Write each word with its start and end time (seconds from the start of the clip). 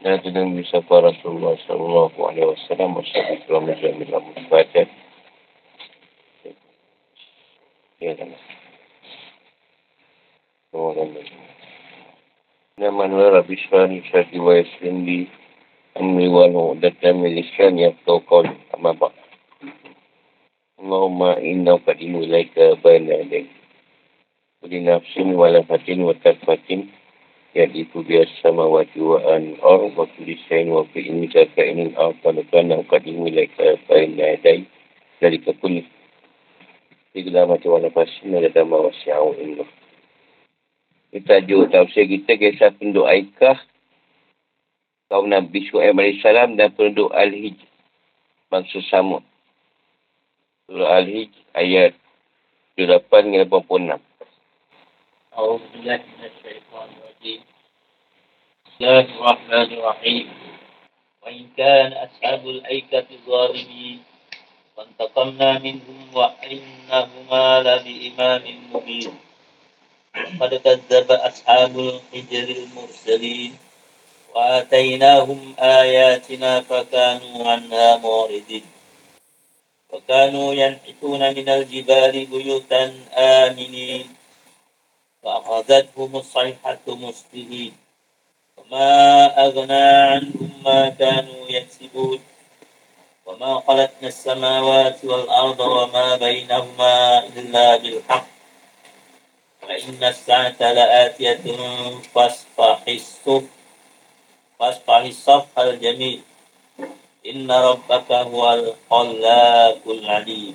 Dan 0.00 0.16
tidak 0.24 0.48
bisa 0.56 0.80
Rasulullah 0.80 1.60
sallallahu 1.68 2.16
alaihi 2.24 2.48
wasallam 2.48 2.96
bersama 2.96 3.36
dalam 3.44 3.64
jamin 3.76 4.08
dalam 4.08 4.32
baca. 4.48 4.82
Ya 8.00 8.12
kan. 8.16 8.32
Oh, 10.72 10.96
dan 10.96 11.12
Nama 12.80 13.12
nara 13.12 13.44
bismani 13.44 14.00
syarti 14.08 14.40
wa 14.40 14.56
yaslindi 14.56 15.28
amri 16.00 16.32
wal 16.32 16.48
mu'datan 16.48 17.20
min 17.20 17.36
lisani 17.36 17.92
yafqahu 17.92 18.24
qawli 18.24 18.56
amma 18.72 18.96
ba'd. 18.96 19.12
Allahumma 20.80 21.36
inna 21.44 21.76
qadimu 21.76 22.24
ilaika 22.24 22.80
bayna 22.80 23.20
yadik. 23.20 23.52
Budi 24.64 24.80
nafsin 24.80 25.36
wala 25.36 25.60
fatin 25.68 26.08
wa 26.08 26.16
tarfatin 26.24 26.88
yaitu 27.54 28.02
biasa 28.06 28.30
samawati 28.42 29.02
wa 29.02 29.18
an 29.26 29.58
ar 29.62 29.90
wa 29.90 30.06
kulli 30.14 30.38
shay'in 30.46 30.70
wa 30.70 30.86
fi 30.94 31.02
inni 31.02 31.26
zaka 31.30 31.62
inin 31.66 31.98
a'tana 31.98 32.46
kana 32.50 32.82
qadimu 32.86 33.26
ilaika 33.26 33.78
bayna 33.90 34.38
yadik. 34.38 34.70
Dari 35.20 35.36
kekul 35.42 35.84
Tiga 37.10 37.42
macam 37.42 37.74
wala 37.74 37.90
fasin 37.90 38.38
ada 38.38 38.54
dama 38.54 38.86
wasi'au 38.86 39.34
ilmu. 39.34 39.66
Kita 41.10 41.42
tajuk 41.42 41.74
tafsir 41.74 42.06
kita 42.06 42.38
kisah 42.38 42.70
penduduk 42.78 43.10
Aikah 43.10 43.58
kaum 45.10 45.26
Nabi 45.26 45.66
Syu'aib 45.66 45.98
AS 45.98 46.22
dan 46.54 46.70
penduduk 46.70 47.10
Al-Hij 47.10 47.58
bangsa 48.46 48.78
Samud. 48.86 49.26
Surah 50.70 51.02
Al-Hij 51.02 51.34
ayat 51.58 51.98
28 52.78 53.10
hingga 53.26 53.50
86. 53.50 54.09
أعوذ 55.39 55.59
بالله 55.73 55.97
من 55.97 56.23
الشيطان 56.31 56.89
الرجيم 56.97 57.41
بسم 58.65 58.81
الله 58.81 58.99
الرحمن 58.99 59.69
الرحيم 59.77 60.25
وإن 61.23 61.43
كان 61.57 61.93
أصحاب 61.93 62.47
الأيكة 62.47 63.05
ظالمين 63.27 64.03
فانتقمنا 64.77 65.59
منهم 65.59 65.99
وإنهما 66.13 67.45
لبإمام 67.67 68.43
مبين 68.73 69.13
قد 70.41 70.55
كذب 70.55 71.11
أصحاب 71.11 71.73
الحجر 71.79 72.47
المرسلين 72.63 73.57
وآتيناهم 74.35 75.55
آياتنا 75.59 76.61
فكانوا 76.61 77.51
عنها 77.51 77.97
معرضين 77.97 78.65
وكانوا 79.89 80.53
ينحتون 80.53 81.19
من 81.35 81.49
الجبال 81.49 82.25
بيوتا 82.25 82.83
آمنين 83.17 84.05
فأخذتهم 85.23 86.15
الصيحة 86.15 86.85
مصبحين 86.87 87.73
وما 88.57 88.91
أغنى 89.45 89.87
عنهم 90.11 90.51
ما 90.65 90.89
كانوا 90.89 91.49
يكسبون 91.49 92.19
وما 93.25 93.59
خلقنا 93.67 94.07
السماوات 94.07 95.05
والأرض 95.05 95.59
وما 95.59 96.15
بينهما 96.15 97.27
إلا 97.27 97.77
بالحق 97.77 98.27
وإن 99.63 100.03
الساعة 100.03 100.59
لآتية 100.59 101.45
فاصفح 102.13 102.79
الصف 102.87 103.43
فاصفح 104.59 104.95
الصفح 104.95 105.59
الجميل 105.59 106.21
Inna 107.25 107.57
rabbaka 107.57 108.21
huwal 108.29 108.77
khallaqul 108.85 110.05
alim. 110.05 110.53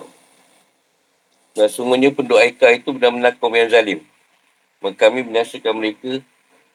Dan 1.51 1.67
sungguhnya 1.67 2.15
penduduk 2.15 2.39
Aika 2.39 2.71
itu 2.71 2.95
benar-benar 2.95 3.35
kaum 3.43 3.59
yang 3.59 3.67
zalim. 3.67 4.07
Maka 4.86 5.10
kami 5.10 5.26
binasakan 5.26 5.82
mereka 5.82 6.22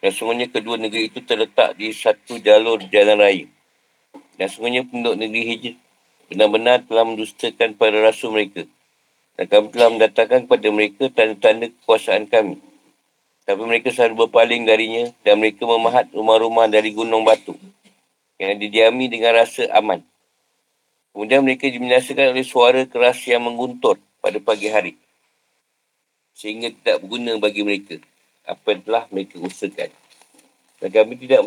dan 0.03 0.11
sungguhnya 0.11 0.51
kedua 0.51 0.75
negeri 0.75 1.15
itu 1.15 1.23
terletak 1.23 1.79
di 1.79 1.95
satu 1.95 2.43
jalur 2.43 2.83
jalan 2.91 3.23
raya. 3.23 3.47
Dan 4.35 4.51
sungguhnya 4.51 4.83
penduduk 4.83 5.15
negeri 5.15 5.43
Hijr 5.47 5.75
benar-benar 6.27 6.83
telah 6.91 7.07
mendustakan 7.07 7.79
para 7.79 8.03
rasul 8.03 8.35
mereka. 8.35 8.67
Dan 9.39 9.47
kami 9.47 9.67
telah 9.71 9.89
mendatangkan 9.95 10.51
kepada 10.51 10.69
mereka 10.75 11.07
tanda-tanda 11.15 11.71
kekuasaan 11.71 12.27
kami. 12.27 12.59
Tapi 13.47 13.63
mereka 13.63 13.95
selalu 13.95 14.27
berpaling 14.27 14.67
darinya 14.67 15.15
dan 15.23 15.39
mereka 15.39 15.63
memahat 15.71 16.11
rumah-rumah 16.11 16.67
dari 16.67 16.91
gunung 16.91 17.23
batu 17.23 17.55
yang 18.43 18.59
didiami 18.59 19.07
dengan 19.07 19.39
rasa 19.39 19.71
aman. 19.71 20.03
Kemudian 21.15 21.47
mereka 21.47 21.71
dibinasakan 21.71 22.35
oleh 22.35 22.43
suara 22.43 22.83
keras 22.91 23.23
yang 23.31 23.47
mengguntur 23.47 24.03
pada 24.19 24.43
pagi 24.43 24.67
hari. 24.67 24.99
Sehingga 26.35 26.73
tidak 26.73 27.05
berguna 27.05 27.37
bagi 27.37 27.63
mereka 27.63 28.01
apa 28.49 28.67
yang 28.75 28.83
telah 28.83 29.05
mereka 29.13 29.37
usahakan. 29.39 29.91
Dan 30.81 30.89
kami 30.89 31.15
tidak 31.21 31.45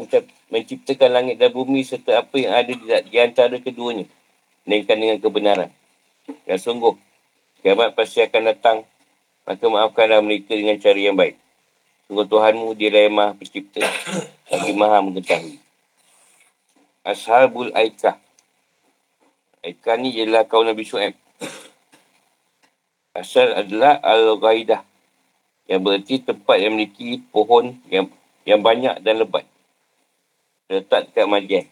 menciptakan 0.53 1.09
langit 1.09 1.41
dan 1.41 1.49
bumi 1.49 1.81
serta 1.81 2.21
apa 2.21 2.35
yang 2.37 2.53
ada 2.53 2.69
di, 2.69 2.85
di 2.85 3.17
antara 3.17 3.57
keduanya. 3.57 4.05
Melainkan 4.63 4.95
dengan 4.95 5.17
kebenaran. 5.17 5.69
Dan 6.45 6.57
sungguh, 6.61 6.93
kiamat 7.65 7.97
pasti 7.97 8.21
akan 8.21 8.41
datang. 8.53 8.77
Maka 9.43 9.65
maafkanlah 9.67 10.21
mereka 10.23 10.53
dengan 10.55 10.77
cara 10.79 10.95
yang 10.95 11.17
baik. 11.17 11.35
Sungguh 12.07 12.29
Tuhanmu, 12.29 12.77
dia 12.77 12.93
yang 12.93 13.11
maha 13.11 13.33
pencipta. 13.35 13.83
Lagi 14.53 14.71
maha 14.77 15.01
mengetahui. 15.01 15.57
Ashabul 17.03 17.73
Aikah. 17.75 18.15
Aikah 19.65 19.95
ni 19.99 20.15
ialah 20.15 20.47
kaum 20.47 20.63
Nabi 20.63 20.87
Shu'aib. 20.87 21.17
Asal 23.13 23.53
adalah 23.53 24.01
Al-Ghaidah. 24.01 24.81
Yang 25.69 25.79
berarti 25.85 26.15
tempat 26.19 26.57
yang 26.59 26.73
memiliki 26.75 27.21
pohon 27.29 27.77
yang 27.87 28.09
yang 28.43 28.59
banyak 28.59 28.99
dan 28.99 29.21
lebat. 29.21 29.45
Terletak 30.67 31.13
dekat 31.13 31.25
Majah. 31.29 31.65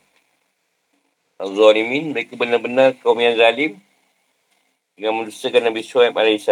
Al-Zalimin, 1.41 2.13
mereka 2.13 2.38
benar-benar 2.38 2.94
kaum 3.01 3.18
yang 3.18 3.34
zalim 3.34 3.81
dengan 4.94 5.18
mendustakan 5.18 5.66
Nabi 5.66 5.81
Shu'aib 5.81 6.13
AS. 6.13 6.46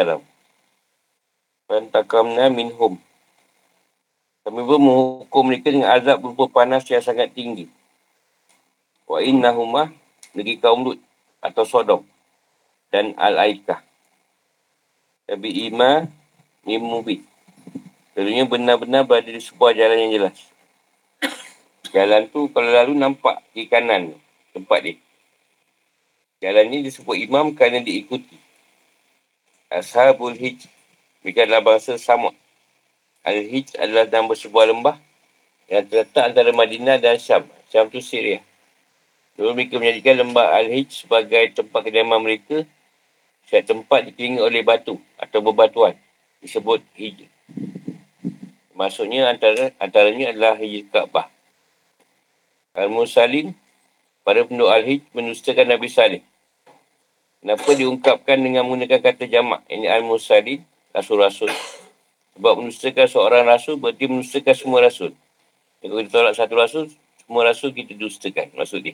Fantakamna 1.70 2.50
minhum. 2.50 2.98
Kami 4.42 4.62
pun 4.66 4.82
menghukum 4.82 5.44
mereka 5.46 5.70
dengan 5.70 5.94
azab 5.94 6.26
berupa 6.26 6.50
panas 6.50 6.82
yang 6.90 7.06
sangat 7.06 7.30
tinggi. 7.38 7.70
Wa 9.06 9.22
innahumah 9.22 9.94
negeri 10.34 10.58
kaum 10.58 10.82
Lut 10.82 10.98
atau 11.38 11.64
Sodom 11.70 12.02
dan 12.90 13.14
Al-Aikah. 13.14 13.89
Tapi 15.30 15.70
Ima 15.70 16.10
Mimubi. 16.66 17.22
Tentunya 18.18 18.50
benar-benar 18.50 19.06
berada 19.06 19.30
di 19.30 19.38
sebuah 19.38 19.78
jalan 19.78 20.10
yang 20.10 20.12
jelas. 20.18 20.38
Jalan 21.94 22.26
tu 22.34 22.50
kalau 22.50 22.74
lalu 22.74 22.98
nampak 22.98 23.46
di 23.54 23.70
kanan 23.70 24.18
tempat 24.58 24.82
dia. 24.82 24.98
Jalan 26.42 26.74
ni 26.74 26.82
disebut 26.82 27.14
imam 27.14 27.54
kerana 27.54 27.78
diikuti. 27.86 28.42
Ashabul 29.70 30.34
Hij. 30.34 30.66
Mereka 31.22 31.46
adalah 31.46 31.62
bangsa 31.62 32.00
Samud. 32.02 32.34
Al-Hij 33.22 33.76
adalah 33.78 34.08
nama 34.08 34.34
sebuah 34.34 34.66
lembah 34.72 34.98
yang 35.70 35.86
terletak 35.86 36.32
antara 36.34 36.50
Madinah 36.56 36.98
dan 36.98 37.22
Syam. 37.22 37.46
Syam 37.70 37.92
tu 37.92 38.02
Syria. 38.02 38.42
Lalu 39.38 39.62
mereka 39.62 39.78
menjadikan 39.78 40.26
lembah 40.26 40.58
Al-Hij 40.58 40.90
sebagai 40.90 41.54
tempat 41.54 41.86
kediaman 41.86 42.18
mereka. 42.24 42.66
Setiap 43.50 43.66
tempat 43.66 44.06
dikelilingi 44.06 44.46
oleh 44.46 44.62
batu 44.62 45.02
atau 45.18 45.42
berbatuan. 45.42 45.98
Disebut 46.38 46.86
Hij. 46.94 47.26
Maksudnya 48.78 49.26
antara 49.26 49.74
antaranya 49.82 50.30
adalah 50.30 50.54
Hij 50.54 50.86
Ka'bah. 50.86 51.34
Al-Musalin, 52.78 53.58
para 54.22 54.46
penduduk 54.46 54.70
Al-Hij 54.70 55.02
menustakan 55.18 55.66
Nabi 55.66 55.90
Salih. 55.90 56.22
Kenapa 57.42 57.74
diungkapkan 57.74 58.38
dengan 58.38 58.70
menggunakan 58.70 59.02
kata 59.02 59.26
jamak? 59.26 59.66
Ini 59.66 59.98
Al-Musalin, 59.98 60.62
Rasul-Rasul. 60.94 61.50
Sebab 62.38 62.54
menustakan 62.54 63.10
seorang 63.10 63.50
Rasul 63.50 63.82
berarti 63.82 64.06
menustakan 64.06 64.54
semua 64.54 64.86
Rasul. 64.86 65.18
Kalau 65.82 65.98
kita 65.98 66.22
tolak 66.22 66.38
satu 66.38 66.54
Rasul, 66.54 66.86
semua 67.26 67.50
Rasul 67.50 67.74
kita 67.74 67.98
dustakan. 67.98 68.54
Maksud 68.54 68.86
dia. 68.86 68.94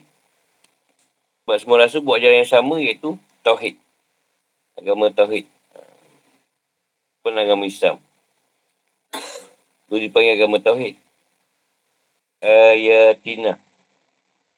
Sebab 1.44 1.56
semua 1.60 1.76
rasul 1.84 2.00
buat 2.00 2.24
jalan 2.24 2.40
yang 2.40 2.48
sama 2.48 2.80
iaitu 2.80 3.20
Tauhid. 3.44 3.85
Agama 4.76 5.08
Tauhid. 5.08 5.48
Pun 7.24 7.34
agama 7.34 7.64
Islam. 7.66 7.96
Itu 9.88 9.96
dipanggil 9.96 10.36
agama 10.36 10.60
Tauhid. 10.60 10.94
Ayatina. 12.44 13.56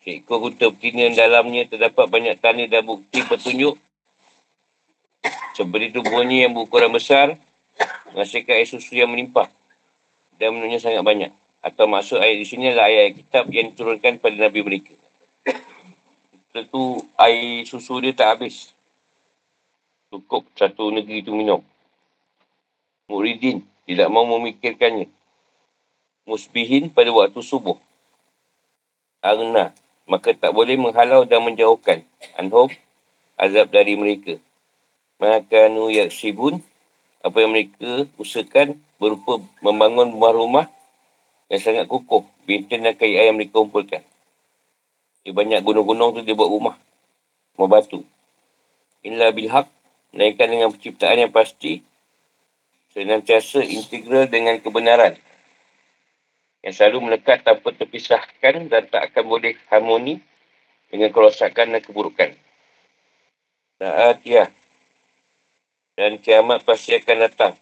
Seekor 0.03 0.43
kuta 0.45 0.75
betina 0.75 1.09
yang 1.09 1.17
dalamnya 1.17 1.65
terdapat 1.71 2.07
banyak 2.11 2.35
tanda 2.43 2.67
dan 2.67 2.83
bukti 2.83 3.23
petunjuk. 3.23 3.79
Seperti 5.55 5.95
tubuhnya 5.95 6.47
yang 6.47 6.53
berukuran 6.55 6.91
besar. 6.91 7.39
Menghasilkan 8.13 8.59
air 8.59 8.69
susu 8.69 8.99
yang 8.99 9.11
melimpah. 9.11 9.47
Dan 10.39 10.59
menurutnya 10.59 10.83
sangat 10.83 11.03
banyak. 11.07 11.31
Atau 11.63 11.87
maksud 11.91 12.19
ayat 12.19 12.39
di 12.39 12.47
sini 12.47 12.71
adalah 12.71 12.91
ayat 12.91 13.19
kitab 13.19 13.51
yang 13.51 13.75
diturunkan 13.75 14.23
pada 14.23 14.37
Nabi 14.39 14.61
mereka 14.63 14.99
tu 16.67 16.99
air 17.15 17.63
susu 17.63 18.03
dia 18.03 18.11
tak 18.11 18.39
habis. 18.39 18.75
Cukup 20.09 20.49
satu 20.57 20.89
negeri 20.89 21.21
tu 21.21 21.37
minum. 21.37 21.61
Muridin 23.13 23.61
tidak 23.85 24.09
mau 24.09 24.25
memikirkannya. 24.25 25.09
Musbihin 26.25 26.89
pada 26.89 27.13
waktu 27.13 27.41
subuh. 27.45 27.77
Arna. 29.21 29.77
Maka 30.09 30.33
tak 30.33 30.57
boleh 30.57 30.81
menghalau 30.81 31.29
dan 31.29 31.45
menjauhkan. 31.45 32.05
Anhum. 32.41 32.73
Azab 33.37 33.69
dari 33.69 34.01
mereka. 34.01 34.41
Maka 35.21 35.69
nu 35.69 35.93
yaksibun. 35.93 36.65
Apa 37.21 37.45
yang 37.45 37.53
mereka 37.53 38.09
usahakan 38.17 38.81
berupa 38.97 39.45
membangun 39.61 40.17
rumah-rumah 40.17 40.73
yang 41.53 41.61
sangat 41.61 41.85
kukuh. 41.85 42.25
Bintan 42.49 42.85
dan 42.85 42.97
kayu 42.97 43.21
ayam 43.21 43.37
mereka 43.37 43.61
kumpulkan. 43.61 44.01
Dia 45.21 45.37
banyak 45.37 45.61
gunung-gunung 45.61 46.17
tu 46.17 46.25
dia 46.25 46.33
buat 46.33 46.49
rumah. 46.49 46.81
Rumah 47.61 47.69
batu. 47.69 48.01
Inilah 49.05 49.37
bilhaq. 49.37 49.78
Naikkan 50.17 50.49
dengan 50.49 50.73
penciptaan 50.73 51.21
yang 51.21 51.33
pasti. 51.33 51.85
Senantiasa 52.97 53.61
integral 53.61 54.27
dengan 54.27 54.57
kebenaran. 54.59 55.21
Yang 56.65 56.75
selalu 56.81 57.13
melekat 57.13 57.45
tanpa 57.45 57.71
terpisahkan 57.77 58.67
dan 58.67 58.83
tak 58.89 59.13
akan 59.13 59.25
boleh 59.29 59.55
harmoni 59.69 60.19
dengan 60.89 61.13
kerosakan 61.13 61.77
dan 61.77 61.83
keburukan. 61.85 62.33
Saat 63.79 64.25
ya. 64.25 64.49
Dan 65.95 66.19
kiamat 66.19 66.65
pasti 66.65 66.97
akan 66.97 67.17
datang. 67.29 67.55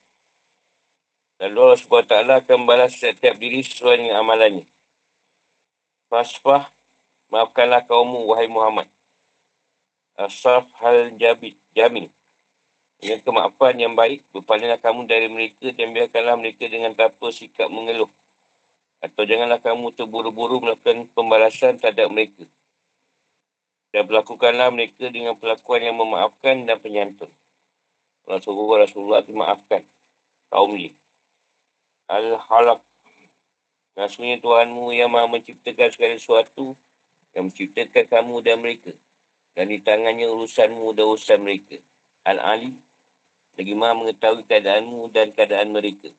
Lalu 1.36 1.58
Allah 1.60 1.80
SWT 1.80 2.14
akan 2.46 2.56
membalas 2.64 2.96
setiap 2.96 3.36
diri 3.36 3.60
sesuai 3.60 4.00
dengan 4.00 4.24
amalannya. 4.24 4.64
Fasfah, 6.08 6.72
maafkanlah 7.28 7.84
kaummu, 7.84 8.24
wahai 8.30 8.48
Muhammad. 8.48 8.88
Asaf 10.16 10.64
hal 10.80 11.12
jabit, 11.20 11.60
jamin. 11.76 12.08
Dengan 12.96 13.20
kemaafan 13.20 13.76
yang 13.76 13.92
baik, 13.92 14.24
berpalinglah 14.32 14.80
kamu 14.80 15.04
dari 15.04 15.28
mereka 15.28 15.68
dan 15.68 15.92
biarkanlah 15.92 16.36
mereka 16.40 16.64
dengan 16.64 16.96
tanpa 16.96 17.28
sikap 17.28 17.68
mengeluh. 17.68 18.08
Atau 19.04 19.28
janganlah 19.28 19.60
kamu 19.60 19.92
terburu-buru 19.92 20.64
melakukan 20.64 21.04
pembalasan 21.12 21.76
terhadap 21.76 22.08
mereka. 22.08 22.48
Dan 23.92 24.08
berlakukanlah 24.08 24.72
mereka 24.72 25.12
dengan 25.12 25.36
perlakuan 25.36 25.84
yang 25.84 25.96
memaafkan 26.00 26.64
dan 26.64 26.80
penyantun. 26.80 27.28
Rasulullah 28.24 28.88
Rasulullah 28.88 29.20
dimaafkan. 29.22 29.84
Kaum 30.48 30.72
ini. 30.74 30.96
Al-Halak. 32.08 32.80
Maksudnya 33.96 34.40
Tuhanmu 34.40 34.92
yang 34.92 35.08
maha 35.08 35.28
menciptakan 35.28 35.88
segala 35.92 36.16
sesuatu 36.20 36.76
yang 37.32 37.48
menciptakan 37.48 38.04
kamu 38.08 38.34
dan 38.40 38.56
mereka. 38.60 38.92
Dan 39.56 39.72
di 39.72 39.80
tangannya 39.80 40.28
urusanmu 40.28 40.96
dan 40.96 41.04
urusan 41.12 41.40
mereka. 41.44 41.80
Al-Ali. 42.26 42.85
Lagi 43.56 43.72
maha 43.72 43.92
mengetahui 43.96 44.44
keadaanmu 44.44 45.08
dan 45.10 45.32
keadaan 45.32 45.72
mereka. 45.72 46.12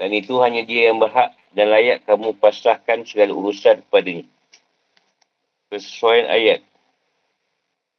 Dan 0.00 0.16
itu 0.16 0.40
hanya 0.40 0.64
dia 0.64 0.90
yang 0.90 0.98
berhak 0.98 1.36
dan 1.52 1.68
layak 1.68 2.02
kamu 2.08 2.34
pasrahkan 2.40 3.04
segala 3.04 3.36
urusan 3.36 3.84
kepadanya. 3.86 4.26
Kesesuaian 5.68 6.26
ayat. 6.32 6.60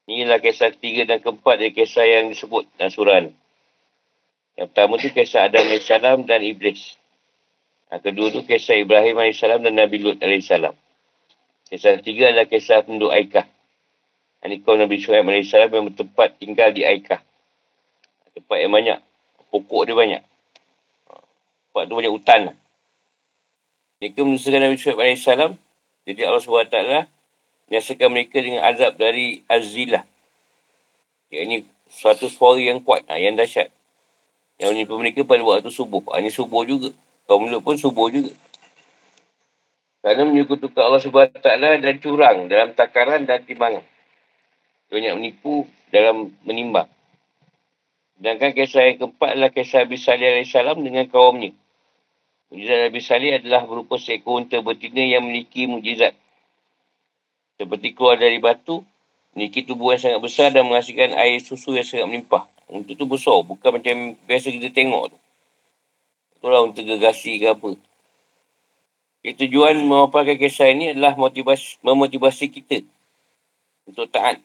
Inilah 0.09 0.41
kisah 0.43 0.73
ketiga 0.75 1.15
dan 1.15 1.23
keempat 1.23 1.61
dari 1.61 1.71
kisah 1.71 2.03
yang 2.03 2.33
disebut 2.33 2.67
dan 2.75 2.91
surah 2.91 3.31
yang 4.53 4.69
pertama 4.69 5.01
tu 5.01 5.09
kisah 5.09 5.49
Adam 5.49 5.65
AS 5.73 5.89
dan 6.29 6.41
Iblis. 6.45 6.81
Yang 7.89 8.01
kedua 8.05 8.27
tu 8.29 8.41
kisah 8.45 8.77
Ibrahim 8.77 9.17
AS 9.17 9.41
dan 9.41 9.73
Nabi 9.73 9.97
Lut 9.97 10.21
AS. 10.21 10.49
Kisah 11.73 11.93
ketiga 12.01 12.29
adalah 12.29 12.45
kisah 12.45 12.85
penduduk 12.85 13.09
Aikah. 13.09 13.49
Ini 14.43 14.59
kaum 14.61 14.77
Nabi 14.77 14.99
Shu'aib 14.99 15.25
AS 15.25 15.49
yang 15.55 15.89
bertempat 15.89 16.37
tinggal 16.37 16.69
di 16.69 16.85
Aikah. 16.85 17.23
Tempat 18.33 18.57
yang 18.57 18.73
banyak. 18.73 18.99
Pokok 19.53 19.85
dia 19.85 19.95
banyak. 19.97 20.21
Tempat 21.69 21.83
tu 21.89 21.93
banyak 21.97 22.13
hutan. 22.13 22.57
Mereka 24.01 24.19
menusakan 24.25 24.59
Nabi 24.61 24.75
Shu'aib 24.77 24.99
AS. 24.99 25.25
Jadi 26.03 26.21
Allah 26.27 26.43
SWT 26.43 26.77
menyaksikan 27.71 28.09
mereka 28.11 28.37
dengan 28.43 28.67
azab 28.67 28.99
dari 28.99 29.41
Azilah. 29.47 30.03
Ini 31.33 31.65
suatu 31.89 32.29
suara 32.29 32.61
yang 32.61 32.83
kuat, 32.83 33.07
ha, 33.09 33.17
yang 33.17 33.33
dahsyat. 33.33 33.71
Yang 34.61 34.69
menimpa 34.77 34.93
mereka 34.99 35.19
pada 35.25 35.41
waktu 35.41 35.73
subuh. 35.73 36.03
Hanya 36.13 36.29
subuh 36.29 36.61
juga. 36.67 36.93
Kaum 37.25 37.47
mulut 37.47 37.63
pun 37.63 37.79
subuh 37.79 38.11
juga. 38.11 38.35
Kerana 40.03 40.27
menyekutukan 40.27 40.83
Allah 40.83 40.99
SWT 40.99 41.47
dan 41.79 41.95
curang 42.03 42.51
dalam 42.51 42.75
takaran 42.75 43.23
dan 43.23 43.39
timbangan. 43.47 43.81
Banyak 44.91 45.13
menipu 45.15 45.65
dalam 45.89 46.35
menimbang. 46.43 46.91
Sedangkan 48.23 48.55
kisah 48.55 48.87
yang 48.87 48.97
keempat 49.03 49.29
adalah 49.35 49.51
kisah 49.51 49.83
Nabi 49.83 49.99
Salih 49.99 50.27
AS 50.39 50.55
dengan 50.79 51.03
kaumnya. 51.11 51.51
Mujizat 52.47 52.79
Nabi 52.87 52.99
Salih 53.03 53.35
adalah 53.35 53.67
berupa 53.67 53.99
seekor 53.99 54.39
unta 54.39 54.63
betina 54.63 55.03
yang 55.03 55.27
memiliki 55.27 55.67
mujizat. 55.67 56.15
Seperti 57.59 57.91
keluar 57.91 58.15
dari 58.15 58.39
batu, 58.39 58.79
memiliki 59.35 59.67
tubuh 59.67 59.91
yang 59.91 59.99
sangat 60.07 60.23
besar 60.23 60.55
dan 60.55 60.63
menghasilkan 60.71 61.19
air 61.19 61.43
susu 61.43 61.75
yang 61.75 61.83
sangat 61.83 62.07
melimpah. 62.07 62.47
Untuk 62.71 62.95
tu 62.95 63.03
besar. 63.03 63.43
Bukan 63.43 63.69
macam 63.75 64.15
biasa 64.23 64.55
kita 64.55 64.71
tengok 64.71 65.11
tu. 65.11 65.17
Itulah 66.39 66.63
untuk 66.63 66.87
gegasi 66.87 67.43
ke 67.43 67.51
apa. 67.51 67.75
Jadi, 69.19 69.35
tujuan 69.35 69.83
memaparkan 69.83 70.39
kisah 70.39 70.71
ini 70.71 70.95
adalah 70.95 71.19
motivasi, 71.19 71.75
memotivasi 71.83 72.47
kita 72.55 72.87
untuk 73.83 74.07
taat 74.07 74.39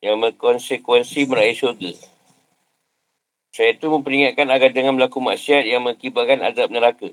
yang 0.00 0.16
berkonsekuensi 0.24 1.28
meraih 1.28 1.52
syurga. 1.52 1.92
Saya 3.50 3.74
itu 3.74 3.90
memperingatkan 3.90 4.46
agar 4.46 4.70
jangan 4.70 4.94
berlaku 4.94 5.18
maksiat 5.18 5.66
yang 5.66 5.82
mengakibatkan 5.82 6.40
azab 6.46 6.70
neraka. 6.70 7.10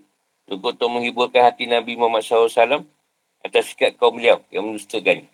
Untuk, 0.48 0.78
untuk 0.78 0.90
menghiburkan 0.94 1.44
hati 1.44 1.68
Nabi 1.68 2.00
Muhammad 2.00 2.24
SAW 2.24 2.86
atas 3.44 3.74
sikap 3.74 3.98
kaum 4.00 4.16
beliau 4.16 4.40
yang 4.54 4.64
mendustakan. 4.64 5.28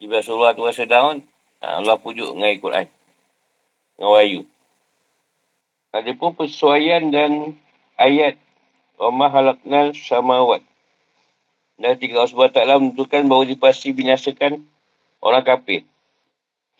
Jika 0.00 0.22
Rasulullah 0.22 0.56
tu 0.56 0.64
rasa 0.64 0.86
down, 0.88 1.20
Allah 1.60 1.96
pujuk 2.00 2.32
dengan 2.32 2.50
Al-Quran 2.54 2.86
dengan 3.96 4.10
wahyu. 4.10 4.40
Ada 5.94 6.10
pun 6.18 6.34
persuaian 6.34 7.06
dan 7.14 7.54
ayat 7.94 8.34
Wama 8.94 9.26
halaknal 9.26 9.90
samawat. 9.90 10.62
Dan 11.74 11.98
tiga 11.98 12.22
Allah 12.22 12.30
SWT 12.30 12.78
menentukan 12.78 13.26
bahawa 13.26 13.42
dia 13.42 13.58
pasti 13.58 13.90
binasakan 13.90 14.62
orang 15.18 15.42
kafir. 15.42 15.82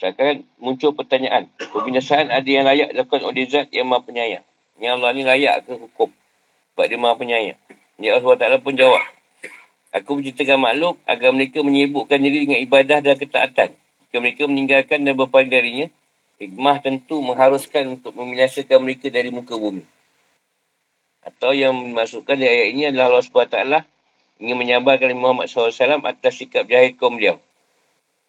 Seakan 0.04 0.44
muncul 0.60 0.92
pertanyaan. 0.92 1.48
Pembinasaan 1.56 2.28
ada 2.28 2.44
yang 2.44 2.68
layak 2.68 2.92
dilakukan 2.92 3.24
oleh 3.24 3.48
zat 3.48 3.72
yang 3.72 3.88
maha 3.88 4.04
penyayang. 4.04 4.44
Yang 4.76 4.92
Allah 5.00 5.10
ni 5.16 5.22
layak 5.24 5.64
ke 5.64 5.80
hukum? 5.80 6.12
Sebab 6.76 6.84
dia 6.92 7.00
maha 7.00 7.16
penyayang. 7.16 7.56
Ya 7.96 8.20
Allah 8.20 8.36
SWT 8.36 8.60
pun 8.60 8.76
jawab. 8.76 9.00
Aku 9.96 10.20
menceritakan 10.20 10.60
makhluk 10.60 11.00
agar 11.08 11.32
mereka 11.32 11.64
menyibukkan 11.64 12.20
diri 12.20 12.44
dengan 12.44 12.60
ibadah 12.60 13.00
dan 13.00 13.16
ketaatan. 13.16 13.72
Jika 14.04 14.16
mereka 14.20 14.44
meninggalkan 14.44 15.08
dan 15.08 15.16
berpaling 15.16 15.48
darinya, 15.48 15.88
Hikmah 16.36 16.84
tentu 16.84 17.24
mengharuskan 17.24 17.96
untuk 17.96 18.12
membiasakan 18.12 18.84
mereka 18.84 19.08
dari 19.08 19.32
muka 19.32 19.56
bumi. 19.56 19.88
Atau 21.24 21.56
yang 21.56 21.72
dimasukkan 21.80 22.36
di 22.36 22.44
ayat 22.44 22.66
ini 22.76 22.92
adalah 22.92 23.08
Allah 23.08 23.24
SWT 23.24 23.56
ingin 24.36 24.56
menyabarkan 24.60 25.16
Muhammad 25.16 25.48
SAW 25.48 26.04
atas 26.04 26.36
sikap 26.36 26.68
jahil 26.68 26.92
kaum 26.92 27.16
beliau. 27.16 27.40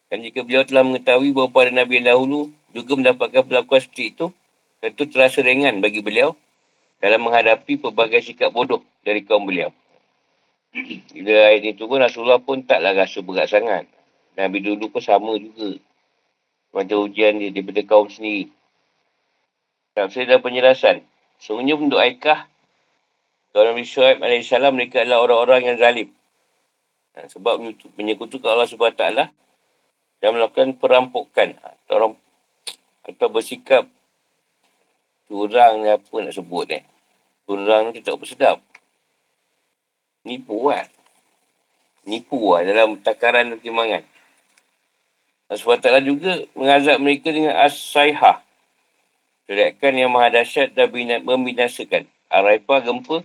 Dan 0.10 0.22
jika 0.22 0.46
beliau 0.46 0.62
telah 0.62 0.86
mengetahui 0.86 1.34
bahawa 1.34 1.50
para 1.50 1.70
Nabi 1.74 2.02
yang 2.02 2.14
dahulu 2.14 2.54
juga 2.72 2.94
mendapatkan 2.94 3.42
perlakuan 3.42 3.82
seperti 3.82 4.14
itu, 4.14 4.26
tentu 4.84 5.04
terasa 5.10 5.42
ringan 5.42 5.82
bagi 5.82 6.06
beliau 6.06 6.38
dalam 7.02 7.26
menghadapi 7.26 7.82
pelbagai 7.82 8.22
sikap 8.22 8.54
bodoh 8.54 8.86
dari 9.02 9.26
kaum 9.26 9.50
beliau. 9.50 9.74
Bila 11.16 11.56
ayat 11.56 11.64
ini 11.64 11.74
turun, 11.74 12.04
Rasulullah 12.04 12.38
pun 12.44 12.62
taklah 12.68 12.92
rasa 12.92 13.24
berat 13.24 13.48
sangat. 13.48 13.88
Nabi 14.36 14.60
dulu 14.60 14.92
pun 14.92 15.00
sama 15.00 15.40
juga 15.40 15.80
macam 16.76 17.08
ujian 17.08 17.40
dia 17.40 17.56
daripada 17.56 17.82
kaum 17.88 18.12
sendiri. 18.12 18.52
Tafsir 19.96 20.28
dan 20.28 20.44
penjelasan. 20.44 21.08
Sebenarnya 21.40 21.80
untuk 21.80 22.04
Aikah, 22.04 22.52
Tuan 23.56 23.72
Nabi 23.72 23.88
Shu'aib 23.88 24.20
AS, 24.20 24.52
mereka 24.76 25.08
adalah 25.08 25.24
orang-orang 25.24 25.72
yang 25.72 25.78
zalim. 25.80 26.12
Sebab 27.16 27.64
menyekutukan 27.96 28.52
Allah 28.52 28.68
SWT 28.68 29.04
dan 30.26 30.34
melakukan 30.34 30.74
perampokan 30.82 31.54
atau, 31.62 31.94
orang, 31.94 32.14
atau 33.06 33.30
bersikap 33.30 33.86
curang 35.30 35.86
ni 35.86 35.94
apa 35.94 36.16
nak 36.18 36.34
sebut 36.34 36.66
ni. 36.66 36.82
Eh. 36.82 36.84
Curang 37.46 37.94
ni 37.94 38.02
tak 38.02 38.18
apa 38.18 38.26
sedap. 38.26 38.58
Nipu 40.26 40.66
kan. 40.66 40.90
Nipu 42.10 42.42
lah 42.58 42.66
dalam 42.66 42.98
takaran 43.06 43.54
dan 43.54 43.62
timbangan. 43.62 44.02
Allah 45.46 45.62
SWT 45.62 46.02
juga 46.02 46.42
mengazab 46.58 46.98
mereka 46.98 47.30
dengan 47.30 47.54
as-sayhah. 47.62 48.42
Teriakan 49.46 49.94
yang 49.94 50.10
maha 50.10 50.42
dahsyat 50.42 50.74
dan 50.74 50.90
membinasakan. 51.22 52.10
Araifah 52.34 52.82
gempa 52.82 53.22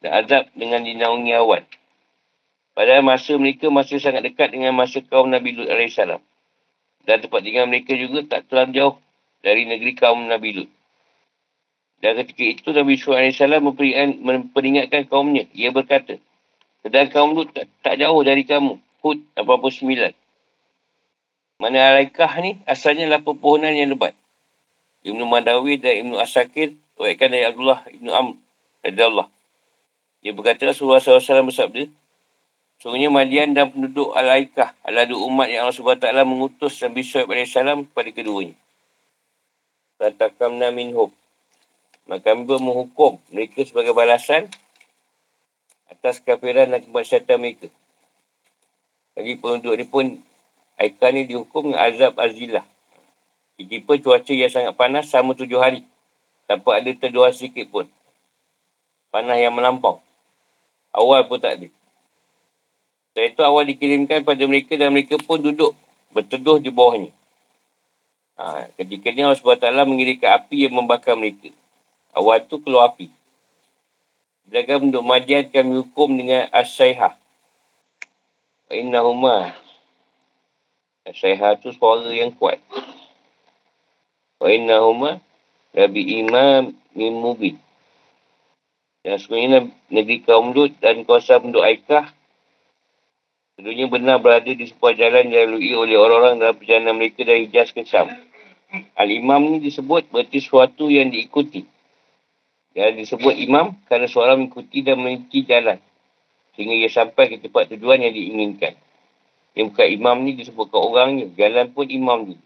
dan 0.00 0.24
azab 0.24 0.48
dengan 0.56 0.88
dinaungi 0.88 1.36
awan. 1.36 1.68
Padahal 2.74 3.06
masa 3.06 3.38
mereka 3.38 3.70
masih 3.70 4.02
sangat 4.02 4.26
dekat 4.26 4.50
dengan 4.50 4.74
masa 4.74 4.98
kaum 5.02 5.30
Nabi 5.30 5.54
Lut 5.54 5.70
AS. 5.70 5.94
Dan 7.04 7.16
tempat 7.22 7.40
tinggal 7.46 7.70
mereka 7.70 7.94
juga 7.94 8.26
tak 8.26 8.50
terlalu 8.50 8.70
jauh 8.74 8.94
dari 9.46 9.62
negeri 9.64 9.94
kaum 9.94 10.26
Nabi 10.26 10.50
Lut. 10.62 10.70
Dan 12.02 12.18
ketika 12.20 12.44
itu 12.44 12.68
Nabi 12.74 12.98
Shu'aib 12.98 13.30
AS 13.30 13.40
memperingatkan 14.18 15.06
kaumnya. 15.06 15.46
Ia 15.54 15.70
berkata, 15.70 16.18
Sedang 16.82 17.08
kaum 17.08 17.32
Lut 17.38 17.54
tak, 17.54 17.70
tak 17.80 17.96
jauh 18.02 18.20
dari 18.26 18.42
kamu. 18.44 18.76
Hud 19.00 19.22
89. 19.38 20.12
Mana 21.60 21.78
alaikah 21.94 22.32
ni 22.42 22.58
asalnya 22.66 23.06
adalah 23.06 23.22
pepohonan 23.22 23.72
yang 23.72 23.94
lebat. 23.94 24.18
Ibnu 25.04 25.22
Madawi 25.28 25.78
dan 25.78 26.00
Ibnu 26.00 26.16
Asakir 26.16 26.74
Waikan 26.94 27.34
dari 27.34 27.42
Abdullah 27.42 27.82
Ibnu 27.90 28.10
Amr 28.10 28.34
Allah. 28.86 29.26
Dia 30.22 30.30
berkata 30.30 30.70
Rasulullah 30.70 31.02
SAW 31.02 31.50
bersabda 31.50 31.90
Sungguhnya 32.84 33.08
Madian 33.08 33.56
dan 33.56 33.72
penduduk 33.72 34.12
Al-Aikah 34.12 34.76
adalah 34.84 35.08
dua 35.08 35.24
umat 35.24 35.48
yang 35.48 35.64
Allah 35.64 35.72
SWT 35.72 36.04
mengutus 36.28 36.76
Nabi 36.84 37.00
Suhaib 37.00 37.32
AS 37.32 37.56
kepada 37.56 38.10
keduanya. 38.12 38.52
Ratakamna 39.96 40.68
minhum. 40.68 41.08
Maka 42.04 42.36
kami 42.36 42.44
pun 42.44 42.60
menghukum 42.60 43.12
mereka 43.32 43.64
sebagai 43.64 43.96
balasan 43.96 44.52
atas 45.88 46.20
kafiran 46.20 46.76
dan 46.76 46.84
kemaksiatan 46.84 47.40
mereka. 47.40 47.72
Lagi 49.16 49.32
penduduk 49.40 49.80
ni 49.80 49.88
pun 49.88 50.06
Aikah 50.76 51.08
ni 51.16 51.24
dihukum 51.24 51.72
dengan 51.72 51.88
azab 51.88 52.20
azilah. 52.20 52.68
Tiba 53.56 53.96
cuaca 53.96 54.32
yang 54.36 54.52
sangat 54.52 54.76
panas 54.76 55.08
sama 55.08 55.32
tujuh 55.32 55.56
hari. 55.56 55.88
Tanpa 56.44 56.76
ada 56.76 56.92
terdoa 56.92 57.32
sikit 57.32 57.64
pun. 57.72 57.88
Panas 59.08 59.40
yang 59.40 59.56
melampau. 59.56 60.04
Awal 60.92 61.24
pun 61.24 61.40
tak 61.40 61.56
ada. 61.56 61.68
Setelah 63.14 63.30
itu 63.30 63.42
awal 63.46 63.62
dikirimkan 63.70 64.26
pada 64.26 64.42
mereka 64.42 64.74
dan 64.74 64.90
mereka 64.90 65.14
pun 65.22 65.38
duduk 65.38 65.70
berteduh 66.10 66.58
di 66.58 66.74
bawahnya. 66.74 67.14
Ha, 68.34 68.66
ketika 68.74 69.14
ni 69.14 69.22
Allah 69.22 69.38
SWT 69.38 69.70
mengirimkan 69.86 70.34
api 70.34 70.66
yang 70.66 70.74
membakar 70.74 71.14
mereka. 71.14 71.54
Awal 72.10 72.42
tu 72.50 72.58
keluar 72.58 72.90
api. 72.90 73.06
Sedangkan 74.50 74.90
untuk 74.90 75.06
majian 75.06 75.46
kami 75.46 75.86
hukum 75.86 76.10
dengan 76.10 76.50
as-sayhah. 76.50 77.14
Innahumma. 78.74 79.54
As-sayhah 81.06 81.54
tu 81.62 81.70
suara 81.70 82.10
yang 82.10 82.34
kuat. 82.34 82.58
Wa 84.42 84.50
innahumma 84.50 85.22
Nabi 85.70 86.18
Imam 86.18 86.74
min 86.98 87.14
Mubin. 87.14 87.62
Dan 89.06 89.22
sebenarnya 89.22 89.70
negeri 89.86 90.18
kaum 90.26 90.50
Lut 90.50 90.74
dan 90.82 91.06
kawasan 91.06 91.46
penduduk 91.46 91.62
Aikah 91.62 92.10
Sebenarnya 93.54 93.86
benar 93.86 94.16
berada 94.18 94.50
di 94.50 94.66
sebuah 94.66 94.98
jalan 94.98 95.30
yang 95.30 95.54
dilalui 95.54 95.72
oleh 95.78 95.96
orang-orang 95.98 96.42
dalam 96.42 96.56
perjalanan 96.58 96.94
mereka 96.98 97.22
dari 97.22 97.46
Hijaz 97.46 97.70
ke 97.70 97.86
Syam. 97.86 98.10
Al-Imam 98.98 99.54
ni 99.54 99.62
disebut 99.62 100.10
berarti 100.10 100.42
sesuatu 100.42 100.90
yang 100.90 101.14
diikuti. 101.14 101.62
Dan 102.74 102.98
disebut 102.98 103.38
imam 103.38 103.78
kerana 103.86 104.10
seorang 104.10 104.42
mengikuti 104.42 104.82
dan 104.82 104.98
meniti 104.98 105.46
jalan. 105.46 105.78
Sehingga 106.58 106.74
ia 106.74 106.90
sampai 106.90 107.30
ke 107.30 107.36
tempat 107.38 107.70
tujuan 107.70 108.02
yang 108.02 108.10
diinginkan. 108.10 108.74
Yang 109.54 109.66
bukan 109.70 109.88
imam 109.94 110.16
ni 110.26 110.34
disebutkan 110.34 110.80
orangnya. 110.82 111.30
Jalan 111.38 111.70
pun 111.70 111.86
imam 111.86 112.34
ni 112.34 112.36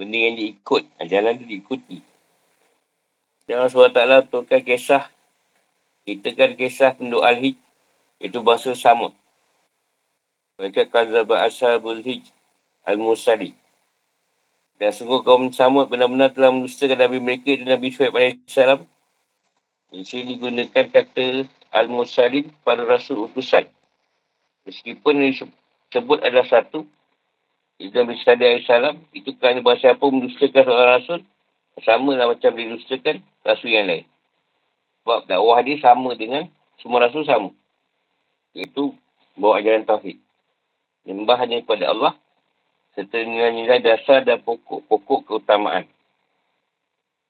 benda 0.00 0.16
yang 0.16 0.40
diikut. 0.40 0.88
Ha, 0.96 1.04
jalan 1.04 1.36
tu 1.36 1.44
diikuti. 1.44 2.00
Dan 3.44 3.60
Allah 3.60 3.68
SWT 3.68 4.32
turunkan 4.32 4.64
kisah. 4.64 5.04
Kita 6.08 6.32
kan 6.32 6.56
kisah 6.56 6.96
penduduk 6.96 7.20
Al-Hij. 7.20 7.60
Itu 8.16 8.40
bahasa 8.40 8.72
sama. 8.72 9.12
Mereka 10.60 10.92
kazaba 10.92 11.40
ashabul 11.48 12.04
hij 12.04 12.20
al-musali. 12.84 13.56
Dan 14.76 14.92
sungguh 14.92 15.24
kaum 15.24 15.48
Samud 15.56 15.88
benar-benar 15.88 16.36
telah 16.36 16.52
menustakan 16.52 17.00
Nabi 17.00 17.16
mereka 17.16 17.56
dan 17.56 17.80
Nabi 17.80 17.88
Syuhaib 17.88 18.12
AS. 18.20 18.84
Di 19.88 20.04
sini 20.04 20.36
digunakan 20.36 20.84
kata 20.92 21.48
al-musalin 21.72 22.52
pada 22.60 22.84
rasul 22.84 23.24
utusan. 23.24 23.72
Meskipun 24.68 25.24
disebut 25.32 26.20
adalah 26.20 26.44
satu, 26.44 26.84
itu 27.80 27.96
Nabi 27.96 28.20
Sallallahu 28.20 28.60
Alaihi 28.60 29.16
itu 29.16 29.32
kerana 29.40 29.64
bahasa 29.64 29.96
apa 29.96 30.04
mendustakan 30.12 30.60
seorang 30.60 30.92
rasul, 31.00 31.20
sama 31.80 32.12
lah 32.20 32.28
macam 32.28 32.52
didustakan 32.52 33.24
rasul 33.48 33.72
yang 33.72 33.88
lain. 33.88 34.04
Sebab 35.00 35.24
dakwah 35.24 35.64
dia 35.64 35.80
sama 35.80 36.12
dengan 36.12 36.52
semua 36.84 37.08
rasul 37.08 37.24
sama. 37.24 37.48
Iaitu 38.52 38.92
bawa 39.40 39.64
ajaran 39.64 39.88
Tauhid. 39.88 40.20
Nyembah 41.08 41.36
hanya 41.40 41.64
kepada 41.64 41.92
Allah 41.92 42.12
serta 42.94 43.22
nilai 43.22 43.80
dasar 43.80 44.26
dan 44.26 44.42
pokok-pokok 44.42 45.30
keutamaan. 45.30 45.86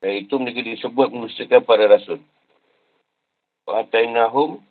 Dan 0.00 0.24
itu 0.24 0.34
mereka 0.40 0.64
disebut 0.64 1.12
mendustakan 1.12 1.60
para 1.62 1.84
rasul. 1.84 2.18
Wa'atainahum 3.68 4.64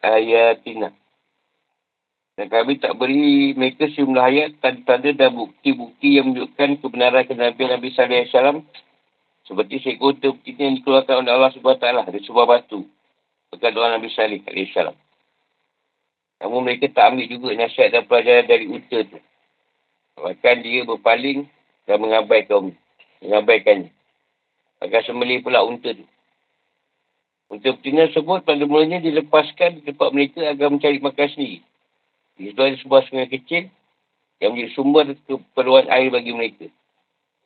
ayatina. 0.00 0.96
Dan 2.32 2.48
kami 2.48 2.80
tak 2.80 2.96
beri 2.96 3.52
mereka 3.52 3.92
sejumlah 3.92 4.24
ayat 4.24 4.50
tanda-tanda 4.64 5.12
dan 5.12 5.36
bukti-bukti 5.36 6.16
yang 6.16 6.32
menunjukkan 6.32 6.80
kebenaran 6.80 7.28
kenabian 7.28 7.76
Nabi 7.76 7.92
Alaihi 7.92 8.32
Wasallam 8.32 8.64
seperti 9.44 9.84
seekor 9.84 10.16
bukti 10.16 10.56
yang 10.56 10.80
dikeluarkan 10.80 11.28
oleh 11.28 11.32
Allah 11.36 11.52
SWT 11.52 12.08
dari 12.08 12.24
sebuah 12.24 12.46
batu 12.48 12.88
berkat 13.52 13.76
doa 13.76 13.92
Nabi 13.92 14.08
Wasallam. 14.08 14.96
Namun 16.42 16.66
mereka 16.66 16.90
tak 16.90 17.14
ambil 17.14 17.30
juga 17.30 17.54
nasihat 17.54 17.94
dan 17.94 18.02
pelajaran 18.10 18.50
dari 18.50 18.66
unta 18.66 18.98
tu. 19.06 19.18
Bahkan 20.18 20.56
dia 20.66 20.82
berpaling 20.82 21.46
dan 21.86 21.96
mengabaikan 22.02 22.74
mengabaikannya. 23.22 23.94
Agar 24.82 25.06
sembelih 25.06 25.46
pula 25.46 25.62
unta 25.62 25.94
tu. 25.94 26.02
Unta 27.46 27.68
betina 27.70 28.10
tersebut 28.10 28.42
pada 28.42 28.64
mulanya 28.66 28.98
dilepaskan 28.98 29.78
di 29.78 29.94
tempat 29.94 30.10
mereka 30.10 30.42
agar 30.42 30.66
mencari 30.74 30.98
makan 30.98 31.28
sendiri. 31.30 31.62
Di 32.34 32.50
situ 32.50 32.58
ada 32.58 32.76
sebuah 32.82 33.02
sungai 33.06 33.28
kecil 33.30 33.70
yang 34.42 34.58
menjadi 34.58 34.72
sumber 34.74 35.14
keperluan 35.30 35.86
air 35.86 36.10
bagi 36.10 36.34
mereka. 36.34 36.66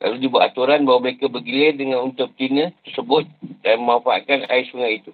Lalu 0.01 0.25
dibuat 0.25 0.53
aturan 0.53 0.85
bahawa 0.89 1.05
mereka 1.05 1.29
bergilir 1.29 1.77
dengan 1.77 2.01
unta 2.01 2.25
betina 2.25 2.73
tersebut 2.81 3.29
dan 3.61 3.77
memanfaatkan 3.77 4.49
air 4.49 4.65
sungai 4.73 5.05
itu. 5.05 5.13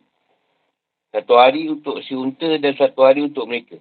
Satu 1.14 1.38
hari 1.38 1.70
untuk 1.70 2.02
si 2.02 2.18
unta 2.18 2.58
dan 2.58 2.74
satu 2.74 3.06
hari 3.06 3.22
untuk 3.22 3.46
mereka. 3.46 3.78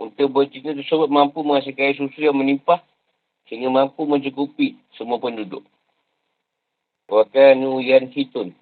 Unta 0.00 0.24
betina 0.24 0.72
tersebut 0.72 1.12
mampu 1.12 1.44
menghasilkan 1.44 1.92
air 1.92 1.96
susu 2.00 2.24
yang 2.24 2.32
menimpah 2.40 2.80
sehingga 3.44 3.68
mampu 3.68 4.08
mencukupi 4.08 4.80
semua 4.96 5.20
penduduk. 5.20 5.60
Wakanu 7.04 7.84
yan 7.84 8.08
hitun. 8.08 8.56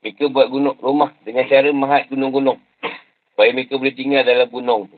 Mereka 0.00 0.32
buat 0.32 0.48
gunung 0.48 0.80
rumah 0.80 1.12
dengan 1.20 1.44
cara 1.44 1.68
mahat 1.76 2.08
gunung-gunung. 2.08 2.56
Supaya 3.36 3.52
mereka 3.52 3.76
boleh 3.76 3.92
tinggal 3.92 4.24
dalam 4.24 4.48
gunung 4.48 4.88
tu. 4.88 4.96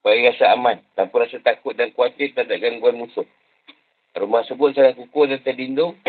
Supaya 0.00 0.32
rasa 0.32 0.56
aman. 0.56 0.80
Tanpa 0.96 1.28
rasa 1.28 1.36
takut 1.44 1.76
dan 1.76 1.92
khawatir 1.92 2.32
tak 2.32 2.48
ada 2.48 2.56
gangguan 2.56 2.96
musuh. 2.96 3.28
Rumah 4.16 4.48
sebut 4.48 4.72
sangat 4.72 4.96
kukuh 4.96 5.28
dan 5.28 5.44
terlindung. 5.44 5.92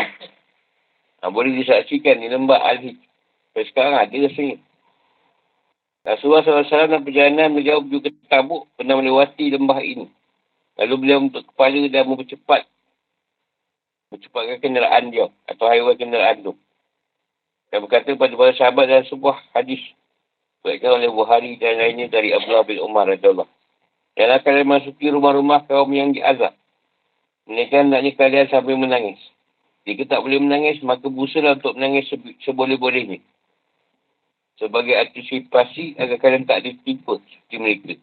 Ha, 1.24 1.32
boleh 1.32 1.56
disaksikan 1.56 2.20
di 2.20 2.28
lembah 2.28 2.60
Al-Hij. 2.68 3.00
Sampai 3.00 3.64
sekarang 3.64 3.96
ada 3.96 4.12
rasanya. 4.12 4.60
Rasulullah 6.04 6.44
SAW 6.44 6.68
dalam 6.68 7.00
perjalanan 7.00 7.56
menuju 7.56 8.04
ke 8.04 8.12
Tabuk 8.28 8.68
pernah 8.76 9.00
melewati 9.00 9.48
lembah 9.56 9.80
ini. 9.80 10.12
Lalu 10.76 10.94
beliau 11.00 11.18
untuk 11.24 11.48
kepala 11.48 11.80
dan 11.88 12.04
mempercepat 12.04 12.68
mempercepatkan 14.12 14.58
kenderaan 14.60 15.10
dia 15.10 15.26
atau 15.48 15.64
haiwan 15.66 15.96
kenderaan 15.96 16.44
itu. 16.44 16.52
Dan 17.72 17.82
berkata 17.82 18.12
kepada 18.14 18.36
para 18.36 18.52
sahabat 18.54 18.84
dalam 18.86 19.06
sebuah 19.08 19.36
hadis. 19.56 19.80
Berkata 20.60 20.92
oleh 20.94 21.10
Buhari 21.10 21.56
dan 21.56 21.80
lainnya 21.80 22.06
dari 22.12 22.30
Abdullah 22.36 22.68
bin 22.68 22.78
Umar 22.84 23.08
radhiyallahu 23.10 23.50
Janganlah 24.14 24.40
kalian 24.46 24.68
masuki 24.70 25.10
rumah-rumah 25.10 25.66
kaum 25.66 25.90
yang 25.90 26.14
diazab. 26.14 26.54
Mereka 27.50 27.82
hendaknya 27.82 28.14
kalian 28.14 28.46
sambil 28.46 28.78
menangis. 28.78 29.18
Jika 29.84 30.06
tak 30.06 30.22
boleh 30.22 30.38
menangis, 30.38 30.80
maka 30.86 31.10
busalah 31.10 31.58
untuk 31.58 31.74
menangis 31.74 32.08
seboleh-bolehnya. 32.46 33.20
Sebagai 34.54 34.94
antisipasi 34.94 35.98
agar 35.98 36.16
kalian 36.22 36.46
tak 36.46 36.62
ditipu 36.62 37.18
seperti 37.26 37.56
mereka. 37.58 37.94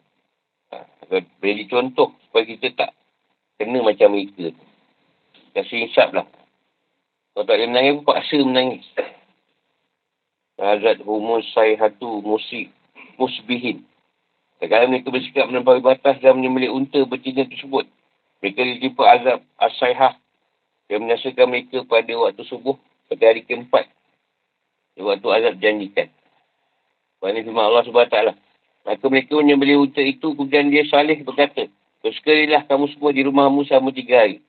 Ha, 0.75 1.24
beri 1.39 1.63
contoh 1.72 2.12
supaya 2.27 2.43
kita 2.43 2.67
tak 2.75 2.91
kena 3.55 3.79
macam 3.79 4.12
mereka. 4.12 4.51
Kasih 5.55 5.88
insap 5.88 6.12
lah. 6.12 6.27
Kalau 7.31 7.48
tak 7.48 7.55
boleh 7.55 7.70
menangis, 7.72 8.03
paksa 8.03 8.38
menangis. 8.43 8.86
Hazrat 10.60 11.00
humus 11.01 11.48
sayhatu 11.55 12.20
musik 12.22 12.70
musbihin. 13.15 13.88
Kadang 14.62 14.93
mereka 14.93 15.10
bersikap 15.10 15.50
menempat 15.50 15.81
batas 15.81 16.22
dan 16.22 16.38
menyembelih 16.38 16.70
unta 16.70 17.01
betina 17.08 17.48
tersebut. 17.50 17.89
Mereka 18.46 18.62
ditimpa 18.62 19.03
azab 19.10 19.39
asaihah 19.58 20.13
yang 20.91 21.08
menyaksikan 21.08 21.50
mereka 21.50 21.81
pada 21.88 22.13
waktu 22.13 22.46
subuh 22.46 22.77
pada 23.10 23.24
hari 23.25 23.41
keempat. 23.41 23.89
Waktu 25.01 25.27
azab 25.34 25.58
janjikan. 25.58 26.13
Pada 27.22 27.38
firman 27.38 27.70
Allah 27.70 27.86
SWT. 27.86 28.18
Maka 28.82 29.06
mereka 29.06 29.38
menyembelih 29.38 29.86
unta 29.86 30.01
itu 30.01 30.34
kemudian 30.34 30.74
dia 30.74 30.82
salih 30.90 31.22
berkata. 31.22 31.70
Bersekalilah 32.01 32.66
kamu 32.66 32.90
semua 32.98 33.13
di 33.13 33.22
rumahmu 33.22 33.62
selama 33.70 33.94
tiga 33.94 34.25
hari. 34.25 34.42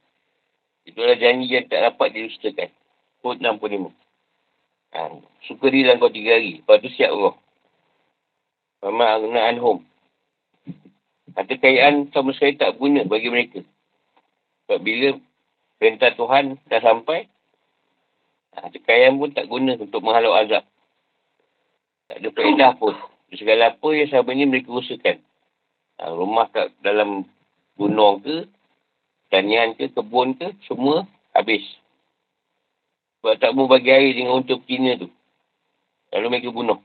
Itulah 0.89 1.21
janji 1.21 1.53
yang 1.53 1.69
tak 1.69 1.85
dapat 1.85 2.17
dirustakan. 2.17 2.73
Kod 3.21 3.45
65. 3.45 3.93
Ha, 4.97 4.99
sukarilah 5.45 6.01
kau 6.01 6.09
tiga 6.09 6.41
hari. 6.41 6.65
Lepas 6.65 6.81
tu 6.81 6.89
siap 6.97 7.13
Allah. 7.13 7.37
Mama 8.83 9.05
Agna 9.21 9.41
Anhum. 9.53 9.85
Harta 11.37 11.55
kekayaan 11.55 12.09
sama 12.13 12.33
sekali 12.33 12.57
tak 12.57 12.77
guna 12.81 13.05
bagi 13.05 13.29
mereka. 13.29 13.61
Sebab 14.65 14.81
bila 14.81 15.17
perintah 15.77 16.13
Tuhan 16.13 16.57
dah 16.69 16.81
sampai, 16.81 17.29
kekayaan 18.53 19.17
pun 19.17 19.31
tak 19.33 19.49
guna 19.49 19.77
untuk 19.77 20.01
menghalau 20.05 20.37
azab. 20.37 20.65
Tak 22.13 22.21
ada 22.21 22.29
faedah 22.29 22.73
pun. 22.77 22.93
Segala 23.33 23.73
apa 23.73 23.89
yang 23.97 24.05
selama 24.13 24.37
ini 24.37 24.45
mereka 24.45 24.69
usahakan. 24.69 25.17
Ha, 25.97 26.13
rumah 26.13 26.45
kat 26.53 26.69
dalam 26.85 27.25
gunung 27.81 28.21
ke, 28.21 28.45
tanian 29.33 29.73
ke, 29.73 29.89
kebun 29.97 30.37
ke, 30.37 30.53
semua 30.69 31.09
habis. 31.33 31.65
Sebab 33.17 33.41
tak 33.41 33.57
mau 33.57 33.65
bagi 33.65 33.89
air 33.89 34.13
dengan 34.13 34.45
untuk 34.45 34.61
betina 34.61 35.01
tu. 35.01 35.09
Lalu 36.13 36.37
mereka 36.37 36.53
bunuh. 36.53 36.85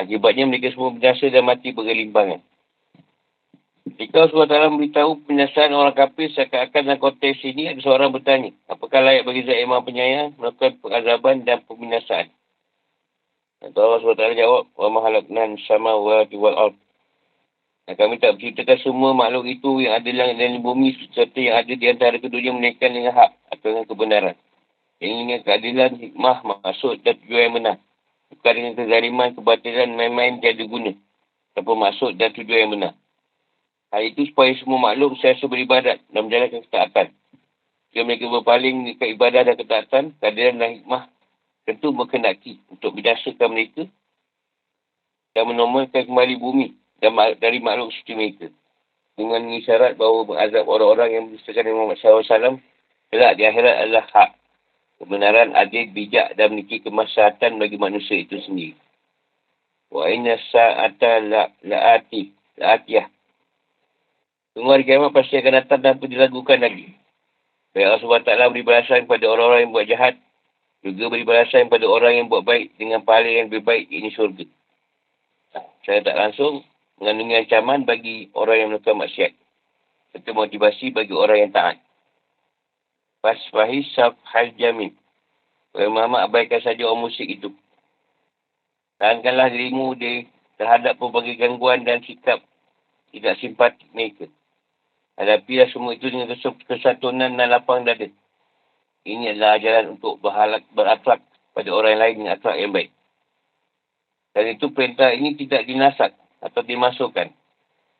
Akibatnya 0.00 0.48
mereka 0.48 0.72
semua 0.72 0.88
binasa 0.88 1.28
dan 1.28 1.44
mati 1.44 1.76
bergelimpangan. 1.76 2.40
Jika 4.00 4.32
Allah 4.32 4.48
SWT 4.48 4.72
memberitahu 4.72 5.28
penyelesaian 5.28 5.76
orang 5.76 5.92
kafir 5.92 6.32
seakan-akan 6.32 6.88
dalam 6.88 7.00
konteks 7.04 7.44
ini 7.44 7.68
ada 7.68 7.84
seorang 7.84 8.16
bertanya. 8.16 8.56
Apakah 8.64 9.04
layak 9.04 9.28
bagi 9.28 9.44
Zat 9.44 9.60
Imam 9.60 9.84
penyayang 9.84 10.32
melakukan 10.40 10.80
pengazaban 10.80 11.44
dan 11.44 11.60
pembinasaan? 11.68 12.32
Atau 13.64 13.80
Allah 13.80 14.00
SWT 14.04 14.36
jawab, 14.36 14.64
Wa 14.76 14.88
mahalaknan 14.92 15.56
sama 15.64 15.96
wa 15.96 16.28
wal 16.28 16.58
ard. 16.68 16.76
Dan 17.84 18.00
kami 18.00 18.16
tak 18.16 18.36
menciptakan 18.36 18.80
semua 18.80 19.12
makhluk 19.12 19.44
itu 19.44 19.84
yang 19.84 20.00
ada 20.00 20.08
dalam 20.08 20.36
dan 20.40 20.56
bumi 20.64 20.96
serta 21.12 21.36
yang 21.36 21.56
ada 21.60 21.72
di 21.72 21.84
antara 21.84 22.16
keduanya 22.16 22.56
menaikkan 22.56 22.96
dengan 22.96 23.12
hak 23.12 23.30
atau 23.52 23.66
dengan 23.76 23.84
kebenaran. 23.84 24.36
Yang 25.04 25.12
ingin 25.20 25.40
keadilan, 25.44 25.90
hikmah, 26.00 26.36
maksud 26.64 27.04
dan 27.04 27.20
tujuan 27.24 27.42
yang 27.44 27.54
benar. 27.60 27.76
Bukan 28.32 28.52
dengan 28.56 28.72
kezaliman, 28.72 29.28
kebatilan, 29.36 29.88
main-main 29.92 30.40
tiada 30.40 30.64
guna. 30.64 30.92
Tanpa 31.52 31.72
maksud 31.76 32.16
dan 32.16 32.32
tujuan 32.32 32.60
yang 32.68 32.72
benar. 32.72 32.92
Hal 33.92 34.02
itu 34.10 34.32
supaya 34.32 34.56
semua 34.56 34.80
makhluk 34.80 35.20
selalu 35.20 35.60
beribadat 35.60 36.00
dan 36.08 36.20
menjalankan 36.24 36.64
ketaatan. 36.64 37.06
Jika 37.92 38.00
mereka 38.00 38.26
berpaling 38.32 38.96
ke 38.96 39.04
ibadah 39.12 39.44
dan 39.44 39.54
ketaatan, 39.60 40.04
keadilan 40.24 40.56
dan 40.56 40.70
hikmah 40.80 41.13
tentu 41.64 41.92
berkenaki 41.96 42.60
untuk 42.68 42.96
binasakan 42.96 43.52
mereka 43.52 43.84
dan 45.34 45.44
menomorkan 45.50 46.06
kembali 46.06 46.34
bumi 46.38 46.66
dan 47.02 47.16
dari 47.40 47.58
makhluk 47.60 47.90
suci 47.90 48.12
mereka. 48.14 48.48
Dengan 49.14 49.46
isyarat 49.46 49.94
bahawa 49.94 50.26
mengazab 50.26 50.66
orang-orang 50.66 51.10
yang 51.14 51.24
bersesuaikan 51.30 51.70
dengan 51.70 51.86
Muhammad 51.86 51.98
SAW 52.02 52.58
kelak 53.14 53.32
di 53.38 53.42
akhirat 53.46 53.76
adalah 53.86 54.06
hak. 54.10 54.30
Kebenaran 54.94 55.54
adil, 55.54 55.90
bijak 55.90 56.38
dan 56.38 56.54
memiliki 56.54 56.82
kemaslahatan 56.82 57.58
bagi 57.58 57.78
manusia 57.78 58.18
itu 58.18 58.38
sendiri. 58.42 58.78
Wa 59.90 60.10
inna 60.10 60.38
sa'ata 60.38 61.22
la'ati 61.62 62.30
la'atiyah. 62.58 63.06
Tunggu 64.54 64.70
hari 64.70 64.86
kiamat 64.86 65.10
pasti 65.10 65.34
akan 65.38 65.66
datang 65.66 65.82
tanpa 65.82 66.06
dilakukan 66.06 66.58
lagi. 66.62 66.94
Baik 67.74 67.90
Allah 67.90 68.02
SWT 68.06 68.54
beri 68.54 68.62
balasan 68.62 69.02
kepada 69.02 69.26
orang-orang 69.26 69.66
yang 69.66 69.72
buat 69.74 69.86
jahat. 69.90 70.14
Juga 70.84 71.08
beri 71.08 71.24
balasan 71.24 71.72
kepada 71.72 71.88
orang 71.88 72.12
yang 72.20 72.26
buat 72.28 72.44
baik 72.44 72.76
dengan 72.76 73.00
pahala 73.00 73.24
yang 73.24 73.48
lebih 73.48 73.64
baik 73.64 73.88
ini 73.88 74.12
syurga. 74.12 74.44
Saya 75.88 76.04
tak 76.04 76.12
langsung 76.12 76.60
mengandungi 77.00 77.40
ancaman 77.40 77.88
bagi 77.88 78.28
orang 78.36 78.56
yang 78.60 78.68
melakukan 78.68 79.00
maksiat. 79.00 79.32
Serta 80.12 80.30
motivasi 80.36 80.92
bagi 80.92 81.16
orang 81.16 81.48
yang 81.48 81.52
taat. 81.56 81.80
Fasfahi 83.24 83.80
hal 84.28 84.52
jamin. 84.60 84.92
Oleh 85.72 85.88
Muhammad 85.88 86.28
abaikan 86.28 86.60
saja 86.60 86.84
orang 86.84 87.08
musyrik 87.08 87.40
itu. 87.40 87.50
Tahankanlah 89.00 89.48
dirimu 89.50 89.96
di 89.96 90.28
terhadap 90.60 91.00
berbagai 91.00 91.40
gangguan 91.40 91.82
dan 91.82 92.04
sikap 92.04 92.44
tidak 93.10 93.40
simpatik 93.40 93.88
mereka. 93.96 94.28
Hadapilah 95.16 95.70
semua 95.70 95.96
itu 95.96 96.10
dengan 96.10 96.28
kesatuan 96.68 97.22
dan 97.22 97.38
lapang 97.38 97.86
dada. 97.86 98.10
Ini 99.04 99.36
adalah 99.36 99.60
ajaran 99.60 100.00
untuk 100.00 100.16
berhalak, 100.24 100.64
berakhlak 100.72 101.20
pada 101.52 101.70
orang 101.70 102.00
lain 102.00 102.14
dengan 102.24 102.32
akhlak 102.40 102.56
yang 102.56 102.72
baik. 102.72 102.90
Dan 104.32 104.44
itu 104.56 104.66
perintah 104.72 105.12
ini 105.12 105.36
tidak 105.36 105.68
dinasak 105.68 106.16
atau 106.40 106.60
dimasukkan. 106.64 107.28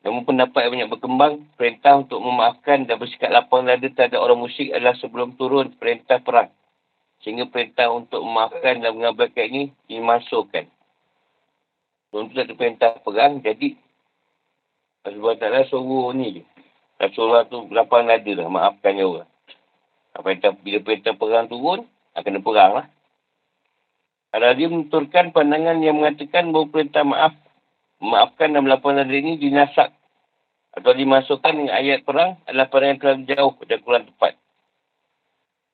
Namun 0.05 0.25
pendapat 0.29 0.69
yang 0.69 0.73
banyak 0.77 0.91
berkembang, 0.97 1.35
perintah 1.57 1.97
untuk 2.01 2.21
memaafkan 2.21 2.85
dan 2.85 3.01
bersikap 3.01 3.33
lapang 3.33 3.65
dada 3.65 3.89
terhadap 3.89 4.21
orang 4.21 4.41
musyrik 4.41 4.73
adalah 4.73 4.97
sebelum 5.01 5.37
turun 5.37 5.73
perintah 5.77 6.21
perang. 6.21 6.53
Sehingga 7.25 7.49
perintah 7.49 7.89
untuk 7.89 8.21
memaafkan 8.21 8.85
dan 8.85 8.93
mengabaikan 8.93 9.49
ini 9.49 9.65
dimasukkan. 9.89 10.69
Itu 12.15 12.37
ada 12.37 12.53
perintah 12.53 13.01
perang, 13.01 13.41
jadi 13.41 13.75
Rasulullah 15.05 15.37
Ta'ala 15.37 15.69
suruh 15.69 16.17
ni 16.17 16.41
je. 16.41 16.43
Rasulullah 16.97 17.45
tu 17.45 17.69
lapang 17.73 18.09
dada 18.09 18.33
lah, 18.39 18.49
maafkan 18.49 18.97
dia 18.97 19.05
orang. 19.05 19.34
Perintah, 20.15 20.55
bila 20.55 20.79
perintah 20.79 21.13
perang 21.19 21.51
turun, 21.51 21.81
akan 22.15 22.39
perang 22.41 22.73
lah. 22.83 22.87
Kalau 24.31 24.51
dia 24.55 24.67
menuturkan 24.71 25.31
pandangan 25.31 25.79
yang 25.83 25.99
mengatakan 25.99 26.51
bahawa 26.51 26.67
perintah 26.71 27.03
maaf 27.07 27.35
memaafkan 28.03 28.51
dan 28.51 28.63
melaporkan 28.67 29.07
diri 29.07 29.23
ini 29.23 29.35
dinasak 29.39 29.95
atau 30.75 30.91
dimasukkan 30.91 31.55
dengan 31.55 31.75
ayat 31.75 32.03
perang 32.03 32.43
adalah 32.51 32.67
perang 32.67 32.89
yang 32.95 33.01
terlalu 33.01 33.23
jauh 33.31 33.55
dan 33.63 33.79
kurang 33.87 34.05
tepat. 34.11 34.35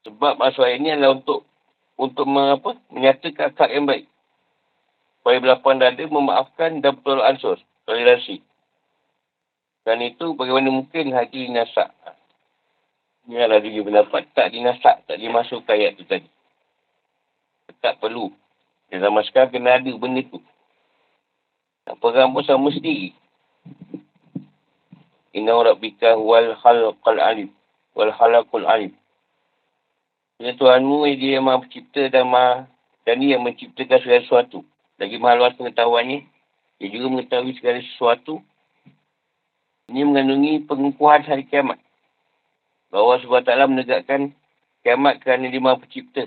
Sebab 0.04 0.36
maksud 0.36 0.60
ayat 0.60 0.78
ini 0.80 0.90
adalah 0.92 1.16
untuk 1.16 1.48
untuk 2.00 2.24
mengapa, 2.24 2.80
menyatakan 2.88 3.52
akak 3.52 3.68
yang 3.72 3.84
baik. 3.84 4.08
Supaya 5.20 5.36
berlapan 5.36 5.76
dada 5.76 6.04
memaafkan 6.08 6.80
dan 6.80 6.96
pertolongan 6.96 7.36
ansur, 7.36 7.56
toleransi. 7.84 8.40
Dan 9.84 10.00
itu 10.00 10.32
bagaimana 10.32 10.72
mungkin 10.72 11.12
hati 11.12 11.48
dinasak. 11.48 11.92
Ini 13.28 13.36
adalah 13.36 13.60
dia 13.60 13.82
pendapat 13.84 14.22
tak 14.32 14.48
dinasak, 14.54 15.04
tak 15.04 15.16
dimasukkan 15.20 15.74
ayat 15.76 15.98
itu 15.98 16.04
tadi. 16.08 16.28
Tak 17.80 18.00
perlu. 18.00 18.32
Dan 18.90 19.04
sama 19.04 19.24
sekarang 19.24 19.54
kena 19.54 19.78
ada 19.78 19.90
benda 19.94 20.22
tu. 20.26 20.40
Perang 22.00 22.30
pun 22.30 22.44
sama 22.44 22.70
sendiri. 22.70 23.14
Inna 25.34 25.54
rabbika 25.54 26.18
wal 26.18 26.54
khalqal 26.58 27.18
alim. 27.22 27.50
Wal 27.94 28.10
khalaqul 28.14 28.66
alim. 28.66 28.94
Ini 30.40 30.56
Tuhanmu 30.56 31.04
dia 31.20 31.36
yang 31.36 31.44
maha 31.44 31.60
pencipta 31.60 32.08
dan 32.08 32.24
maha 32.24 32.64
dan 33.04 33.20
dia 33.20 33.36
yang 33.36 33.44
menciptakan 33.44 34.00
segala 34.00 34.20
sesuatu. 34.24 34.64
Lagi 34.96 35.16
maha 35.20 35.36
luas 35.36 35.54
pengetahuannya. 35.56 36.24
Dia 36.80 36.88
juga 36.88 37.06
mengetahui 37.12 37.52
segala 37.60 37.78
sesuatu. 37.84 38.40
Ini 39.92 40.00
mengandungi 40.06 40.64
pengukuhan 40.64 41.26
hari 41.26 41.44
kiamat. 41.44 41.76
Bahawa 42.90 43.22
taklah 43.46 43.70
menegakkan 43.70 44.34
kiamat 44.82 45.22
kerana 45.22 45.46
dia 45.46 45.62
maha 45.62 45.78
pencipta. 45.78 46.26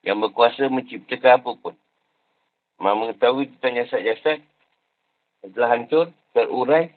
Yang 0.00 0.16
berkuasa 0.28 0.72
menciptakan 0.72 1.32
apa 1.40 1.50
pun. 1.60 1.74
Maha 2.80 2.96
mengetahui 2.96 3.52
tentang 3.56 3.84
jasad-jasad 3.84 4.40
telah 5.40 5.70
hancur, 5.72 6.12
terurai 6.32 6.92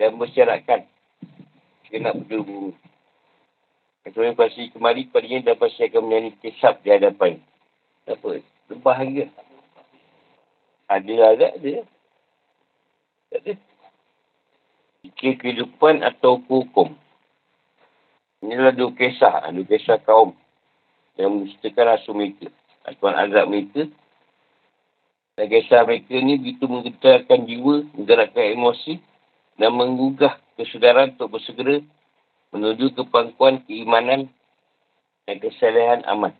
dan 0.00 0.16
bersyaratkan 0.16 0.88
kena 1.88 2.12
berdua 2.12 2.76
Kecuali 4.04 4.32
pasti 4.32 4.72
kembali 4.72 5.12
kepadanya 5.12 5.52
dan 5.52 5.56
pasti 5.60 5.84
akan 5.84 6.02
menjadi 6.08 6.30
kisap 6.40 6.80
di 6.80 6.88
hadapan. 6.88 7.44
Apa? 8.08 8.40
Berbahagia. 8.64 9.28
Ada 10.88 11.14
agak 11.36 11.52
dia. 11.60 11.84
Tak 13.28 13.40
ada. 13.44 13.52
Fikir 15.04 15.32
kehidupan 15.36 16.00
atau 16.00 16.40
hukum. 16.40 16.96
Inilah 18.44 18.74
dua 18.74 18.94
kisah. 18.94 19.50
Dua 19.50 19.66
kisah 19.66 19.98
kaum 20.02 20.34
yang 21.18 21.42
menceritakan 21.42 21.84
rasa 21.98 22.10
mereka. 22.14 22.48
Atuan 22.86 23.18
azab 23.18 23.50
mereka 23.50 23.90
dan 25.38 25.46
kisah 25.46 25.86
mereka 25.86 26.18
ni 26.18 26.34
begitu 26.34 26.66
menggetarkan 26.66 27.46
jiwa, 27.46 27.86
menggerakkan 27.94 28.58
emosi 28.58 28.98
dan 29.54 29.70
menggugah 29.70 30.34
kesedaran 30.58 31.14
untuk 31.14 31.38
bersegera 31.38 31.78
menuju 32.50 32.90
ke 32.98 33.02
pangkuan 33.06 33.62
keimanan 33.70 34.26
dan 35.30 35.36
kesalahan 35.38 36.02
aman. 36.10 36.34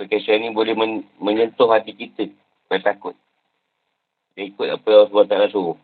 Kisah 0.00 0.34
ini 0.34 0.50
boleh 0.50 0.74
men- 0.74 1.06
menyentuh 1.22 1.70
hati 1.70 1.94
kita 1.94 2.26
supaya 2.66 2.90
takut. 2.90 3.14
Dia 4.34 4.50
ikut 4.50 4.66
apa 4.66 4.86
yang 4.90 5.12
Allah 5.12 5.46
SWT 5.46 5.52
suruh. 5.54 5.78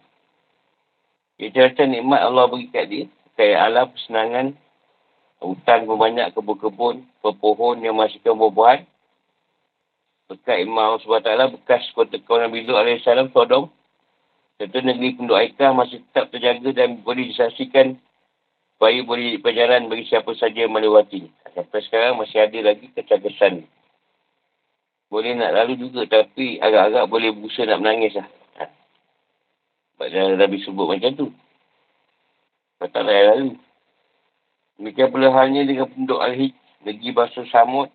Dia 1.37 1.53
cerita 1.53 1.85
nikmat 1.85 2.25
Allah 2.25 2.49
beri 2.49 2.67
kat 2.73 2.89
dia. 2.89 3.07
Kayak 3.37 3.61
alam, 3.69 3.87
kesenangan, 3.93 4.47
hutan 5.41 5.85
berbanyak 5.85 6.33
kebun-kebun, 6.33 7.05
pepohon 7.21 7.85
yang 7.85 7.97
masihkan 7.97 8.37
buah-buahan, 8.37 8.89
Bekat 10.27 10.59
Imam 10.59 10.99
SWT 10.99 11.55
bekas 11.55 11.87
kota 11.95 12.19
kaum 12.27 12.43
Nabi 12.43 12.67
Lut 12.67 12.83
AS 12.83 13.07
Sodom. 13.31 13.71
Serta 14.59 14.83
negeri 14.83 15.15
penduduk 15.15 15.39
Aikah 15.39 15.71
masih 15.71 16.03
tetap 16.11 16.33
terjaga 16.35 16.73
dan 16.75 17.05
boleh 17.05 17.31
disaksikan 17.31 17.95
supaya 18.75 18.99
boleh 19.07 19.39
pelajaran 19.39 19.87
bagi 19.87 20.09
siapa 20.09 20.33
saja 20.35 20.67
yang 20.67 20.75
melewati. 20.75 21.31
Sampai 21.55 21.85
sekarang 21.87 22.19
masih 22.19 22.43
ada 22.43 22.59
lagi 22.73 22.91
kecerdasan. 22.91 23.69
Boleh 25.13 25.39
nak 25.39 25.55
lalu 25.55 25.87
juga 25.87 26.09
tapi 26.11 26.59
agak-agak 26.59 27.05
boleh 27.07 27.31
berusaha 27.37 27.69
nak 27.69 27.81
menangis 27.85 28.19
lah. 28.19 28.29
Ha. 28.59 28.65
Sebab 29.95 30.07
Nabi 30.41 30.57
sebut 30.65 30.87
macam 30.91 31.11
tu. 31.15 31.27
Tak 32.83 33.05
lalu. 33.05 33.55
Demikian 34.77 35.09
pula 35.09 35.33
halnya 35.33 35.65
dengan 35.65 35.89
penduduk 35.89 36.21
Al-Hij, 36.21 36.53
negeri 36.85 37.11
basuh 37.17 37.49
Samud, 37.49 37.89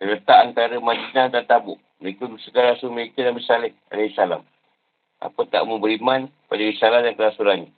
terletak 0.00 0.50
antara 0.50 0.80
Madinah 0.80 1.28
dan 1.28 1.44
Tabuk. 1.44 1.76
Mereka 2.02 2.26
bersegar 2.26 2.74
rasul 2.74 2.90
mereka 2.90 3.22
dan 3.22 3.38
bersalih 3.38 3.70
alaihissalam. 3.92 4.42
Apa 5.22 5.40
tak 5.46 5.62
mau 5.68 5.78
beriman 5.78 6.26
pada 6.50 6.58
risalah 6.58 7.06
dan 7.06 7.14
kerasulannya. 7.14 7.70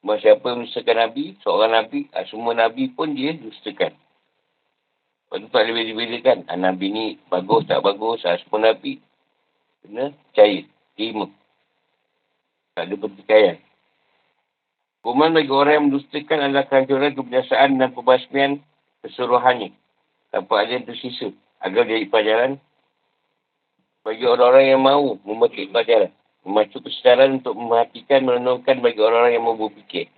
Bahawa 0.00 0.22
siapa 0.22 0.46
yang 0.54 0.64
Nabi, 0.96 1.36
seorang 1.44 1.72
Nabi, 1.76 2.08
ah, 2.16 2.24
semua 2.24 2.56
Nabi 2.56 2.88
pun 2.94 3.12
dia 3.12 3.36
dustakan. 3.36 3.92
Lepas 3.92 5.36
tu 5.42 5.48
tak 5.50 5.66
boleh 5.66 5.74
beza-bezakan. 5.82 6.38
Ah, 6.48 6.56
Nabi 6.56 6.86
ni 6.94 7.04
bagus 7.28 7.66
tak 7.68 7.82
bagus, 7.82 8.24
ah, 8.24 8.38
semua 8.40 8.72
Nabi 8.72 9.02
kena 9.84 10.14
percaya, 10.14 10.62
terima. 10.94 11.26
Tak 12.72 12.88
ada 12.88 12.94
pertikaian. 12.96 13.56
Hukuman 15.06 15.38
bagi 15.38 15.54
orang 15.54 15.72
yang 15.78 15.84
mendustakan 15.86 16.50
adalah 16.50 16.66
kehancuran 16.66 17.14
kebiasaan 17.14 17.78
dan 17.78 17.94
pembasmian 17.94 18.58
keseluruhannya. 19.06 19.70
Tanpa 20.34 20.66
ada 20.66 20.74
yang 20.74 20.82
tersisa. 20.82 21.30
Agar 21.62 21.86
jadi 21.86 22.10
pelajaran 22.10 22.58
bagi 24.02 24.26
orang-orang 24.26 24.66
yang 24.66 24.82
mahu 24.82 25.22
memetik 25.22 25.70
pelajaran. 25.70 26.10
Memacu 26.42 26.82
kesedaran 26.82 27.38
untuk 27.38 27.54
memperhatikan, 27.54 28.26
merenungkan 28.26 28.82
bagi 28.82 28.98
orang-orang 28.98 29.38
yang 29.38 29.46
mahu 29.46 29.70
berfikir. 29.70 30.10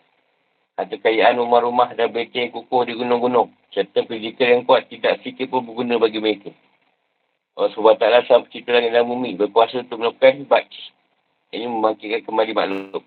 Atau 0.81 0.97
kekayaan 0.97 1.37
rumah-rumah 1.37 1.93
dan 1.93 2.09
beteng 2.09 2.49
yang 2.49 2.57
kukuh 2.57 2.89
di 2.89 2.97
gunung-gunung. 2.97 3.53
Serta 3.69 4.09
fizikal 4.09 4.49
yang 4.49 4.65
kuat 4.65 4.89
tidak 4.89 5.21
sikit 5.21 5.53
pun 5.53 5.69
berguna 5.69 6.01
bagi 6.01 6.17
mereka. 6.17 6.49
Allah 7.61 7.77
SWT 7.77 8.25
sama 8.25 8.49
pencipta 8.49 8.73
langit 8.73 8.97
dan 8.97 9.05
bumi. 9.05 9.37
Berkuasa 9.37 9.85
untuk 9.85 10.01
melakukan 10.01 10.49
baj. 10.49 10.65
Ini 11.53 11.69
membangkitkan 11.69 12.25
kembali 12.25 12.57
makhluk. 12.57 13.05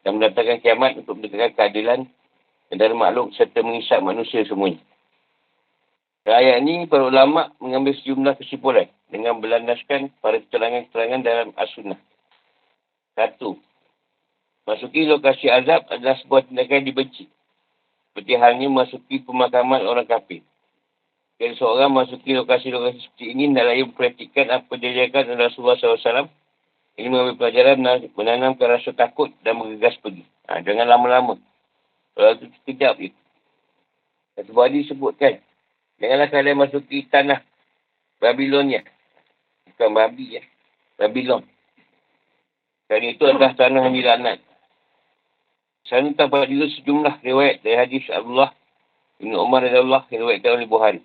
Dan 0.00 0.16
mendatangkan 0.16 0.64
kiamat 0.64 0.96
untuk 0.96 1.20
mendekatkan 1.20 1.56
keadilan 1.56 2.00
dan 2.72 2.92
makhluk 2.96 3.34
serta 3.36 3.60
mengisap 3.60 4.00
manusia 4.00 4.46
semuanya. 4.46 4.80
Ayat 6.28 6.62
ini 6.62 6.86
para 6.86 7.08
ulama 7.08 7.50
mengambil 7.58 7.96
sejumlah 7.96 8.38
kesimpulan 8.38 8.86
dengan 9.10 9.42
berlandaskan 9.42 10.14
pada 10.22 10.38
keterangan-keterangan 10.38 11.20
dalam 11.26 11.48
as-sunnah. 11.58 11.98
Satu, 13.18 13.58
masuki 14.68 15.08
lokasi 15.08 15.50
azab 15.50 15.90
adalah 15.90 16.14
sebuah 16.22 16.46
tindakan 16.46 16.84
yang 16.84 16.86
dibenci. 16.86 17.24
Seperti 18.10 18.32
halnya 18.38 18.68
masuki 18.70 19.24
pemakaman 19.24 19.82
orang 19.82 20.06
kafir. 20.06 20.44
Jadi 21.40 21.56
seorang 21.56 21.88
masuki 21.88 22.36
lokasi-lokasi 22.36 23.00
seperti 23.00 23.32
ini 23.32 23.56
adalah 23.56 23.72
ia 23.72 23.88
memperhatikan 23.88 24.46
apa 24.52 24.72
diajarkan 24.76 25.24
oleh 25.34 25.48
Rasulullah 25.48 25.80
SAW. 25.80 26.28
Ini 27.00 27.08
mengambil 27.08 27.40
pelajaran 27.40 27.80
menanamkan 28.12 28.76
rasa 28.76 28.92
takut 28.92 29.32
dan 29.40 29.56
menggegas 29.56 29.96
pergi. 30.04 30.20
Ha, 30.52 30.60
jangan 30.60 30.84
lama-lama. 30.84 31.40
Kalau 32.12 32.36
itu 32.36 32.52
sekejap 32.60 33.00
je. 33.00 33.10
Satu 34.36 34.52
badi 34.52 34.84
sebutkan 34.84 35.40
Janganlah 36.00 36.28
kalian 36.32 36.60
masuki 36.60 37.08
tanah 37.08 37.40
Babilonia. 38.20 38.84
Bukan 39.68 39.96
babi 39.96 40.40
ya. 40.40 40.42
Babilon. 40.96 41.44
Dan 42.88 43.00
itu 43.04 43.24
adalah 43.24 43.52
tanah 43.56 43.88
yang 43.88 43.96
dilanat. 43.96 44.40
Sana 45.88 46.12
terdapat 46.12 46.52
juga 46.52 46.68
sejumlah 46.72 47.24
riwayat 47.24 47.64
dari 47.64 47.76
hadis 47.80 48.04
Allah 48.12 48.52
Ibn 49.20 49.32
Umar 49.40 49.64
dan 49.64 49.88
Allah 49.88 50.04
yang 50.12 50.28
riwayatkan 50.28 50.52
oleh 50.56 50.68
Buhari. 50.68 51.02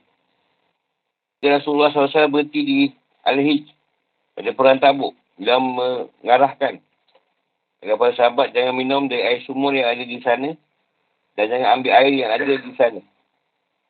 Dan 1.39 1.60
Rasulullah 1.60 1.91
SAW 1.91 2.31
berhenti 2.31 2.62
di 2.63 2.77
Al-Hij 3.23 3.67
pada 4.36 4.51
perang 4.51 4.79
tabuk 4.79 5.15
dalam 5.39 5.76
mengarahkan 5.76 6.80
agar 7.84 7.95
para 8.02 8.13
sahabat 8.15 8.48
jangan 8.56 8.74
minum 8.74 9.06
dari 9.06 9.21
air 9.21 9.39
sumur 9.45 9.76
yang 9.76 9.91
ada 9.91 10.04
di 10.04 10.17
sana 10.24 10.56
dan 11.36 11.45
jangan 11.52 11.69
ambil 11.80 11.91
air 11.93 12.13
yang 12.15 12.32
ada 12.32 12.45
di 12.48 12.74
sana. 12.80 13.02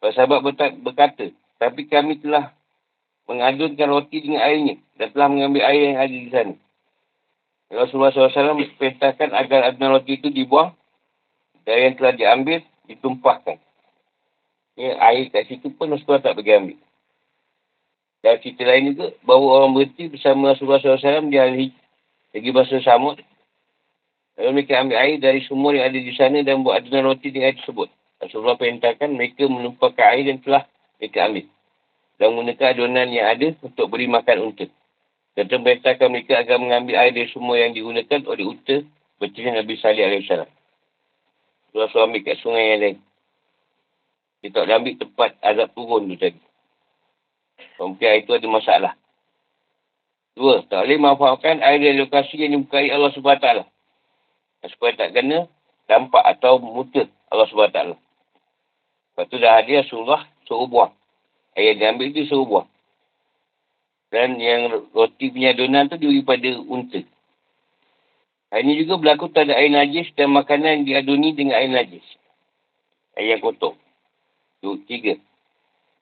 Para 0.01 0.11
sahabat 0.11 0.39
berkata, 0.81 1.31
tapi 1.61 1.87
kami 1.87 2.19
telah 2.19 2.51
mengadunkan 3.29 3.87
roti 3.89 4.21
dengan 4.25 4.41
airnya 4.41 4.75
dan 4.97 5.07
telah 5.13 5.27
mengambil 5.29 5.63
air 5.65 5.81
yang 5.93 5.99
ada 6.01 6.15
di 6.15 6.29
sana. 6.33 6.53
Rasulullah 7.65 8.13
SAW 8.13 8.61
perintahkan 8.77 9.33
agar 9.33 9.73
adunan 9.73 9.97
roti 9.97 10.21
itu 10.21 10.29
dibuang 10.29 10.73
dan 11.65 11.75
yang 11.81 11.93
telah 11.97 12.13
diambil 12.13 12.59
ditumpahkan. 12.85 13.57
Ya, 14.75 14.91
air 15.01 15.31
kat 15.31 15.49
situ 15.49 15.71
pun 15.73 15.89
Rasulullah 15.89 16.21
tak 16.21 16.35
pergi 16.37 16.51
ambil. 16.59 16.77
Dan 18.25 18.41
cerita 18.41 18.65
lain 18.65 18.97
juga, 18.97 19.13
bahawa 19.21 19.47
orang 19.61 19.71
berhenti 19.77 20.09
bersama 20.09 20.57
Rasulullah 20.57 20.81
SAW 20.81 21.29
di 21.29 21.37
hari 21.37 21.69
lagi 22.33 22.49
bahasa 22.49 22.81
samud. 22.81 23.21
Lalu 24.33 24.49
mereka 24.49 24.81
ambil 24.81 24.97
air 24.97 25.21
dari 25.21 25.45
sumur 25.45 25.77
yang 25.77 25.93
ada 25.93 25.99
di 26.01 26.09
sana 26.17 26.41
dan 26.41 26.65
buat 26.65 26.81
adunan 26.81 27.13
roti 27.13 27.29
dengan 27.29 27.53
air 27.53 27.61
tersebut. 27.61 27.85
Rasulullah 28.17 28.57
perintahkan 28.57 29.13
mereka 29.13 29.45
menumpahkan 29.45 30.05
air 30.17 30.25
dan 30.25 30.41
telah 30.41 30.65
mereka 30.97 31.17
ambil. 31.21 31.45
Dan 32.17 32.25
menggunakan 32.33 32.67
adunan 32.73 33.07
yang 33.13 33.27
ada 33.29 33.47
untuk 33.61 33.85
beri 33.93 34.09
makan 34.09 34.37
unta. 34.41 34.65
Dan 35.37 35.61
perintahkan 35.61 36.07
mereka 36.09 36.33
agar 36.41 36.57
mengambil 36.57 36.97
air 36.97 37.13
dari 37.13 37.29
semua 37.29 37.61
yang 37.61 37.77
digunakan 37.77 38.19
oleh 38.25 38.45
unta 38.49 38.81
bercerita 39.21 39.53
Nabi 39.53 39.73
Salih 39.77 40.01
AS. 40.01 40.49
Rasulullah 41.77 42.09
ambil 42.09 42.21
kat 42.25 42.41
sungai 42.41 42.73
yang 42.73 42.79
lain. 42.81 42.97
Dia 44.41 44.49
tak 44.49 44.65
ambil 44.65 44.97
tempat 44.97 45.29
azab 45.45 45.69
turun 45.77 46.09
tu 46.09 46.17
tadi. 46.17 46.44
Mungkin 47.79 48.23
itu 48.23 48.31
ada 48.35 48.47
masalah. 48.47 48.93
Dua, 50.35 50.63
tak 50.67 50.83
boleh 50.83 50.99
manfaatkan 50.99 51.63
air 51.63 51.79
dari 51.79 51.95
lokasi 51.95 52.35
yang 52.35 52.59
dibukai 52.59 52.91
Allah 52.91 53.11
SWT. 53.15 53.47
Supaya 54.65 54.91
tak 54.97 55.15
kena 55.15 55.47
dampak 55.87 56.23
atau 56.25 56.59
muta 56.59 57.07
Allah 57.31 57.47
SWT. 57.47 57.79
Lepas 59.15 59.25
tu 59.31 59.39
dah 59.39 59.63
hadiah 59.63 59.85
Rasulullah 59.87 60.27
suruh 60.43 60.67
buang. 60.67 60.91
Air 61.55 61.79
yang 61.79 61.95
diambil 61.95 62.11
tu 62.11 62.27
suruh 62.27 62.43
buang. 62.43 62.67
Dan 64.11 64.35
yang 64.39 64.91
roti 64.91 65.31
punya 65.31 65.55
adonan 65.55 65.87
tu 65.87 65.95
diberi 65.95 66.23
pada 66.23 66.51
unta. 66.67 66.99
Hal 68.51 68.63
ini 68.63 68.83
juga 68.83 68.99
berlaku 68.99 69.31
tak 69.31 69.51
ada 69.51 69.59
air 69.59 69.71
najis 69.71 70.11
dan 70.15 70.31
makanan 70.31 70.83
diaduni 70.87 71.35
dengan 71.35 71.59
air 71.59 71.71
najis. 71.71 72.03
Air 73.15 73.35
yang 73.35 73.41
kotor. 73.43 73.75
Tu, 74.59 74.71
tiga. 74.87 75.15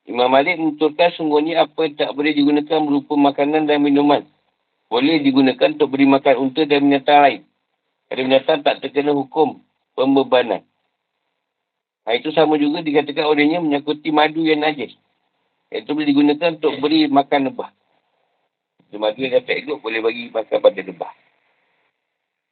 Imam 0.03 0.27
Malik 0.27 0.59
menuturkan 0.59 1.15
sungguhnya 1.15 1.63
apa 1.63 1.87
yang 1.87 1.95
tak 1.95 2.11
boleh 2.11 2.35
digunakan 2.35 2.79
berupa 2.83 3.15
makanan 3.15 3.71
dan 3.71 3.79
minuman. 3.79 4.27
Boleh 4.91 5.23
digunakan 5.23 5.73
untuk 5.73 5.95
beri 5.95 6.05
makan 6.05 6.35
unta 6.43 6.67
dan 6.67 6.83
binatang 6.83 7.19
lain. 7.23 7.41
Ada 8.11 8.19
binatang 8.19 8.59
tak 8.67 8.75
terkena 8.83 9.15
hukum 9.15 9.63
pembebanan. 9.95 10.61
Ha, 12.03 12.19
itu 12.19 12.35
sama 12.35 12.59
juga 12.59 12.83
dikatakan 12.83 13.23
olehnya 13.23 13.63
menyakuti 13.63 14.11
madu 14.11 14.43
yang 14.43 14.59
najis. 14.59 14.91
Itu 15.71 15.95
boleh 15.95 16.11
digunakan 16.11 16.59
untuk 16.59 16.77
beri 16.83 17.07
makan 17.07 17.49
lebah. 17.49 17.71
Madu 18.93 19.25
yang 19.25 19.41
tak 19.41 19.65
elok 19.65 19.81
boleh 19.81 20.03
bagi 20.03 20.29
makan 20.29 20.57
pada 20.61 20.81
lebah. 20.83 21.11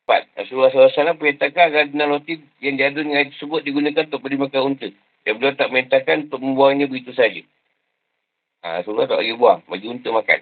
Empat. 0.01 0.21
Rasulullah 0.33 0.73
SAW 0.73 1.19
perintahkan 1.21 1.63
agar 1.69 1.83
dengan 1.93 2.17
roti 2.17 2.41
yang 2.57 2.81
diadu 2.81 3.05
dengan 3.05 3.29
tersebut 3.29 3.61
digunakan 3.61 4.09
untuk 4.09 4.25
beri 4.25 4.41
makan 4.41 4.61
unta. 4.73 4.89
Dan 5.21 5.37
beliau 5.37 5.53
tak 5.53 5.69
perintahkan 5.69 6.29
untuk 6.29 6.41
membuangnya 6.41 6.89
begitu 6.89 7.13
saja. 7.13 7.41
Ha, 8.65 8.81
Rasulullah 8.81 9.09
tak 9.09 9.21
bagi 9.21 9.37
buang. 9.37 9.61
Bagi 9.69 9.87
unta 9.89 10.09
makan. 10.09 10.41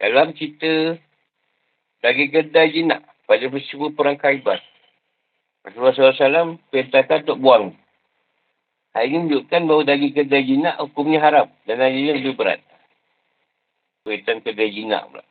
Dalam 0.00 0.32
cerita 0.32 0.96
daging 2.00 2.30
kedai 2.32 2.68
jinak 2.72 3.04
pada 3.28 3.44
peristiwa 3.52 3.92
perang 3.92 4.16
kaibat. 4.16 4.64
Rasulullah 5.60 6.16
SAW 6.16 6.56
perintahkan 6.72 7.28
untuk 7.28 7.40
buang. 7.44 7.76
Hal 8.96 9.06
ini 9.06 9.28
menunjukkan 9.28 9.60
bahawa 9.68 9.82
daging 9.86 10.14
kedai 10.16 10.42
jinak 10.48 10.80
hukumnya 10.80 11.20
haram 11.20 11.46
dan 11.68 11.78
hasilnya 11.78 12.16
lebih 12.16 12.34
berat. 12.34 12.64
Perintah 14.02 14.40
kedai 14.40 14.72
jinak 14.72 15.04
pula. 15.12 15.24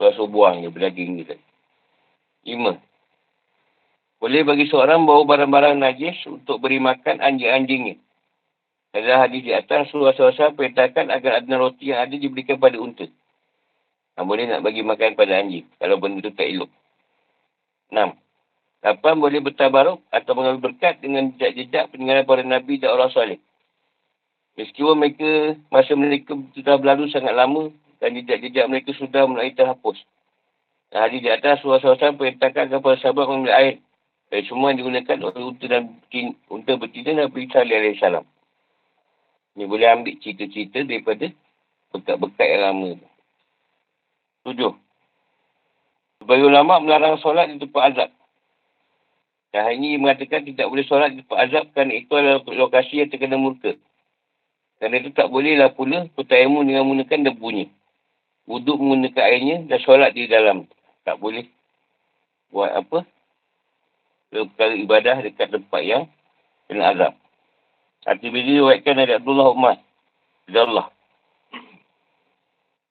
Rasul 0.00 0.32
buang 0.32 0.64
je 0.64 0.72
berdaging 0.72 1.20
dia 1.20 1.36
Lima. 2.40 2.80
Boleh 4.20 4.44
bagi 4.44 4.68
seorang 4.68 5.08
bawa 5.08 5.24
barang-barang 5.24 5.80
najis 5.80 6.28
untuk 6.28 6.60
beri 6.60 6.76
makan 6.76 7.24
anjing-anjingnya. 7.24 7.96
Dalam 8.92 9.24
hadis 9.24 9.40
di 9.40 9.52
atas, 9.56 9.88
Rasulullah 9.88 10.12
SAW 10.12 10.60
perintahkan 10.60 11.08
agar 11.08 11.40
ada 11.40 11.54
roti 11.56 11.88
yang 11.88 12.04
ada 12.04 12.12
diberikan 12.12 12.60
pada 12.60 12.76
unta. 12.76 13.08
Tak 14.12 14.24
boleh 14.28 14.44
nak 14.44 14.60
bagi 14.60 14.84
makan 14.84 15.16
pada 15.16 15.40
anjing 15.40 15.64
kalau 15.80 15.96
benda 15.96 16.20
itu 16.20 16.36
tak 16.36 16.52
elok. 16.52 16.68
Enam. 17.88 18.12
Lapan 18.84 19.14
boleh 19.16 19.40
bertabaruk 19.40 20.04
atau 20.12 20.32
mengambil 20.36 20.72
berkat 20.72 21.00
dengan 21.00 21.32
jejak-jejak 21.36 21.88
peninggalan 21.88 22.28
para 22.28 22.44
Nabi 22.44 22.76
dan 22.76 22.92
orang 22.92 23.12
soleh. 23.12 23.40
Meskipun 24.60 25.00
mereka, 25.00 25.56
masa 25.72 25.96
mereka 25.96 26.36
sudah 26.52 26.76
berlalu 26.76 27.08
sangat 27.08 27.32
lama 27.32 27.72
dan 28.04 28.12
jejak-jejak 28.20 28.68
mereka 28.68 28.92
sudah 29.00 29.24
mulai 29.24 29.56
terhapus. 29.56 29.96
Dan 30.92 31.08
hari 31.08 31.24
di 31.24 31.32
atas, 31.32 31.64
Rasulullah 31.64 31.96
SAW 31.96 32.20
perintahkan 32.20 32.68
kepada 32.68 32.96
sahabat 33.00 33.24
mengambil 33.24 33.56
air 33.56 33.74
dari 34.30 34.46
semua 34.46 34.70
yang 34.70 34.86
digunakan 34.86 35.18
oleh 35.26 35.42
unta 35.42 35.66
dan 35.66 35.98
unta 36.46 36.72
betina 36.78 37.26
Nabi 37.26 37.50
Salih 37.50 37.74
AS. 37.74 38.22
Ini 39.58 39.66
boleh 39.66 39.90
ambil 39.90 40.14
cerita-cerita 40.22 40.86
daripada 40.86 41.26
bekat-bekat 41.90 42.46
yang 42.46 42.62
lama. 42.70 42.90
Tujuh. 44.46 44.72
Sebagai 46.22 46.46
ulama 46.46 46.78
melarang 46.78 47.18
solat 47.18 47.50
di 47.50 47.58
tempat 47.58 47.82
azab. 47.90 48.10
Dan 49.50 49.82
ini 49.82 49.98
mengatakan 49.98 50.46
tidak 50.46 50.70
boleh 50.70 50.86
solat 50.86 51.10
di 51.10 51.26
tempat 51.26 51.38
azab 51.50 51.64
kerana 51.74 51.92
itu 51.98 52.12
adalah 52.14 52.40
lokasi 52.46 53.02
yang 53.02 53.10
terkena 53.10 53.34
murka. 53.34 53.74
Kerana 54.78 55.02
itu 55.02 55.10
tak 55.10 55.26
bolehlah 55.26 55.74
pula 55.74 56.06
pertayamu 56.14 56.62
dengan 56.62 56.86
menggunakan 56.86 57.34
debunya. 57.34 57.66
Wuduk 58.46 58.78
menggunakan 58.78 59.24
airnya 59.26 59.56
dan 59.66 59.78
solat 59.82 60.14
di 60.14 60.30
dalam. 60.30 60.70
Tak 61.02 61.18
boleh 61.18 61.50
buat 62.54 62.70
apa? 62.70 63.02
Perkara 64.30 64.78
ibadah 64.78 65.26
dekat 65.26 65.50
tempat 65.50 65.82
yang 65.82 66.06
kena 66.70 66.94
azab. 66.94 67.12
Hati 68.06 68.30
bila 68.30 68.46
diwakilkan 68.46 68.96
dari 69.02 69.12
Abdullah 69.18 69.48
Umar. 69.50 69.76
Dari 70.46 70.58
Allah. 70.62 70.86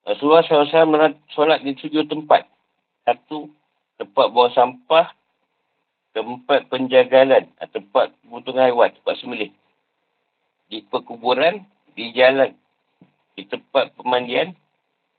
Rasulullah 0.04 0.44
SAW 0.44 1.16
solat 1.32 1.64
di 1.64 1.74
tujuh 1.80 2.04
tempat. 2.12 2.44
Satu, 3.08 3.48
tempat 3.96 4.28
buang 4.36 4.52
sampah, 4.52 5.16
tempat 6.12 6.68
penjagalan, 6.68 7.48
tempat 7.72 8.12
butuh 8.28 8.54
haiwan, 8.58 8.92
tempat 8.92 9.16
sembelih. 9.22 9.52
Di 10.70 10.86
perkuburan, 10.86 11.66
di 11.98 12.12
jalan, 12.14 12.54
di 13.34 13.48
tempat 13.48 13.96
pemandian, 13.98 14.54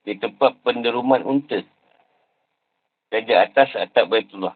di 0.04 0.14
tempat 0.20 0.58
penderuman 0.62 1.24
unta. 1.24 1.64
Dan 3.10 3.26
di 3.26 3.34
atas 3.34 3.74
atap 3.74 4.06
Baitullah. 4.06 4.54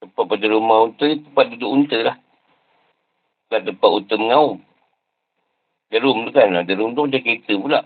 Tempat 0.00 0.24
penderuman 0.24 0.90
unta, 0.90 1.06
tempat 1.06 1.44
duduk 1.52 1.70
unta 1.70 1.98
lah. 2.00 2.16
Bukan 3.48 3.60
tempat 3.68 3.90
unta 3.92 4.14
mengaum. 4.16 4.58
Derum 5.92 6.24
tu 6.24 6.30
kan, 6.32 6.64
derum 6.64 6.96
tu 6.96 7.04
macam 7.04 7.20
kereta 7.20 7.54
pula. 7.60 7.80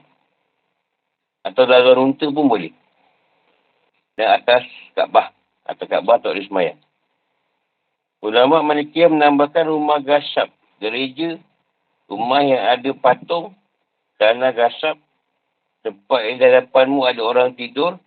Atau 1.42 1.66
dalam 1.66 2.14
unta 2.14 2.26
pun 2.30 2.46
boleh 2.46 2.84
dan 4.14 4.40
atas 4.40 4.64
Kaabah 4.94 5.34
atau 5.66 5.84
Kaabah 5.86 6.22
tak 6.22 6.34
boleh 6.34 6.46
semayang. 6.46 6.80
Ulama 8.24 8.64
Malikiyah 8.64 9.12
menambahkan 9.12 9.68
rumah 9.68 10.00
gasap, 10.00 10.48
gereja, 10.80 11.36
rumah 12.08 12.40
yang 12.40 12.62
ada 12.62 12.90
patung, 12.96 13.52
tanah 14.16 14.54
gasap, 14.56 14.96
tempat 15.84 16.20
yang 16.24 16.36
di 16.40 16.44
hadapanmu 16.48 17.04
ada 17.04 17.20
orang 17.20 17.52
tidur, 17.52 18.00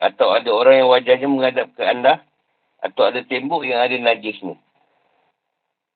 atau 0.00 0.32
ada 0.32 0.48
orang 0.48 0.74
yang 0.82 0.88
wajahnya 0.88 1.28
menghadap 1.28 1.66
ke 1.76 1.82
anda, 1.84 2.24
atau 2.82 3.02
ada 3.06 3.22
tembok 3.22 3.62
yang 3.62 3.78
ada 3.78 3.94
najismu. 3.94 4.58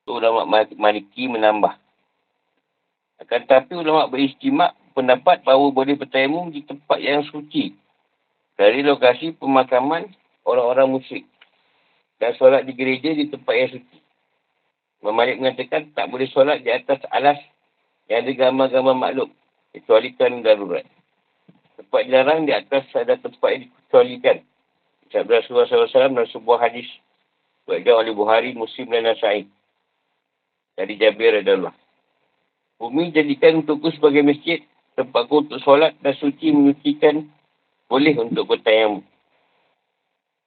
Itu 0.07 0.23
ulama 0.23 0.47
Maliki 0.79 1.27
menambah. 1.27 1.75
Akan 3.19 3.43
tetapi 3.43 3.75
ulama 3.75 4.07
beristimak 4.07 4.79
pendapat 4.95 5.43
bahawa 5.43 5.75
boleh 5.75 5.99
bertayamum 5.99 6.55
di 6.55 6.63
tempat 6.63 7.03
yang 7.03 7.27
suci 7.27 7.75
dari 8.55 8.81
lokasi 8.87 9.35
pemakaman 9.37 10.09
orang-orang 10.47 10.97
musyrik 10.97 11.27
dan 12.17 12.33
solat 12.39 12.65
di 12.65 12.73
gereja 12.73 13.13
di 13.13 13.29
tempat 13.29 13.55
yang 13.57 13.71
suci. 13.77 13.99
Imam 15.05 15.13
Malik 15.13 15.37
mengatakan 15.43 15.93
tak 15.93 16.09
boleh 16.09 16.29
solat 16.33 16.65
di 16.65 16.73
atas 16.73 17.03
alas 17.13 17.37
yang 18.09 18.25
ada 18.25 18.33
gambar-gambar 18.33 18.97
makhluk 18.97 19.31
kecuali 19.75 20.15
darurat. 20.17 20.87
Tempat 21.77 22.03
jarang 22.09 22.49
di 22.49 22.53
atas 22.57 22.89
ada 22.97 23.21
tempat 23.21 23.49
yang 23.53 23.63
dikecualikan. 23.69 24.37
Sabda 25.13 25.43
Rasulullah 25.43 25.69
SAW 25.69 26.15
dalam 26.15 26.31
sebuah 26.31 26.59
hadis 26.67 26.89
Buatkan 27.67 27.99
oleh 27.99 28.15
Buhari, 28.15 28.55
Muslim 28.55 28.95
dan 28.95 29.11
Nasai. 29.11 29.43
Dari 30.79 30.95
Jabir 30.95 31.43
adalah. 31.43 31.75
Bumi 32.79 33.11
jadikan 33.11 33.59
untukku 33.67 33.91
sebagai 33.91 34.23
masjid. 34.23 34.63
Tempatku 34.95 35.45
untuk 35.45 35.61
solat 35.61 35.93
dan 36.01 36.15
suci 36.17 36.55
menyucikan 36.55 37.27
boleh 37.91 38.17
untuk 38.17 38.49
bertayam. 38.49 39.03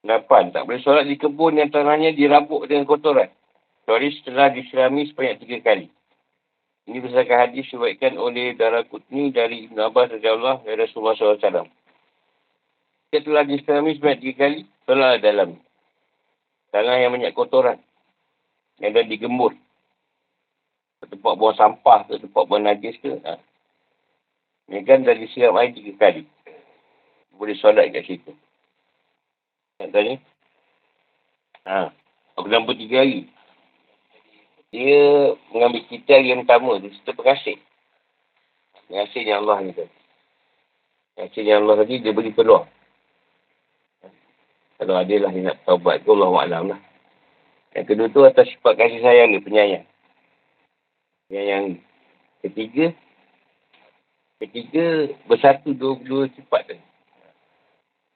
Lapan, 0.00 0.48
tak 0.50 0.64
boleh 0.64 0.80
solat 0.80 1.04
di 1.06 1.20
kebun 1.20 1.60
yang 1.60 1.68
tanahnya 1.68 2.16
dirabuk 2.16 2.64
dengan 2.66 2.88
kotoran. 2.88 3.28
Kecuali 3.84 4.10
setelah 4.16 4.48
diserami 4.50 5.06
sebanyak 5.06 5.44
tiga 5.44 5.58
kali. 5.60 5.86
Ini 6.88 6.98
berdasarkan 7.04 7.38
hadis 7.46 7.68
dibuatkan 7.68 8.16
oleh 8.16 8.56
Darah 8.56 8.82
Kutni 8.88 9.30
dari 9.30 9.68
Ibn 9.70 9.92
Abbas 9.92 10.10
Allah 10.24 10.58
dari 10.64 10.82
Rasulullah 10.82 11.14
SAW. 11.14 11.68
Dia 13.10 13.20
telah 13.26 13.42
diserami 13.42 13.98
sebanyak 13.98 14.20
tiga 14.22 14.46
kali, 14.46 14.60
solat 14.86 15.18
dalam. 15.18 15.58
Tanah 16.70 16.94
yang 17.02 17.10
banyak 17.10 17.34
kotoran. 17.34 17.82
Yang 18.78 18.90
dah 18.94 19.04
digembur. 19.10 19.52
Tempat 21.02 21.34
buang 21.34 21.58
sampah 21.58 22.06
ke, 22.06 22.22
tempat 22.22 22.42
buang 22.46 22.62
najis 22.62 22.94
ke. 23.02 23.18
Ha. 23.26 23.34
Ini 24.70 24.86
kan 24.86 25.02
dah 25.02 25.18
disiram 25.18 25.58
air 25.58 25.74
tiga 25.74 25.98
kali 25.98 26.22
boleh 27.40 27.56
solat 27.56 27.88
kat 27.88 28.04
situ. 28.04 28.36
Tak 29.80 29.88
tanya? 29.96 30.20
Ha. 31.64 31.88
Aku 32.36 32.52
nampak 32.52 32.76
tiga 32.76 33.00
hari. 33.00 33.32
Dia 34.68 35.32
mengambil 35.56 35.88
kita 35.88 36.20
yang 36.20 36.44
pertama. 36.44 36.76
Dia 36.84 36.92
cerita 36.92 37.16
perkasih. 37.16 37.56
Perkasihnya 38.92 39.40
Allah 39.40 39.64
ni 39.64 39.72
kan. 39.72 39.88
Perkasihnya 41.16 41.64
Allah 41.64 41.80
tadi 41.80 42.04
dia 42.04 42.12
beri 42.12 42.36
peluang. 42.36 42.68
Kalau 44.80 44.96
ada 44.96 45.14
lah 45.20 45.28
dia 45.28 45.44
nak 45.44 45.60
taubat 45.68 46.00
ke 46.00 46.08
Allah 46.08 46.32
Alam 46.40 46.64
lah. 46.72 46.80
Yang 47.76 47.84
kedua 47.92 48.06
tu 48.08 48.20
atas 48.24 48.48
sifat 48.48 48.80
kasih 48.80 49.04
sayang 49.04 49.36
dia, 49.36 49.44
penyayang. 49.44 49.84
Yang 51.28 51.64
ketiga, 52.40 52.96
ketiga 54.40 55.12
bersatu 55.28 55.76
dua-dua 55.76 56.32
sifat 56.32 56.64
tadi. 56.64 56.84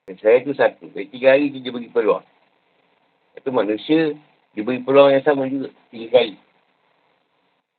Dan 0.09 0.17
saya 0.21 0.41
tu 0.41 0.57
satu. 0.57 0.89
Dari 0.93 1.09
tiga 1.13 1.37
hari 1.37 1.53
tu 1.53 1.61
dia 1.61 1.73
bagi 1.73 1.93
peluang. 1.93 2.25
Itu 3.37 3.49
manusia 3.53 4.17
diberi 4.57 4.81
peluang 4.81 5.17
yang 5.17 5.25
sama 5.25 5.49
juga. 5.49 5.69
Tiga 5.93 6.09
kali. 6.13 6.37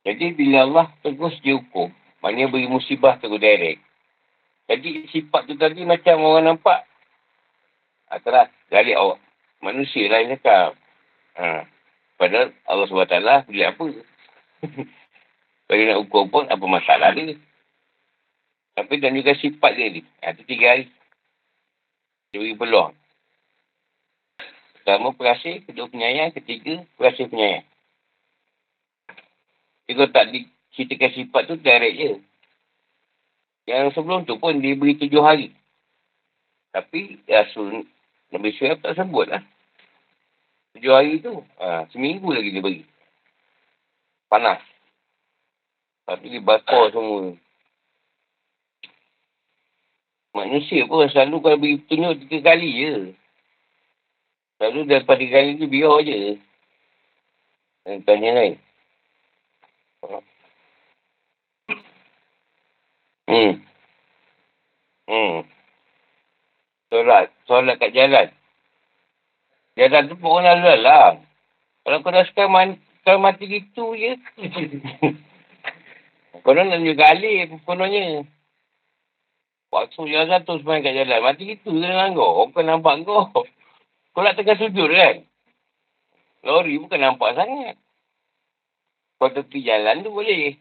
Jadi 0.06 0.26
bila 0.34 0.58
Allah 0.62 0.86
terus 1.02 1.34
dia 1.42 1.58
hukum. 1.58 1.90
Maknanya 2.22 2.50
beri 2.50 2.70
musibah 2.70 3.18
terus 3.18 3.38
direct. 3.42 3.82
Jadi 4.66 5.06
sifat 5.10 5.46
tu 5.46 5.54
tadi 5.54 5.86
macam 5.86 6.22
orang 6.26 6.54
nampak. 6.54 6.86
Terus 8.10 8.48
galik 8.70 8.96
awak. 8.98 9.18
Manusia 9.62 10.06
lah 10.06 10.18
yang 10.22 10.38
cakap. 10.38 10.78
Ha. 11.36 11.66
Padahal 12.16 12.54
Allah 12.64 12.86
SWT 12.86 13.16
boleh 13.50 13.66
apa. 13.66 13.86
Kalau 15.66 15.82
nak 15.82 16.00
hukum 16.06 16.24
pun 16.30 16.44
apa 16.46 16.64
masalah 16.64 17.10
dia. 17.12 17.34
Tapi 18.76 18.94
dan 19.00 19.16
juga 19.16 19.34
sifat 19.34 19.72
dia 19.74 19.88
ni. 19.90 20.00
Ha, 20.22 20.36
tu 20.36 20.44
tiga 20.46 20.76
hari. 20.76 20.86
Dia 22.30 22.38
beri 22.44 22.54
peluang. 22.54 22.92
Pertama 24.76 25.10
perasih, 25.16 25.66
kedua 25.66 25.90
penyayang, 25.90 26.30
ketiga 26.30 26.86
perasih 26.94 27.26
penyayang. 27.26 27.66
Jadi 29.86 29.92
kalau 29.98 30.10
tak 30.14 30.26
diceritakan 30.30 31.10
sifat 31.10 31.42
tu, 31.50 31.54
direct 31.58 31.96
je. 31.98 32.12
Yang 33.66 33.98
sebelum 33.98 34.22
tu 34.30 34.38
pun 34.38 34.62
dia 34.62 34.78
beri 34.78 34.94
tujuh 34.94 35.22
hari. 35.24 35.50
Tapi 36.70 37.18
Rasul 37.26 37.88
Nabi 38.36 38.52
Syurab 38.52 38.84
tak 38.84 39.00
sebut 39.00 39.32
lah. 39.32 39.40
Tujuh 40.76 40.92
hari 40.92 41.24
tu, 41.24 41.40
ha, 41.56 41.88
seminggu 41.88 42.28
lagi 42.36 42.52
dia 42.52 42.60
beri. 42.60 42.84
Panas. 44.28 44.60
Tapi 46.04 46.28
dia 46.28 46.44
bakar 46.44 46.92
semua. 46.92 47.32
Manusia 50.36 50.84
pun 50.84 51.08
selalu 51.08 51.36
kalau 51.40 51.56
beri 51.56 51.80
petunjuk 51.80 52.28
tiga 52.28 52.52
kali 52.52 52.70
je. 52.76 52.94
Selalu 54.60 54.80
daripada 54.84 55.16
tiga 55.16 55.40
kali 55.40 55.56
tu 55.56 55.66
biar 55.72 55.96
je. 56.04 56.36
Dan 57.88 58.04
tanya 58.04 58.30
lain. 58.36 58.54
Hmm. 63.26 63.52
Hmm. 65.08 65.55
Solat. 66.90 67.34
Solat 67.50 67.76
kat 67.82 67.90
jalan. 67.90 68.30
Jalan 69.76 70.08
tu 70.08 70.14
pun 70.16 70.40
orang 70.40 70.62
lalu 70.62 70.86
lah. 70.86 71.18
Kalau 71.84 72.02
kau 72.02 72.14
dah 72.14 72.24
sekarang 72.26 72.50
man, 72.50 72.68
kau 73.02 73.18
mati 73.18 73.44
gitu 73.46 73.94
je. 73.94 74.14
kau 76.42 76.54
nak 76.54 76.70
tunjuk 76.70 76.96
kali 76.96 77.50
kononnya. 77.66 78.24
Waktu 79.74 80.08
jenazah 80.08 80.40
tu 80.46 80.62
sebenarnya 80.62 80.86
kat 80.86 80.94
jalan. 81.02 81.20
Mati 81.20 81.42
gitu 81.44 81.74
je 81.74 81.84
dengan 81.84 82.14
kau. 82.14 82.48
Kau 82.50 82.62
nampak 82.62 83.02
kau. 83.04 83.30
Kau 84.16 84.24
nak 84.24 84.32
tengah 84.32 84.56
sujud 84.56 84.88
kan? 84.96 85.28
Lori 86.40 86.80
bukan 86.80 87.04
nampak 87.04 87.36
sangat. 87.36 87.76
Kau 89.20 89.28
tepi 89.28 89.60
jalan 89.60 90.00
tu 90.00 90.08
boleh. 90.08 90.56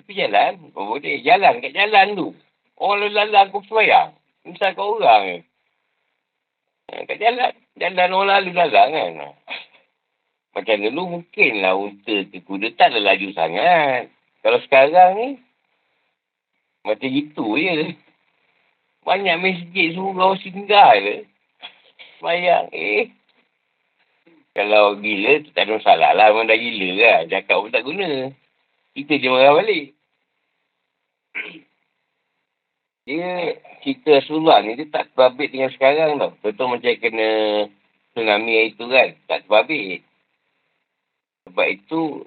Tepi 0.00 0.12
jalan? 0.16 0.72
Kau 0.72 0.88
boleh. 0.88 1.20
Jalan 1.20 1.60
kat 1.60 1.76
jalan 1.76 2.16
tu. 2.16 2.32
Orang 2.80 3.04
lalu-lalu 3.04 3.36
aku 3.36 3.60
semayang. 3.68 4.16
Misal 4.44 4.76
kau 4.76 5.00
orang 5.00 5.24
ke. 5.24 5.36
Ha, 6.92 7.04
kat 7.08 7.16
jalan. 7.16 7.52
Jalan 7.80 8.12
orang 8.12 8.44
lalu-lalu 8.44 8.70
kan. 8.76 9.16
Macam 10.54 10.76
dulu 10.78 11.02
mungkinlah 11.18 11.74
unta 11.74 12.16
ke 12.30 12.38
kuda 12.44 12.76
tak 12.78 12.94
ada 12.94 13.02
laju 13.02 13.28
sangat. 13.34 14.12
Kalau 14.44 14.60
sekarang 14.62 15.10
ni, 15.18 15.28
Macam 16.84 17.10
itu 17.10 17.46
je. 17.58 17.96
Banyak 19.08 19.36
masjid 19.40 19.96
surau 19.96 20.36
singgah 20.36 20.92
je. 21.00 21.24
Semayang. 22.20 22.68
Eh. 22.70 23.08
Kalau 24.54 24.94
gila, 25.00 25.42
tu 25.42 25.50
tak 25.50 25.66
ada 25.66 25.80
masalah 25.80 26.10
lah. 26.14 26.30
Memang 26.30 26.46
dah 26.46 26.58
gila 26.60 26.88
kan. 27.00 27.20
Cakap 27.32 27.56
pun 27.58 27.72
tak 27.74 27.84
guna. 27.88 28.30
Kita 28.94 29.12
je 29.18 29.28
marah 29.32 29.56
balik. 29.58 29.96
Dia 33.04 33.60
cerita 33.84 34.16
Rasulullah 34.16 34.64
ni 34.64 34.80
dia 34.80 34.88
tak 34.88 35.12
terbabit 35.12 35.52
dengan 35.52 35.68
sekarang 35.76 36.16
tau. 36.16 36.32
Contoh 36.40 36.66
macam 36.72 36.92
kena 36.96 37.28
tsunami 38.16 38.52
hari 38.56 38.72
tu 38.80 38.88
kan. 38.88 39.12
Tak 39.28 39.44
terbabit. 39.44 40.00
Sebab 41.44 41.66
itu 41.68 42.24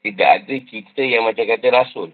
tidak 0.00 0.28
ada 0.40 0.54
cerita 0.64 1.02
yang 1.04 1.28
macam 1.28 1.44
kata 1.44 1.66
Rasul. 1.68 2.10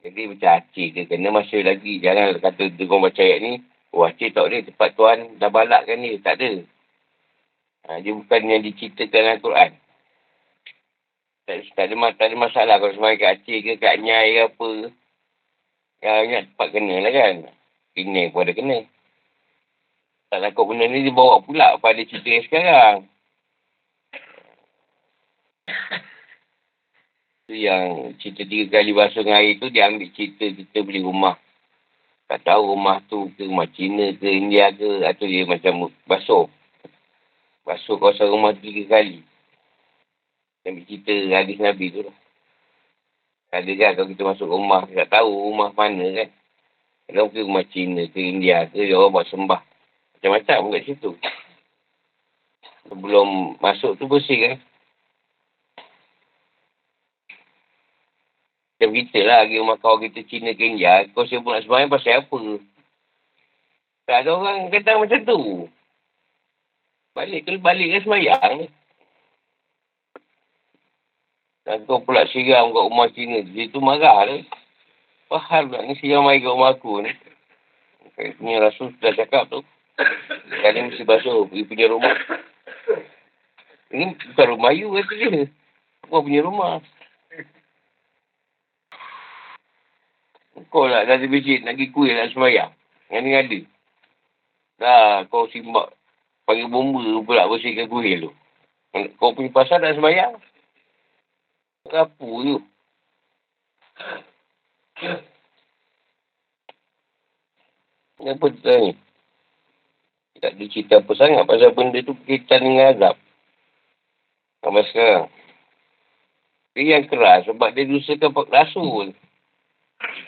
Jadi 0.00 0.22
macam 0.30 0.50
Aceh 0.62 0.88
ke 0.94 1.02
kena 1.10 1.28
masa 1.34 1.58
lagi. 1.58 1.98
Jangan 1.98 2.38
kata 2.38 2.62
dia 2.70 2.86
baca 2.86 3.22
ayat 3.22 3.40
ni. 3.42 3.52
Oh 3.90 4.06
Aceh 4.06 4.30
tak 4.30 4.46
boleh. 4.46 4.62
Tempat 4.62 4.90
Tuhan 4.94 5.18
dah 5.42 5.50
balakkan 5.50 5.98
ni. 5.98 6.22
Tak 6.22 6.38
ada. 6.38 6.52
Ha, 7.90 7.98
dia 7.98 8.14
bukan 8.14 8.40
yang 8.46 8.62
diceritakan 8.62 9.42
Al-Quran. 9.42 9.70
Tak, 11.50 11.56
tak, 11.74 11.84
ada, 11.90 11.94
tak 12.14 12.26
ada 12.30 12.36
masalah 12.38 12.78
kalau 12.78 12.94
semuanya 12.94 13.18
kat 13.18 13.30
Aceh 13.42 13.58
ke 13.58 13.72
kat 13.74 13.98
Nyai 13.98 14.38
ke 14.38 14.42
apa. 14.54 14.70
Yang 16.00 16.18
ingat 16.26 16.42
tempat 16.52 16.68
kena 16.72 16.94
lah 17.04 17.12
kan. 17.12 17.34
Kena 17.92 18.22
pun 18.32 18.40
ada 18.44 18.52
kena. 18.56 18.78
Tak 20.30 20.40
takut 20.46 20.64
benda 20.70 20.86
ni 20.86 21.04
dia 21.04 21.12
bawa 21.12 21.42
pula 21.42 21.76
pada 21.82 22.00
cerita 22.06 22.28
yang 22.30 22.44
sekarang. 22.46 22.96
tu 27.50 27.58
yang 27.58 28.14
cerita 28.22 28.46
tiga 28.46 28.78
kali 28.78 28.94
basuh 28.94 29.26
dengan 29.26 29.42
air 29.42 29.58
tu 29.58 29.66
dia 29.74 29.90
ambil 29.90 30.06
cerita 30.14 30.46
kita 30.46 30.86
beli 30.86 31.02
rumah. 31.02 31.34
Tak 32.30 32.46
tahu 32.46 32.78
rumah 32.78 33.02
tu 33.10 33.26
ke 33.34 33.42
rumah 33.42 33.66
Cina 33.74 34.14
ke 34.14 34.30
India 34.30 34.70
ke 34.70 35.02
atau 35.02 35.26
dia 35.26 35.42
macam 35.50 35.90
basuh. 36.06 36.46
Basuh 37.66 37.98
kawasan 37.98 38.30
rumah 38.30 38.54
tiga 38.54 38.86
kali. 38.86 39.26
Ambil 40.62 40.86
cerita 40.86 41.14
hadis 41.34 41.58
Nabi 41.58 41.90
tu 41.90 42.06
lah. 42.06 42.16
Ada 43.50 43.72
kan 43.74 43.90
kalau 43.98 44.08
kita 44.14 44.22
masuk 44.22 44.46
rumah, 44.46 44.86
tak 44.86 45.10
tahu 45.10 45.30
rumah 45.50 45.74
mana 45.74 46.06
kan. 46.22 46.28
Kalau 47.10 47.26
mungkin 47.26 47.46
rumah 47.50 47.66
Cina 47.66 48.02
ke 48.06 48.20
India 48.22 48.70
ke, 48.70 48.86
dia 48.86 48.94
orang 48.94 49.10
buat 49.10 49.26
sembah. 49.26 49.60
Macam-macam 50.14 50.58
kat 50.70 50.82
situ. 50.86 51.10
Sebelum 52.86 53.58
masuk 53.58 53.98
tu 53.98 54.06
bersih 54.06 54.38
kan. 54.38 54.56
Macam 58.78 58.90
kita 58.96 59.20
lah, 59.26 59.44
pergi 59.44 59.60
rumah 59.60 59.78
kawan 59.82 59.98
kita 60.06 60.20
Cina 60.30 60.54
ke 60.54 60.62
India, 60.62 61.04
kau 61.10 61.26
sibuk 61.26 61.50
nak 61.50 61.66
sembahyang 61.66 61.90
pasal 61.90 62.22
apa? 62.22 62.38
Tak 64.06 64.18
ada 64.24 64.30
orang 64.30 64.70
kata 64.70 64.90
macam 64.96 65.20
tu. 65.26 65.38
Balik 67.12 67.44
ke 67.44 67.58
balik 67.58 67.88
ke 67.90 67.98
sembahyang. 68.06 68.70
Dan 71.64 71.84
kau 71.84 72.00
pula 72.00 72.24
siram 72.32 72.72
kat 72.72 72.84
rumah 72.88 73.08
Cina. 73.12 73.44
Dia 73.44 73.68
tu 73.68 73.84
marah 73.84 74.24
lah. 74.24 74.40
Faham 75.28 75.70
tak 75.70 75.84
ni 75.84 75.94
siram 76.00 76.26
air 76.26 76.40
kat 76.40 76.50
rumah 76.50 76.72
aku 76.72 77.04
ni. 77.04 77.12
Kayaknya 78.16 78.54
Rasul 78.64 78.92
sudah 78.96 79.12
cakap 79.16 79.48
tu. 79.52 79.60
Kali 80.64 80.78
mesti 80.88 81.04
basuh 81.04 81.44
pergi 81.48 81.68
punya 81.68 81.86
rumah. 81.92 82.16
Ini 83.92 84.16
bukan 84.16 84.46
rumah 84.56 84.72
you 84.72 84.92
kata 84.92 85.14
dia. 85.14 85.44
Kau 86.08 86.24
punya 86.24 86.40
rumah. 86.42 86.80
Kau 90.70 90.86
lah 90.86 91.02
dah 91.02 91.18
masjid 91.26 91.64
nak 91.64 91.74
pergi 91.74 91.92
kuih 91.92 92.12
nak 92.14 92.30
semayang. 92.30 92.70
Yang 93.10 93.22
ni 93.22 93.30
ada. 93.34 93.60
Dah 94.80 95.14
kau 95.28 95.50
simbak. 95.50 95.92
Panggil 96.46 96.70
bomba 96.70 97.04
pula 97.26 97.50
bersihkan 97.50 97.90
kuih 97.90 98.28
tu. 98.28 98.30
Kau 99.18 99.34
punya 99.36 99.52
pasal 99.52 99.82
nak 99.82 99.98
semayang. 99.98 100.38
Apa 101.90 102.22
tu? 102.22 102.56
Apa 108.20 108.44
tu 108.52 108.60
tanya? 108.62 108.92
Tak 110.40 110.56
ada 110.56 110.64
cerita 110.72 110.94
apa 111.04 111.12
sangat 111.18 111.44
pasal 111.44 111.76
benda 111.76 112.00
tu 112.00 112.16
berkaitan 112.16 112.64
dengan 112.64 112.96
azab. 112.96 113.16
Sampai 114.64 114.84
sekarang. 114.88 115.26
Dia 116.72 116.96
yang 116.96 117.04
keras 117.10 117.44
sebab 117.50 117.74
dia 117.74 117.84
dusakan 117.84 118.30
Pak 118.32 118.48
Rasul. 118.48 119.12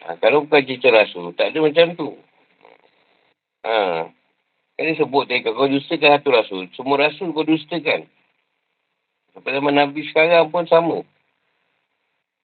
Ha, 0.05 0.19
kalau 0.21 0.45
bukan 0.45 0.67
cerita 0.69 0.93
Rasul, 0.93 1.33
tak 1.33 1.55
ada 1.55 1.59
macam 1.65 1.87
tu. 1.97 2.11
Ha. 3.65 4.11
Kan 4.77 4.83
dia 4.89 4.99
sebut 4.99 5.31
tadi, 5.31 5.47
kau 5.47 5.71
dustakan 5.71 6.19
satu 6.19 6.29
Rasul. 6.35 6.63
Semua 6.75 7.09
Rasul 7.09 7.31
kau 7.33 7.47
dustakan. 7.47 8.05
Sampai 9.33 9.51
zaman 9.57 9.75
Nabi 9.79 10.03
sekarang 10.11 10.53
pun 10.53 10.69
sama. 10.69 11.07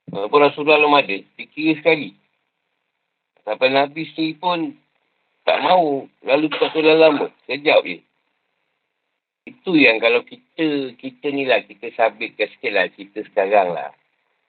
Walaupun 0.09 0.41
Rasulullah 0.41 0.81
belum 0.81 0.97
ada, 0.97 1.17
fikir 1.37 1.81
sekali. 1.81 2.17
Sampai 3.45 3.73
Nabi 3.73 4.09
sendiri 4.13 4.37
pun 4.41 4.77
tak 5.45 5.61
mau. 5.65 6.05
Lalu 6.25 6.47
tak 6.53 6.73
tahu 6.73 6.85
lama. 6.85 7.33
Sekejap 7.45 7.81
je. 7.85 7.99
Itu 9.49 9.73
yang 9.77 9.97
kalau 9.97 10.21
kita, 10.25 10.93
kita 11.01 11.27
ni 11.33 11.49
lah, 11.49 11.65
kita 11.65 11.89
sabitkan 11.97 12.53
sikit 12.53 12.73
lah 12.73 12.85
cerita 12.93 13.25
sekarang 13.33 13.73
lah. 13.73 13.97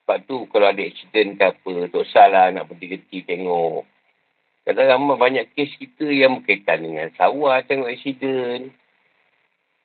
Sebab 0.04 0.28
tu 0.28 0.44
kalau 0.52 0.68
ada 0.68 0.82
accident 0.84 1.40
ke 1.40 1.44
apa, 1.48 1.72
tak 1.88 2.04
salah 2.12 2.52
nak 2.52 2.68
berhenti 2.68 3.24
tengok. 3.24 3.88
Kadang-kadang 4.68 5.16
banyak 5.16 5.46
kes 5.56 5.72
kita 5.80 6.04
yang 6.04 6.44
berkaitan 6.44 6.84
dengan 6.84 7.08
sawah 7.16 7.64
tengok 7.64 7.88
accident. 7.88 8.76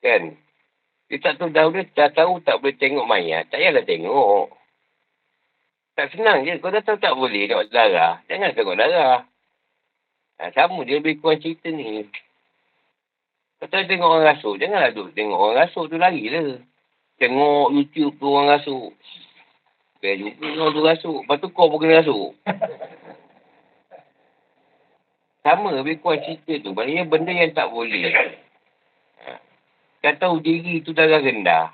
Kan? 0.04 0.36
Dia 1.08 1.16
tak 1.22 1.40
tahu 1.40 1.48
dah, 1.48 1.70
dah 1.96 2.10
tahu 2.12 2.44
tak 2.44 2.60
boleh 2.60 2.76
tengok 2.76 3.08
mayat. 3.08 3.48
Tak 3.48 3.62
payahlah 3.62 3.86
tengok. 3.88 4.52
Tak 5.96 6.12
senang 6.12 6.44
je. 6.44 6.60
Kau 6.60 6.68
dah 6.68 6.84
tahu 6.84 7.00
tak 7.00 7.16
boleh 7.16 7.48
tengok 7.48 7.72
darah. 7.72 8.20
Jangan 8.28 8.52
tengok 8.52 8.76
darah. 8.76 9.24
Ha, 10.36 10.52
sama 10.52 10.84
dia 10.84 11.00
lebih 11.00 11.24
kurang 11.24 11.40
cerita 11.40 11.72
ni. 11.72 12.04
Kau 13.56 13.64
tahu 13.64 13.88
tengok 13.88 14.04
orang 14.04 14.28
rasuk. 14.36 14.60
Janganlah 14.60 14.92
duduk 14.92 15.16
tengok 15.16 15.40
orang 15.40 15.56
rasuk 15.64 15.88
tu 15.88 15.96
lari 15.96 16.28
lah. 16.28 16.60
Tengok 17.16 17.72
YouTube 17.72 18.20
tu 18.20 18.28
orang 18.28 18.60
rasuk. 18.60 18.92
Biar 20.04 20.20
juga 20.20 20.44
orang 20.52 20.76
tu 20.76 20.82
rasuk. 20.84 21.18
Lepas 21.24 21.36
tu 21.40 21.48
kau 21.56 21.72
pun 21.72 21.80
kena 21.80 22.04
rasuk. 22.04 22.36
Sama 25.48 25.72
lebih 25.80 26.04
kurang 26.04 26.20
cerita 26.28 26.60
tu. 26.60 26.76
Maknanya 26.76 27.08
benda 27.08 27.32
yang 27.32 27.56
tak 27.56 27.72
boleh. 27.72 28.12
Ha. 29.24 29.40
Kau 30.04 30.14
tahu 30.20 30.44
diri 30.44 30.84
tu 30.84 30.92
darah 30.92 31.24
rendah. 31.24 31.72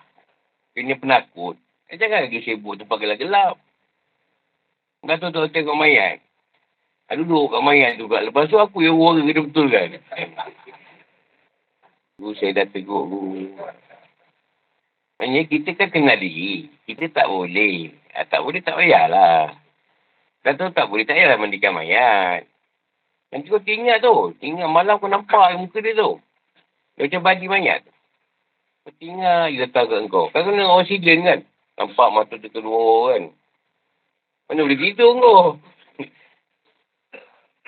Kena 0.78 0.94
penakut. 0.94 1.58
Eh, 1.90 1.98
jangan 1.98 2.30
lagi 2.30 2.38
sibuk 2.46 2.78
tu 2.78 2.86
pakai 2.86 3.18
gelap. 3.18 3.58
Dah 5.02 5.18
tu 5.18 5.34
tu 5.34 5.50
tengok 5.50 5.74
mayat. 5.74 6.22
Ada 7.10 7.18
duduk 7.18 7.50
kat 7.50 7.62
mayat 7.66 7.98
kat. 7.98 8.22
Lepas 8.22 8.46
tu 8.46 8.56
aku 8.56 8.86
yang 8.86 8.94
warga 8.94 9.26
kena 9.26 9.42
betul 9.42 9.66
kan. 9.66 9.90
Saya 12.38 12.50
dah 12.54 12.66
tegur 12.70 13.10
guru. 13.10 13.50
Maksudnya 15.18 15.42
kita 15.50 15.70
kan 15.74 15.90
kenal 15.90 16.18
diri. 16.22 16.70
Kita 16.86 17.10
tak 17.10 17.26
boleh. 17.26 17.90
Ha, 18.14 18.30
tak 18.30 18.46
boleh 18.46 18.62
tak 18.62 18.78
payahlah. 18.78 19.58
Dah 20.46 20.52
tu 20.54 20.70
tak 20.70 20.86
boleh 20.86 21.02
tak 21.02 21.18
payahlah 21.18 21.38
mandikan 21.38 21.74
mayat. 21.74 22.46
Nanti 23.34 23.50
kau 23.50 23.58
tinggal 23.58 23.98
tu. 23.98 24.38
Tinggal 24.38 24.70
malam 24.70 25.02
kau 25.02 25.10
nampak 25.10 25.58
muka 25.58 25.82
dia 25.82 25.98
tu. 25.98 26.22
Dia 26.94 27.10
macam 27.10 27.22
badi 27.26 27.46
mayat. 27.50 27.82
Kau 28.86 28.94
tinggal 29.02 29.50
dia 29.50 29.66
letak 29.66 29.90
kat 29.90 30.06
kau. 30.06 30.30
Kan 30.30 30.46
kena 30.46 30.70
oksigen 30.78 31.26
kan. 31.26 31.40
Nampak 31.74 32.08
mata 32.14 32.34
tu 32.38 32.48
keluar 32.54 33.18
kan. 33.18 33.34
Mana 34.52 34.68
boleh 34.68 34.76
tidur 34.76 35.16
kau? 35.16 35.56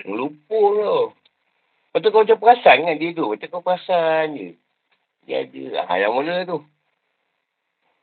Lupa 0.05 0.53
kau. 0.53 1.17
Lepas 1.89 1.97
tu 1.97 2.13
kau 2.13 2.21
macam 2.21 2.37
perasan 2.37 2.85
kan 2.85 3.01
dia 3.01 3.17
tu. 3.17 3.25
Macam 3.25 3.47
kau 3.49 3.65
perasan 3.65 4.37
je. 4.37 4.53
Dia 5.25 5.49
ada. 5.49 5.89
Ha, 5.89 5.97
yang 5.97 6.13
mana 6.13 6.45
tu? 6.45 6.61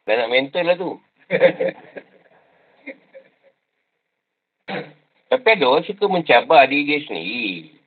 Dah 0.02 0.18
nak 0.18 0.34
mental 0.34 0.66
lah 0.66 0.74
tu. 0.74 0.98
Tapi 5.30 5.46
ada 5.46 5.62
orang 5.62 5.86
suka 5.86 6.10
mencabar 6.10 6.66
diri 6.66 6.82
dia 6.82 7.06
sendiri. 7.06 7.78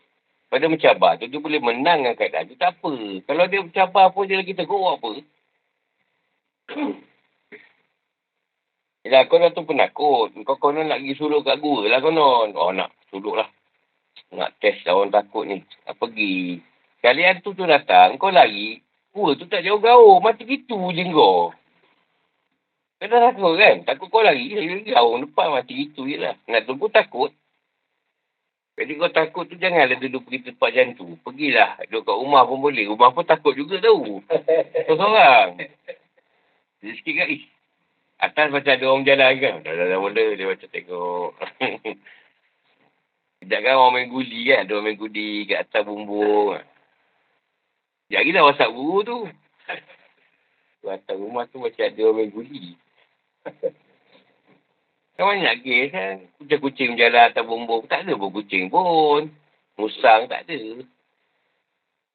Pada 0.48 0.72
mencabar 0.72 1.20
tu, 1.20 1.28
dia 1.28 1.44
boleh 1.44 1.60
menang 1.60 2.08
dengan 2.08 2.16
keadaan 2.16 2.48
tu. 2.48 2.56
Tak 2.56 2.80
apa. 2.80 3.20
Kalau 3.28 3.44
dia 3.52 3.60
mencabar 3.60 4.16
pun, 4.16 4.32
dia 4.32 4.40
lagi 4.40 4.56
tegur 4.56 4.96
apa. 4.96 5.12
Kau 9.06 9.38
dah 9.38 9.54
tu 9.54 9.62
penakut. 9.62 10.34
Kau 10.42 10.58
konon 10.58 10.90
nak 10.90 10.98
pergi 10.98 11.14
suluk 11.14 11.46
kat 11.46 11.62
gua 11.62 11.86
lah 11.86 12.02
konon. 12.02 12.58
Oh, 12.58 12.74
nak 12.74 12.90
suluk 13.14 13.38
lah. 13.38 13.46
Nak 14.34 14.58
test 14.58 14.82
lah 14.90 14.98
orang 14.98 15.14
takut 15.14 15.46
ni. 15.46 15.62
Nak 15.62 15.94
pergi. 16.02 16.58
Kalian 17.06 17.46
tu 17.46 17.54
tu 17.54 17.70
datang, 17.70 18.18
kau 18.18 18.34
lari. 18.34 18.82
Gua 19.14 19.38
tu 19.38 19.46
tak 19.46 19.62
jauh-jauh. 19.62 20.18
Mati 20.26 20.50
gitu 20.50 20.90
je 20.90 21.06
kau. 21.14 21.54
Kau 22.98 23.06
dah 23.06 23.30
takut 23.30 23.54
kan? 23.62 23.76
Takut 23.86 24.10
kau 24.10 24.26
lari. 24.26 24.50
Jauh 24.90 25.22
depan 25.22 25.54
mati 25.54 25.86
gitu 25.86 26.10
je 26.10 26.18
lah. 26.18 26.34
Nak 26.50 26.66
tunggu 26.66 26.90
takut. 26.90 27.30
Jadi 28.76 28.92
kau 28.98 29.14
takut 29.14 29.46
tu 29.46 29.56
janganlah 29.62 30.02
duduk 30.02 30.26
pergi 30.26 30.50
tempat 30.50 30.74
macam 30.74 30.88
tu. 30.98 31.06
Pergilah. 31.22 31.78
Duduk 31.94 32.10
kat 32.10 32.16
rumah 32.18 32.42
pun 32.50 32.58
boleh. 32.58 32.90
Rumah 32.90 33.14
pun 33.14 33.22
takut 33.22 33.54
juga 33.54 33.78
tau. 33.86 34.02
Kau 34.90 34.96
seorang. 35.00 35.62
Dia 36.82 36.92
sikit 36.98 37.14
kat. 37.22 37.54
Atas 38.16 38.48
macam 38.48 38.72
ada 38.72 38.86
orang 38.88 39.04
jalan 39.04 39.34
kan. 39.44 39.56
Dah, 39.64 39.74
dah, 39.76 39.86
dah 39.92 40.00
mula. 40.00 40.24
Dia 40.36 40.48
macam 40.48 40.70
tengok. 40.72 41.30
Sekejap 43.46 43.62
kan 43.62 43.76
orang 43.78 43.94
main 43.94 44.10
guli 44.10 44.42
kan. 44.50 44.66
Ada 44.66 44.72
orang 44.74 44.86
main 44.90 44.98
guli 44.98 45.46
kat 45.46 45.68
atas 45.68 45.84
bumbung. 45.84 46.58
Sekejap 48.08 48.20
lagi 48.24 48.32
dah 48.32 48.44
whatsapp 48.48 48.74
guru 48.74 48.98
tu. 49.04 49.18
Kat 50.86 51.02
atas 51.02 51.16
rumah 51.20 51.44
tu 51.52 51.60
macam 51.60 51.84
ada 51.84 52.02
orang 52.02 52.18
main 52.18 52.32
guli. 52.32 52.66
Kan 55.16 55.32
banyak 55.32 55.64
kes 55.64 55.88
kan. 55.96 56.16
Kucing-kucing 56.40 57.00
berjalan 57.00 57.32
atas 57.32 57.48
bumbung. 57.48 57.88
Tak 57.88 58.04
ada 58.04 58.20
pun 58.20 58.36
kucing 58.36 58.68
pun. 58.68 59.32
Musang 59.80 60.28
tak 60.28 60.44
ada. 60.44 60.60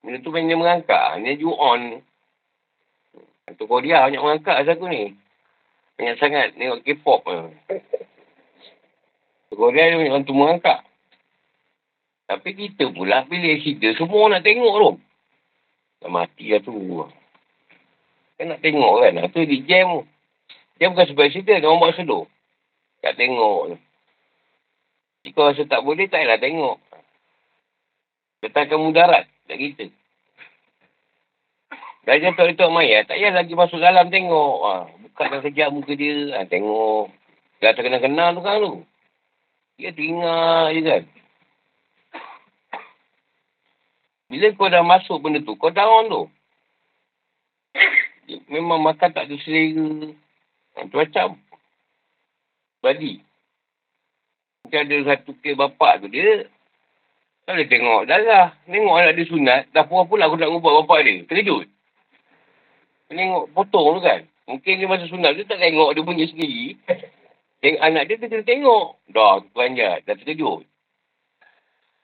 Benda 0.04 0.20
tu 0.20 0.28
main 0.28 0.44
dia 0.44 0.56
merangkak. 0.56 1.16
Ni 1.24 1.40
you 1.40 1.56
on. 1.56 2.04
Untuk 3.48 3.72
Korea 3.72 4.04
banyak 4.04 4.20
merangkak 4.20 4.60
asal 4.60 4.76
aku 4.76 4.92
ni. 4.92 5.16
Banyak 6.00 6.16
sangat 6.16 6.56
tengok 6.56 6.80
K-pop. 6.80 7.20
Untuk 7.28 7.52
Korea 9.52 9.92
dia 9.92 10.00
banyak 10.00 10.16
orang 10.16 10.24
tu 10.24 10.32
merangkak. 10.32 10.80
Tapi 12.24 12.56
kita 12.56 12.88
pula 12.88 13.28
bila 13.28 13.52
accident 13.52 14.00
semua 14.00 14.32
nak 14.32 14.40
tengok 14.40 14.74
tu. 14.80 14.96
Dah 16.00 16.08
mati 16.08 16.56
lah 16.56 16.64
tu. 16.64 17.04
Kan 18.40 18.48
nak 18.48 18.64
tengok 18.64 19.04
kan. 19.04 19.28
Itu 19.28 19.44
di 19.44 19.60
jam. 19.68 20.08
Dia 20.80 20.88
bukan 20.88 21.04
sebab 21.04 21.28
accident. 21.28 21.68
Orang 21.68 21.84
buat 21.84 21.92
seluruh. 21.92 22.24
Tak 23.04 23.20
tengok 23.20 23.76
tu. 23.76 23.78
Jika 25.28 25.52
rasa 25.52 25.68
tak 25.68 25.84
boleh, 25.84 26.08
tak 26.08 26.24
payahlah 26.24 26.40
tengok. 26.40 26.80
Letakkan 28.40 28.80
mudarat 28.80 29.28
tak 29.44 29.60
kita. 29.60 29.92
Dah 32.08 32.16
jatuh 32.16 32.48
itu 32.48 32.64
mayat, 32.72 33.04
tak 33.04 33.20
payah 33.20 33.36
lagi 33.36 33.52
masuk 33.52 33.76
dalam 33.76 34.08
tengok. 34.08 34.56
Ha, 34.64 34.72
bukakan 35.12 35.40
kejap 35.44 35.68
muka 35.74 35.92
dia, 35.98 36.38
ha, 36.38 36.46
tengok. 36.46 37.10
Dah 37.60 37.76
terkenal-kenal 37.76 38.38
tu 38.38 38.42
kan 38.42 38.56
tu. 38.62 38.74
Dia 39.76 39.90
tinggal 39.92 40.72
je 40.72 40.80
kan. 40.80 41.02
Bila 44.30 44.46
kau 44.54 44.70
dah 44.70 44.86
masuk 44.86 45.18
benda 45.20 45.42
tu, 45.42 45.58
kau 45.58 45.74
down 45.74 46.06
tu. 46.06 46.24
Memang 48.46 48.78
makan 48.78 49.10
tak 49.10 49.26
ada 49.26 49.36
selera. 49.42 50.14
Ha, 50.78 50.86
macam 50.86 51.36
Badi. 52.80 53.20
Macam 54.64 54.80
ada 54.86 54.96
satu 55.04 55.34
ke 55.42 55.52
bapak 55.52 56.00
tu 56.00 56.08
dia. 56.08 56.48
Tak 57.44 57.58
boleh 57.58 57.68
tengok 57.68 58.02
darah. 58.06 58.54
Tengok 58.64 58.96
anak 58.96 59.14
dia 59.18 59.28
sunat. 59.28 59.60
Dah 59.74 59.84
puas 59.84 60.06
pula 60.06 60.30
aku 60.30 60.38
nak 60.38 60.54
ubah 60.54 60.86
bapak 60.86 60.98
dia. 61.04 61.26
Terkejut. 61.26 61.66
Tengok 63.10 63.50
potong 63.52 63.98
tu 63.98 64.00
kan. 64.06 64.29
Mungkin 64.50 64.82
dia 64.82 64.90
masa 64.90 65.06
sunat 65.06 65.38
tu 65.38 65.46
tak 65.46 65.62
tengok 65.62 65.94
dia 65.94 66.02
punya 66.02 66.26
sendiri. 66.26 66.74
Tengok 67.62 67.82
anak 67.86 68.02
dia 68.10 68.18
tu 68.18 68.26
kena 68.26 68.42
tengok. 68.42 68.98
Dah 69.14 69.38
panjat. 69.54 70.02
Dah 70.02 70.18
terkejut. 70.18 70.66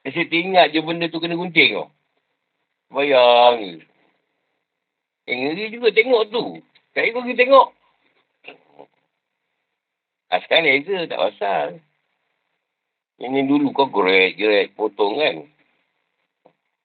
Dia 0.06 0.14
saya 0.14 0.30
ingat 0.30 0.70
je 0.70 0.78
benda 0.86 1.10
tu 1.10 1.18
kena 1.18 1.34
gunting 1.34 1.74
tau. 1.74 1.90
Bayang. 2.94 3.82
Eh, 5.26 5.34
ngeri 5.34 5.74
juga 5.74 5.90
tengok 5.90 6.30
tu. 6.30 6.62
Tak 6.94 7.02
ikut 7.10 7.26
pergi 7.26 7.40
tengok. 7.42 7.68
Ha, 10.30 10.38
sekarang 10.46 10.70
laser 10.70 11.10
tak 11.10 11.18
pasal. 11.18 11.66
Ini 13.18 13.48
dulu 13.50 13.74
kau 13.74 13.90
gorek, 13.90 14.38
gerek, 14.38 14.78
potong 14.78 15.18
kan. 15.18 15.36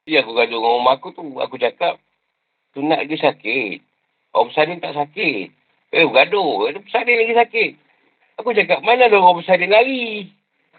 Jadi 0.07 0.17
aku 0.17 0.33
gaduh 0.33 0.57
dengan 0.57 0.73
rumah 0.81 0.97
aku 0.97 1.13
tu. 1.13 1.37
Aku 1.37 1.61
cakap, 1.61 2.01
sunat 2.73 3.05
dia 3.05 3.17
sakit. 3.21 3.90
Orang 4.31 4.47
bersalin 4.47 4.79
tak 4.79 4.95
sakit. 4.95 5.51
Eh, 5.91 6.07
gaduh. 6.07 6.71
Bersalin 6.71 7.19
lagi 7.19 7.35
sakit. 7.35 7.71
Aku 8.39 8.55
cakap, 8.55 8.79
mana 8.79 9.11
ada 9.11 9.19
orang 9.19 9.43
bersalin 9.43 9.67
lagi? 9.67 10.31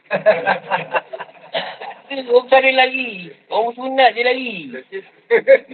orang 2.32 2.48
bersalin 2.48 2.76
lagi. 2.80 3.28
Orang 3.52 3.76
sunat 3.76 4.16
je 4.16 4.22
lagi. 4.24 4.72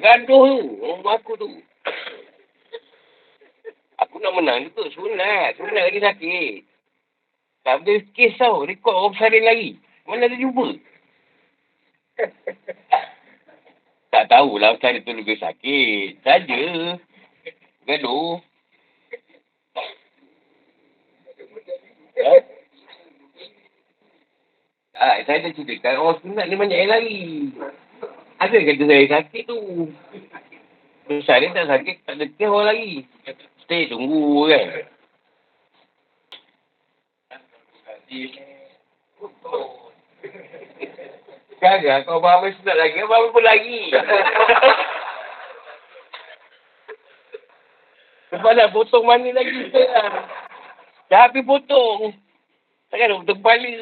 Gaduh 0.02 0.42
tu. 0.42 0.62
Rumah 0.82 1.22
aku 1.22 1.38
tu. 1.38 1.50
Aku 4.02 4.18
nak 4.18 4.34
menang 4.34 4.66
juga. 4.66 4.90
Sunat. 4.90 5.54
Sunat 5.54 5.82
lagi 5.86 6.02
sakit. 6.02 6.54
Tak 7.62 7.86
ada 7.86 7.94
kes 8.10 8.34
tau. 8.42 8.66
Rekod 8.66 8.90
orang 8.90 9.14
bersalin 9.14 9.46
lagi. 9.46 9.70
Mana 10.02 10.26
ada 10.26 10.34
jumpa? 10.34 10.66
tak 14.12 14.24
tahulah 14.34 14.74
macam 14.74 14.98
tu 14.98 15.14
lebih 15.14 15.38
sakit. 15.38 16.26
Saja. 16.26 16.98
Gaduh. 17.88 18.36
Ha? 22.20 22.32
Ah, 24.98 25.16
saya 25.24 25.48
dah 25.48 25.52
ceritakan 25.56 25.96
orang 25.96 26.18
sunat 26.20 26.44
ni 26.52 26.54
banyak 26.60 26.78
yang 26.84 26.90
lari. 26.92 27.20
Ada 28.44 28.56
kata 28.60 28.84
saya 28.84 29.06
sakit 29.08 29.42
tu. 29.48 29.88
Bersalin 31.08 31.56
tak 31.56 31.70
sakit, 31.72 31.96
tak 32.04 32.20
kes 32.36 32.50
orang 32.52 32.76
lagi. 32.76 32.92
Stay 33.64 33.88
tunggu 33.88 34.52
kan. 34.52 34.66
Sekarang 41.56 42.04
kau 42.04 42.20
faham 42.20 42.52
sunat 42.52 42.76
lagi, 42.76 43.00
faham 43.00 43.32
pun 43.32 43.44
lagi. 43.48 43.80
Nak 48.32 48.72
potong 48.76 49.04
mana 49.08 49.28
lagi 49.32 49.72
sekarang. 49.72 50.28
Dah 51.08 51.20
habis 51.24 51.44
potong. 51.48 52.12
Takkan 52.92 53.08
nak 53.08 53.18
potong 53.24 53.40
kepala. 53.40 53.72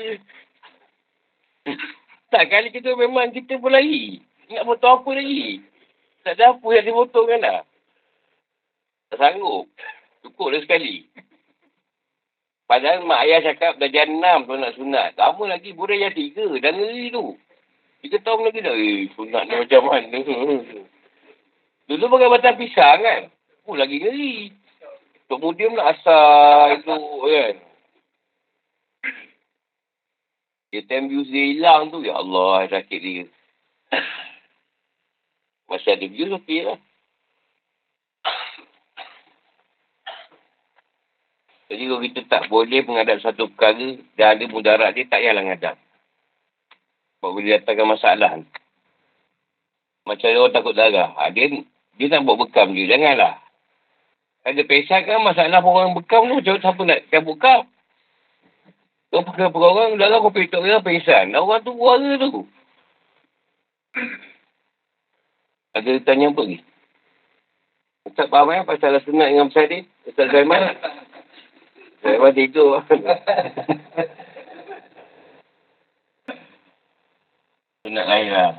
Tak, 2.30 2.44
kali 2.50 2.68
kita 2.70 2.94
memang 2.94 3.34
kita 3.34 3.58
pun 3.58 3.74
lagi. 3.74 4.22
Nak 4.54 4.66
potong 4.66 5.02
apa 5.02 5.10
lagi? 5.18 5.62
Tak 6.22 6.38
ada 6.38 6.58
apa 6.58 6.66
yang 6.74 6.86
dipotong 6.90 7.26
kan 7.30 7.38
dah. 7.38 7.60
Tak 9.10 9.18
sanggup. 9.18 9.66
Cukup 10.26 10.54
dah 10.54 10.60
sekali. 10.62 11.06
Padahal 12.66 13.06
mak 13.06 13.22
ayah 13.30 13.46
cakap 13.46 13.78
dah 13.78 13.86
jam 13.86 14.10
enam 14.10 14.42
tu 14.42 14.58
nak 14.58 14.74
sunat. 14.74 15.14
Lama 15.14 15.54
lagi 15.54 15.70
boleh 15.70 16.02
yang 16.02 16.14
tiga. 16.14 16.50
Dah 16.58 16.70
ngeri 16.74 17.14
tu. 17.14 17.38
Tiga 18.02 18.18
tahun 18.26 18.50
lagi 18.50 18.58
dah. 18.58 18.74
Eh, 18.74 19.06
sunat 19.14 19.42
ni 19.46 19.54
macam 19.54 19.82
mana? 19.86 20.18
Dulu 21.86 22.04
pakai 22.10 22.30
batang 22.34 22.58
pisang 22.58 22.98
kan? 22.98 23.22
Oh, 23.66 23.74
lagi 23.74 23.98
ngeri. 23.98 24.54
Mudium 25.26 25.74
nak 25.74 25.98
asal 25.98 26.78
itu 26.78 26.94
kan. 27.26 27.54
Dia 30.70 30.82
time 30.86 31.10
views 31.10 31.26
dia 31.26 31.50
hilang 31.50 31.90
tu. 31.90 31.98
Ya 32.06 32.14
Allah, 32.14 32.70
sakit 32.70 33.00
dia. 33.02 33.26
Masih 35.66 35.98
ada 35.98 36.06
views, 36.06 36.30
okey 36.42 36.62
lah. 36.62 36.78
Jadi 41.66 41.82
kalau 41.90 42.02
kita 42.06 42.20
tak 42.30 42.42
boleh 42.46 42.86
menghadap 42.86 43.18
satu 43.18 43.50
perkara 43.50 43.98
dan 44.14 44.38
ada 44.38 44.44
mudarat 44.46 44.94
dia, 44.94 45.10
tak 45.10 45.18
payahlah 45.18 45.42
menghadap. 45.42 45.74
Sebab 47.18 47.30
boleh 47.34 47.58
datangkan 47.58 47.86
masalah. 47.90 48.30
Macam 50.06 50.28
orang 50.30 50.54
takut 50.54 50.74
darah. 50.78 51.10
Ha, 51.18 51.34
dia, 51.34 51.50
dia 51.98 52.06
nak 52.14 52.22
buat 52.22 52.46
bekam 52.46 52.70
dia. 52.70 52.94
Janganlah. 52.94 53.45
Ada 54.46 54.62
pesan 54.62 55.02
kan 55.02 55.26
masalah 55.26 55.58
orang 55.58 55.98
bekam 55.98 56.30
tu. 56.30 56.38
Macam 56.38 56.54
siapa 56.62 56.78
nak 56.86 57.02
cabut 57.10 57.34
bekam? 57.34 57.66
Kau 59.10 59.26
pakai 59.26 59.50
per 59.50 59.58
orang, 59.58 59.98
darah 59.98 60.22
kau 60.22 60.30
petok 60.30 60.62
dia 60.62 60.78
pesan. 60.78 61.34
Orang 61.34 61.66
tu 61.66 61.74
buara 61.74 62.14
tu. 62.14 62.46
Ada 65.74 65.98
tanya 66.06 66.30
apa 66.30 66.46
lagi? 66.46 66.62
Ustaz 68.06 68.30
faham 68.30 68.54
eh 68.54 68.62
pasal 68.62 69.02
sunat 69.02 69.34
dengan 69.34 69.50
pasal 69.50 69.66
dia? 69.66 69.82
Ustaz 70.06 70.30
Zaiman? 70.30 70.62
Zaiman 72.06 72.30
tidur. 72.38 72.86
sunat 77.82 78.06
lain 78.06 78.30
lah. 78.30 78.54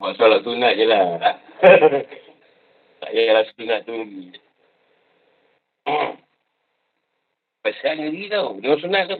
Buat 0.00 0.16
solat 0.16 0.40
sunat 0.40 0.72
je 0.80 0.84
lah. 0.88 1.04
tak 3.02 3.10
payahlah 3.10 3.42
sunat 3.58 3.82
tu 3.82 3.98
lagi. 3.98 4.30
Pasal 7.66 7.98
ngeri 7.98 8.30
tau. 8.30 8.62
Dia 8.62 8.78
sunat 8.78 9.10
tu. 9.10 9.18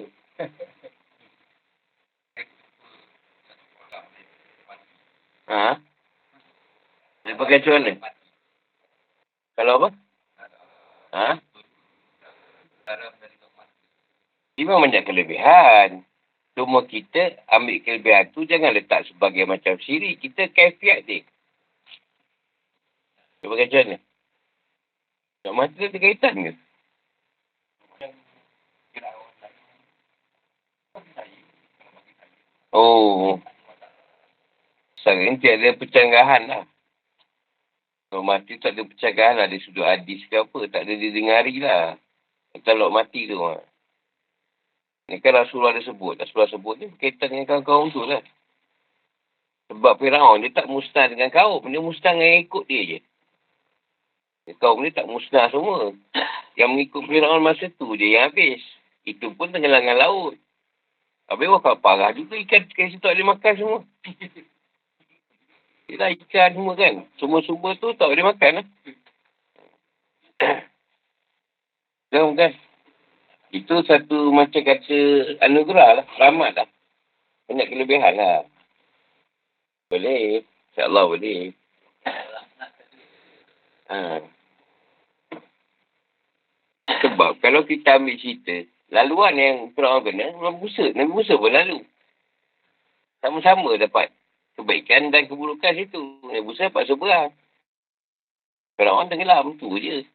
ha? 5.50 5.82
Dia 7.26 7.34
pakai 7.34 7.58
macam 7.58 7.74
mana? 7.74 7.92
Kalau 9.58 9.74
apa? 9.82 9.88
Ha? 11.18 11.28
Memang 14.62 14.86
banyak 14.86 15.02
kelebihan. 15.02 16.06
Cuma 16.54 16.86
kita 16.86 17.34
ambil 17.50 17.82
kelebihan 17.82 18.30
tu 18.30 18.46
jangan 18.46 18.78
letak 18.78 19.10
sebagai 19.10 19.42
macam 19.42 19.74
siri. 19.82 20.14
Kita 20.22 20.46
kaifiat 20.54 21.02
dia. 21.02 21.26
Cuba 23.42 23.58
macam 23.58 23.82
mana? 23.82 23.98
Tak 25.42 25.52
mati 25.58 25.82
ada 25.82 25.98
kaitan 25.98 26.34
ke? 26.46 26.52
Oh. 32.70 33.42
Sekarang 35.02 35.26
ni 35.26 35.42
tiada 35.42 35.74
percanggahan 35.74 36.42
lah. 36.46 36.64
Kalau 38.08 38.22
mati 38.22 38.62
tak 38.62 38.78
ada 38.78 38.86
percanggahan 38.86 39.34
lah. 39.42 39.46
Dari 39.50 39.58
sudut 39.66 39.82
hadis 39.82 40.22
ke 40.30 40.38
apa. 40.38 40.60
Tak 40.70 40.86
ada 40.86 40.94
didengari 40.94 41.58
lah. 41.58 41.98
Kalau 42.62 42.94
mati 42.94 43.26
tu. 43.26 43.42
Ha. 43.42 43.58
Ni 45.10 45.18
kan 45.18 45.34
Rasulullah 45.34 45.74
ada 45.74 45.82
sebut. 45.82 46.14
Rasulullah 46.14 46.48
sebut 46.54 46.78
ni 46.78 46.86
berkaitan 46.94 47.34
dengan 47.34 47.50
kaum-kaum 47.50 47.90
tu 47.90 48.06
lah. 48.06 48.22
Sebab 49.74 49.98
Fir'aun 49.98 50.46
dia 50.46 50.54
tak 50.54 50.70
musnah 50.70 51.10
dengan 51.10 51.34
kaum. 51.34 51.66
Dia 51.66 51.82
musnah 51.82 52.14
dengan 52.14 52.46
ikut 52.46 52.64
dia 52.70 52.82
je. 52.86 52.98
Kaum 54.58 54.82
ni 54.82 54.90
tak 54.90 55.06
musnah 55.06 55.46
semua. 55.54 55.94
Yang 56.58 56.70
mengikut 56.74 57.02
Fir'aun 57.06 57.42
masa 57.46 57.70
tu 57.78 57.94
je 57.94 58.10
yang 58.10 58.30
habis. 58.30 58.58
Itu 59.06 59.34
pun 59.38 59.54
tenggelangan 59.54 59.98
laut. 59.98 60.34
Habis 61.30 61.48
wah 61.48 61.78
parah 61.78 62.10
juga 62.10 62.34
ikan 62.34 62.66
kat 62.66 62.90
situ 62.90 63.06
ada 63.06 63.22
makan 63.22 63.54
semua. 63.54 63.78
Yelah 65.90 66.10
ikan 66.18 66.50
semua 66.58 66.74
kan. 66.74 67.06
Semua-semua 67.22 67.78
tu 67.78 67.94
tak 67.94 68.10
boleh 68.10 68.26
makan 68.26 68.52
lah. 68.58 68.66
Tahu 72.12 72.30
kan? 72.34 72.52
Itu 73.54 73.74
satu 73.86 74.34
macam 74.34 74.62
kata 74.64 74.98
anugerah 75.46 76.02
lah. 76.02 76.06
Rahmat 76.18 76.52
lah. 76.58 76.68
Banyak 77.46 77.68
kelebihan 77.70 78.14
lah. 78.18 78.42
Boleh. 79.86 80.42
InsyaAllah 80.72 81.04
boleh. 81.04 81.52
Ha. 83.92 84.24
Sebab 87.02 87.44
kalau 87.44 87.68
kita 87.68 88.00
ambil 88.00 88.16
cerita, 88.16 88.64
laluan 88.88 89.36
yang 89.36 89.56
Fir'aun 89.76 90.00
kena, 90.00 90.32
Nabi 90.32 90.64
Musa. 90.64 90.84
Nabi 90.96 91.12
Musa 91.12 91.36
pun 91.36 91.52
lalu. 91.52 91.84
Sama-sama 93.20 93.76
dapat 93.76 94.08
kebaikan 94.56 95.12
dan 95.12 95.28
keburukan 95.28 95.76
situ. 95.76 96.00
Nabi 96.24 96.40
Musa 96.40 96.72
dapat 96.72 96.88
seberang. 96.88 97.36
Fir'aun 98.80 99.12
tenggelam. 99.12 99.60
Tu 99.60 99.68
je. 99.84 100.08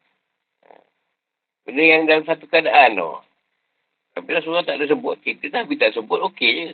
Benda 1.62 1.82
yang 1.84 2.10
dalam 2.10 2.26
satu 2.26 2.50
keadaan 2.50 2.98
tu. 2.98 3.12
Tapi 4.18 4.28
Rasulullah 4.34 4.66
tak 4.66 4.82
ada 4.82 4.90
sebut. 4.90 5.22
Kita 5.22 5.54
Nabi 5.54 5.78
tak 5.78 5.94
sebut, 5.94 6.18
okey 6.32 6.50
je. 6.50 6.68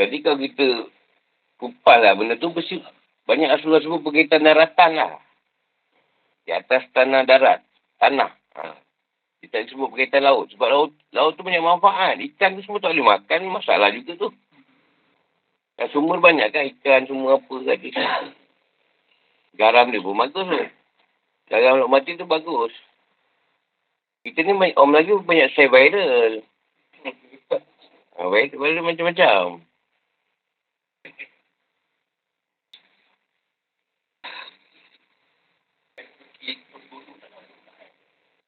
Jadi 0.00 0.16
kalau 0.24 0.40
kita 0.40 0.66
kupas 1.60 1.98
lah 2.00 2.16
benda 2.16 2.40
tu, 2.40 2.48
mesti 2.48 2.80
banyak 3.30 3.46
Rasulullah 3.46 3.78
sebut 3.78 4.02
berkaitan 4.02 4.42
daratan 4.42 4.90
lah. 4.98 5.22
Di 6.42 6.50
atas 6.50 6.82
tanah 6.90 7.22
darat. 7.22 7.62
Tanah. 8.02 8.34
Ha. 8.58 8.74
Kita 9.38 9.70
sebut 9.70 9.94
berkaitan 9.94 10.26
laut. 10.26 10.50
Sebab 10.50 10.66
laut, 10.66 10.90
laut 11.14 11.38
tu 11.38 11.46
banyak 11.46 11.62
manfaat. 11.62 12.18
Ikan 12.18 12.58
tu 12.58 12.66
semua 12.66 12.82
tak 12.82 12.90
boleh 12.90 13.06
makan. 13.06 13.54
Masalah 13.54 13.94
juga 13.94 14.18
tu. 14.18 14.28
Dan 15.78 15.86
sumber 15.94 16.18
banyak 16.18 16.50
kan 16.50 16.66
ikan 16.74 17.06
semua 17.06 17.38
apa 17.38 17.54
tadi. 17.62 17.94
Garam 19.54 19.94
dia 19.94 20.02
pun 20.02 20.18
bagus 20.18 20.46
tu. 20.50 20.66
Garam 21.54 21.78
nak 21.78 21.90
mati 21.90 22.18
tu 22.18 22.26
bagus. 22.26 22.74
Kita 24.26 24.42
ni 24.42 24.74
orang 24.74 24.90
Melayu 24.90 25.22
banyak 25.22 25.54
share 25.54 25.70
viral. 25.70 26.42
Ha, 28.18 28.26
viral 28.26 28.84
macam-macam. 28.84 29.69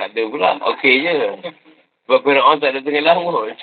Tak 0.02 0.18
ada 0.18 0.22
pula. 0.26 0.58
Okey 0.74 1.06
je. 1.06 1.14
Sebab 2.10 2.26
orang 2.26 2.58
tak 2.58 2.74
ada 2.74 2.82
tenggelam 2.82 3.22
pun. 3.22 3.54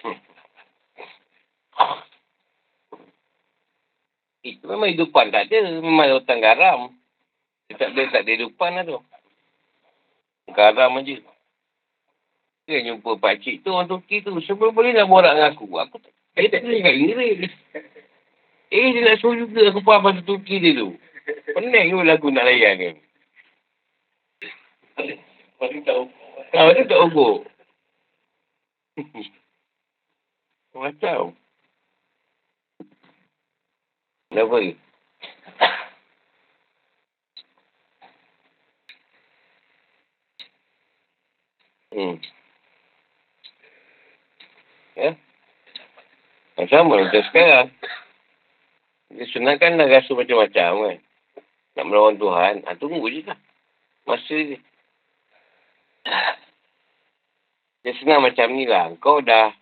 Itu 4.48 4.64
memang 4.72 4.88
hidupan 4.96 5.36
tak 5.36 5.52
ada. 5.52 5.84
Memang 5.84 6.16
hutan 6.16 6.40
garam. 6.40 6.96
Tak 7.76 7.92
ada, 7.92 8.02
tak 8.08 8.24
ada 8.24 8.32
hidupan 8.40 8.72
lah 8.72 8.84
tu. 8.88 9.04
Garam 10.56 10.96
aja. 11.04 11.20
Dia 12.72 12.88
jumpa 12.88 13.20
pakcik 13.20 13.68
tu, 13.68 13.76
orang 13.76 13.92
Turki 13.92 14.24
tu. 14.24 14.32
Sebab 14.40 14.72
boleh 14.72 14.96
nak 14.96 15.12
borak 15.12 15.36
dengan 15.36 15.52
aku. 15.52 15.68
Aku 15.76 16.00
tak, 16.00 16.16
boleh 16.40 16.80
kat 16.80 16.94
Inggeris. 16.96 17.52
Eh, 18.72 18.86
dia 18.96 19.02
nak 19.04 19.20
suruh 19.20 19.44
juga 19.44 19.76
aku 19.76 19.84
faham 19.84 20.08
bahasa 20.08 20.24
Turki 20.24 20.64
dia 20.64 20.88
tu. 20.88 20.96
Pening 21.52 22.00
pun 22.00 22.08
aku 22.08 22.32
nak 22.32 22.48
layan 22.48 22.80
kan. 22.80 22.96
Baru 25.60 25.80
tahu. 25.84 26.04
Tahu 26.50 26.70
dia 26.74 26.90
tak 26.90 27.02
ukur. 27.10 27.46
Macam. 30.74 31.34
Kenapa 34.30 34.56
ni? 34.62 34.74
Hmm. 41.90 42.22
Ya. 44.94 45.18
Sama 46.70 47.02
macam 47.02 47.24
sekarang. 47.30 47.74
Dia 49.10 49.26
senangkan 49.34 49.82
dah 49.82 49.90
rasa 49.90 50.14
macam-macam 50.14 50.72
kan. 50.86 50.98
Nak 51.78 51.86
melawan 51.90 52.22
Tuhan. 52.22 52.62
Ha, 52.70 52.78
tunggu 52.78 53.10
je 53.10 53.26
lah. 53.26 53.40
Masa 54.06 54.38
je. 54.38 54.58
Dia 57.84 57.92
senang 58.00 58.22
macam 58.24 58.48
ni 58.54 58.68
lah. 58.68 58.92
Kau 59.00 59.24
dah. 59.24 59.56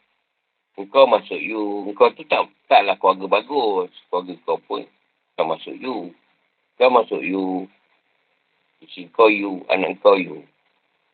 Kau 0.78 1.10
masuk 1.10 1.38
you. 1.38 1.90
Kau 1.98 2.14
tu 2.14 2.26
tak 2.26 2.50
taklah 2.70 2.98
keluarga 2.98 3.42
bagus. 3.42 3.90
Keluarga 4.10 4.34
kau 4.46 4.58
pun. 4.66 4.84
Kau 5.38 5.46
masuk 5.46 5.74
you. 5.78 6.14
Kau 6.78 6.90
masuk 6.94 7.22
you. 7.22 7.66
Isi 8.82 9.10
kau 9.14 9.30
you. 9.30 9.66
Anak 9.70 9.98
kau 10.02 10.18
you. 10.18 10.46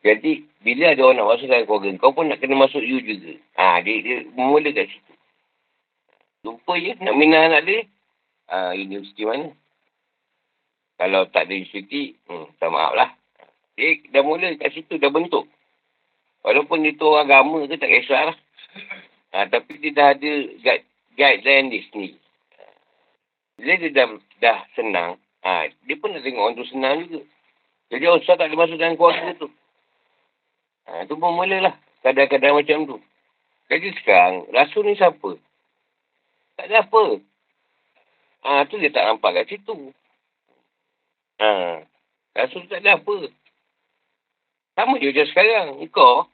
Jadi, 0.04 0.44
bila 0.60 0.92
ada 0.92 1.00
orang 1.00 1.16
nak 1.16 1.28
masuk 1.32 1.48
dalam 1.48 1.64
keluarga, 1.64 1.88
kau 1.96 2.12
pun 2.12 2.28
nak 2.28 2.36
kena 2.36 2.60
masuk 2.60 2.84
you 2.84 3.00
juga. 3.00 3.40
Ha, 3.56 3.80
dia, 3.80 4.04
dia 4.04 4.16
mula 4.36 4.68
kat 4.68 4.92
situ. 4.92 5.14
Lupa 6.44 6.76
je 6.76 6.92
nak 7.00 7.16
minat 7.16 7.48
anak 7.48 7.62
dia. 7.64 7.78
Ha, 8.52 8.76
universiti 8.76 9.24
mana? 9.24 9.48
Kalau 11.00 11.24
tak 11.32 11.48
ada 11.48 11.56
universiti, 11.56 12.20
hmm, 12.28 12.52
tak 12.60 12.68
maaf 12.68 12.92
lah. 12.92 13.10
Dia 13.74 13.98
dah 14.14 14.22
mula 14.22 14.54
kat 14.54 14.70
situ, 14.70 14.98
dah 15.02 15.10
bentuk. 15.10 15.50
Walaupun 16.46 16.84
dia 16.84 16.94
tu 16.94 17.08
orang 17.08 17.26
agama 17.26 17.58
ke, 17.66 17.74
tak 17.80 17.90
kisah 17.90 18.22
lah. 18.30 18.36
Ha, 19.34 19.50
tapi 19.50 19.82
dia 19.82 19.90
dah 19.90 20.08
ada 20.14 20.32
guide, 20.62 20.86
guideline 21.18 21.72
dia 21.74 21.82
sendiri. 21.90 22.18
Bila 23.58 23.72
dia 23.80 23.90
dah, 23.90 24.06
dah 24.38 24.58
senang, 24.78 25.18
ha, 25.42 25.66
dia 25.88 25.94
pun 25.98 26.14
nak 26.14 26.22
tengok 26.22 26.42
orang 26.42 26.58
tu 26.58 26.66
senang 26.70 26.94
juga. 27.06 27.20
Jadi 27.90 28.04
Ustaz 28.10 28.38
tak 28.38 28.50
ada 28.50 28.56
masuk 28.58 28.78
dalam 28.78 28.94
keluarga 28.94 29.34
tu. 29.38 29.48
Ha, 30.86 31.08
tu 31.08 31.16
pun 31.16 31.32
mulalah 31.34 31.74
kadang-kadang 32.04 32.60
macam 32.60 32.78
tu. 32.86 32.96
Jadi 33.72 33.88
sekarang, 33.98 34.44
rasul 34.52 34.84
ni 34.84 34.94
siapa? 34.94 35.40
Tak 36.60 36.66
ada 36.68 36.84
apa. 36.84 37.04
Ha, 38.44 38.68
tu 38.68 38.76
dia 38.76 38.92
tak 38.92 39.08
nampak 39.08 39.42
kat 39.42 39.46
situ. 39.48 39.90
Ha, 41.40 41.80
rasul 42.36 42.68
tak 42.68 42.84
ada 42.84 43.00
apa. 43.00 43.16
Sama 44.74 44.98
je 44.98 45.14
macam 45.14 45.26
sekarang. 45.30 45.66
Kau, 45.94 46.26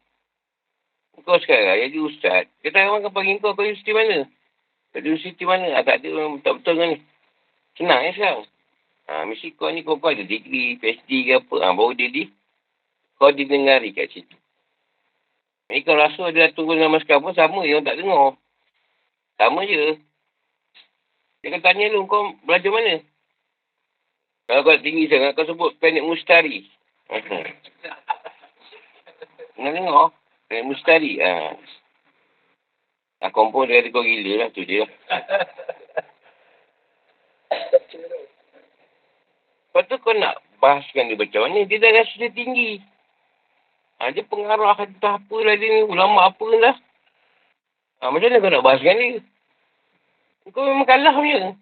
kau 1.20 1.38
sekarang 1.44 1.76
jadi 1.76 1.98
ustaz. 2.00 2.48
Dia 2.64 2.72
tak 2.72 2.88
makan 2.88 3.12
panggil 3.12 3.36
kau 3.40 3.52
kau 3.52 3.64
universiti 3.64 3.92
mana? 3.92 4.24
Kat 4.96 5.04
universiti 5.04 5.44
mana? 5.44 5.76
Ha, 5.76 5.84
tak 5.84 6.00
ada 6.00 6.08
orang 6.16 6.40
betul-betul 6.40 6.72
dengan 6.74 6.90
ni. 6.96 6.98
Senang 7.76 8.00
ya 8.00 8.10
sekarang. 8.16 8.44
Ha, 9.06 9.12
mesti 9.28 9.52
kau 9.52 9.68
ni 9.68 9.84
kau, 9.84 10.00
kau 10.00 10.08
ada 10.08 10.24
degree, 10.24 10.80
PhD 10.80 11.10
ke 11.28 11.32
apa. 11.36 11.56
Ha, 11.60 11.76
baru 11.76 11.92
dia 11.92 12.08
di. 12.08 12.24
Kau 13.20 13.28
didengari 13.28 13.92
kat 13.92 14.08
situ. 14.08 14.36
Jadi 15.68 15.86
kalau 15.86 16.02
rasul 16.02 16.32
dia 16.32 16.50
tunggu 16.50 16.74
dengan 16.74 16.96
maskar 16.96 17.20
pun 17.20 17.36
sama 17.36 17.62
je 17.62 17.76
orang 17.76 17.86
tak 17.86 18.00
dengar. 18.00 18.34
Sama 19.36 19.60
je. 19.68 20.00
Dia 21.44 21.48
akan 21.52 21.60
tanya 21.60 21.92
lu 21.92 22.08
kau 22.08 22.34
belajar 22.48 22.72
mana? 22.72 23.04
Kalau 24.48 24.64
kau 24.66 24.80
tinggi 24.80 25.06
sangat 25.06 25.36
kau 25.36 25.46
sebut 25.46 25.76
planet 25.78 26.02
mustari. 26.02 26.66
Nak 29.60 29.72
dengar? 29.76 30.16
Planet 30.48 30.64
mustari. 30.64 31.20
Ha. 31.20 31.52
Nak 33.20 33.30
kompon 33.36 33.68
dia 33.68 33.84
kata 33.84 33.92
kau 33.92 34.00
gila 34.00 34.32
lah 34.40 34.48
tu 34.56 34.64
dia. 34.64 34.88
Lepas 39.70 39.82
tu 39.86 39.96
kau 40.00 40.16
nak 40.16 40.40
bahaskan 40.58 41.12
dia 41.12 41.20
macam 41.20 41.44
mana? 41.44 41.68
Dia 41.68 41.76
dah 41.76 41.92
rasa 41.92 42.14
dia 42.16 42.32
tinggi. 42.32 42.80
Ha, 44.00 44.16
dia 44.16 44.24
pengarah 44.24 44.80
entah 44.80 45.20
apa 45.20 45.36
lah 45.44 45.54
dia 45.60 45.68
ni. 45.68 45.84
Ulama 45.84 46.32
apa 46.32 46.48
lah. 46.56 46.74
Ha, 48.00 48.08
macam 48.08 48.32
mana 48.32 48.40
kau 48.40 48.48
nak 48.48 48.64
bahas 48.64 48.80
dengan 48.80 48.96
dia? 48.96 49.20
Kau 50.50 50.64
memang 50.64 50.88
kalah 50.88 51.14
punya. 51.14 51.52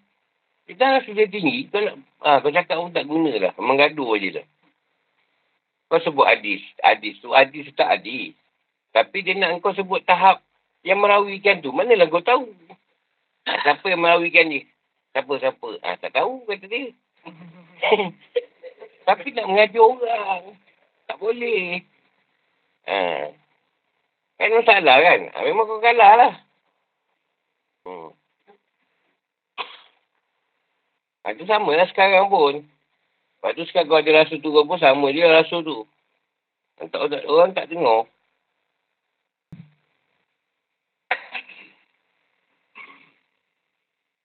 Kita 0.70 0.84
dah 0.86 1.02
sudah 1.02 1.26
tinggi. 1.26 1.66
Kau 1.68 1.82
nak, 1.82 1.98
ha, 2.22 2.38
kau 2.38 2.54
cakap 2.54 2.78
pun 2.78 2.94
tak 2.94 3.10
guna 3.10 3.34
lah. 3.42 3.52
Menggaduh 3.58 4.14
je 4.22 4.38
lah. 4.38 4.46
Kau 5.88 6.00
sebut 6.04 6.28
hadis. 6.28 6.60
Hadis 6.84 7.16
tu, 7.24 7.32
hadis 7.32 7.64
tu 7.64 7.72
tak 7.72 7.96
hadis. 7.96 8.36
Tapi 8.92 9.24
dia 9.24 9.36
nak 9.36 9.64
kau 9.64 9.72
sebut 9.72 10.04
tahap 10.04 10.44
yang 10.84 11.00
merawikan 11.00 11.64
tu. 11.64 11.72
Manalah 11.72 12.08
kau 12.12 12.20
tahu. 12.20 12.52
Ha, 13.48 13.52
siapa 13.64 13.84
yang 13.88 14.04
merawikan 14.04 14.52
dia? 14.52 14.68
Siapa-siapa? 15.16 15.68
Ha, 15.80 15.96
tak 15.96 16.12
tahu 16.12 16.44
kata 16.44 16.68
dia. 16.68 16.92
Tapi 19.08 19.26
nak 19.32 19.48
mengajar 19.48 19.80
orang. 19.80 20.44
Tak 21.08 21.16
boleh. 21.16 21.80
Ha. 22.84 23.32
Kan 24.36 24.52
masalah 24.52 24.96
kan? 25.00 25.20
Ha, 25.32 25.44
memang 25.48 25.64
kau 25.64 25.80
kalah 25.80 26.12
lah. 26.20 26.32
Hmm. 27.88 28.12
Ha, 31.24 31.32
itu 31.32 31.48
sama 31.48 31.72
lah 31.72 31.88
sekarang 31.88 32.28
pun. 32.28 32.68
Lepas 33.38 33.54
tu 33.54 33.62
sekarang 33.70 33.86
kau 33.86 33.98
ada 34.02 34.10
rasa 34.18 34.34
tu 34.42 34.50
kau 34.50 34.66
pun 34.66 34.82
sama 34.82 35.14
dia 35.14 35.30
rasa 35.30 35.62
tu. 35.62 35.86
Tak, 36.78 37.22
orang 37.30 37.54
tak 37.54 37.70
dengar. 37.70 38.10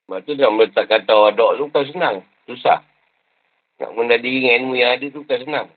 Sebab 0.09 0.19
tu 0.29 0.33
nak 0.37 0.53
meletak 0.53 0.85
kata 0.89 1.13
wadak 1.13 1.57
tu 1.57 1.69
bukan 1.69 1.85
senang. 1.89 2.15
Susah. 2.49 2.85
Nak 3.81 3.93
menandiri 3.97 4.45
dengan 4.45 4.57
ilmu 4.65 4.73
yang 4.77 4.97
ada 4.97 5.05
tu 5.09 5.25
bukan 5.25 5.39
senang. 5.41 5.67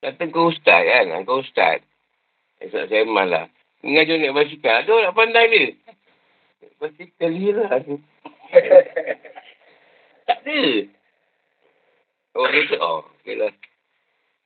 Kata 0.00 0.22
kau 0.32 0.52
ustaz 0.52 0.80
kan? 0.84 1.24
Kau 1.24 1.40
ustaz. 1.44 1.84
Esok 2.60 2.88
saya 2.88 3.04
malah. 3.08 3.48
Mengajar 3.80 4.20
naik 4.20 4.36
basikal. 4.36 4.84
Ada 4.84 4.92
nak 5.08 5.16
pandai 5.16 5.44
dia. 5.48 5.64
Basikal 6.76 7.32
lah. 7.56 7.72
tak 10.28 10.38
ada. 10.44 10.60
Oh, 12.34 12.46
dia 12.46 12.68
tu. 12.70 12.76
Oh, 12.78 13.02
okey 13.20 13.34
lah. 13.38 13.52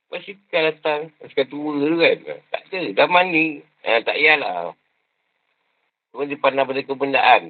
Basikal 0.09 0.73
datang. 0.73 1.13
Basikal 1.21 1.45
tua 1.49 1.73
tu 1.77 1.97
kan. 2.01 2.17
Tak 2.49 2.61
ada. 2.69 2.79
Dah 2.93 3.07
mandi. 3.09 3.61
Eh, 3.85 3.99
tak 4.01 4.17
payahlah. 4.17 4.73
Cuma 6.11 6.25
dia 6.25 6.39
pandang 6.39 6.65
pada 6.65 6.81
kebendaan. 6.81 7.43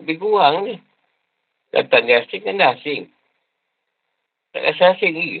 Lebih 0.00 0.16
kurang 0.18 0.66
ni. 0.66 0.80
Datang 1.72 2.08
dia 2.08 2.24
asing 2.24 2.42
kan 2.42 2.58
dah 2.58 2.74
asing. 2.74 3.08
Tak 4.52 4.64
rasa 4.68 4.96
asing 4.96 5.12
lagi. 5.16 5.40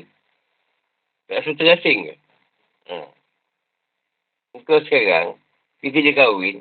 Tak 1.28 1.44
rasa 1.44 1.50
terasing 1.56 1.98
ke? 2.08 2.14
Hmm. 2.88 3.08
Kau 4.68 4.80
sekarang, 4.84 5.40
pergi 5.80 5.92
kerja 5.96 6.12
kahwin, 6.12 6.60